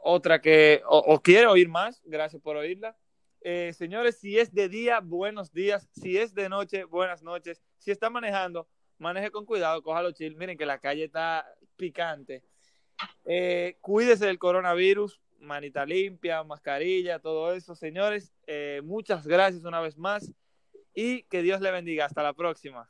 otra 0.00 0.40
que 0.40 0.82
o, 0.86 0.98
o 0.98 1.20
quiere 1.20 1.46
oír 1.46 1.68
más, 1.68 2.02
gracias 2.04 2.40
por 2.40 2.56
oírla. 2.56 2.96
Eh, 3.46 3.74
señores, 3.74 4.16
si 4.16 4.38
es 4.38 4.54
de 4.54 4.70
día, 4.70 5.00
buenos 5.00 5.52
días. 5.52 5.86
Si 5.92 6.16
es 6.16 6.34
de 6.34 6.48
noche, 6.48 6.84
buenas 6.84 7.22
noches. 7.22 7.62
Si 7.76 7.90
está 7.90 8.08
manejando, 8.08 8.66
maneje 8.96 9.30
con 9.30 9.44
cuidado, 9.44 9.82
cójalo 9.82 10.12
chill. 10.12 10.34
Miren 10.34 10.56
que 10.56 10.64
la 10.64 10.78
calle 10.78 11.04
está 11.04 11.46
picante. 11.76 12.42
Eh, 13.26 13.76
cuídese 13.82 14.24
del 14.24 14.38
coronavirus, 14.38 15.20
manita 15.40 15.84
limpia, 15.84 16.42
mascarilla, 16.42 17.18
todo 17.18 17.52
eso, 17.52 17.74
señores. 17.74 18.32
Eh, 18.46 18.80
muchas 18.82 19.26
gracias 19.26 19.62
una 19.64 19.82
vez 19.82 19.98
más 19.98 20.32
y 20.94 21.24
que 21.24 21.42
Dios 21.42 21.60
le 21.60 21.70
bendiga. 21.70 22.06
Hasta 22.06 22.22
la 22.22 22.32
próxima. 22.32 22.88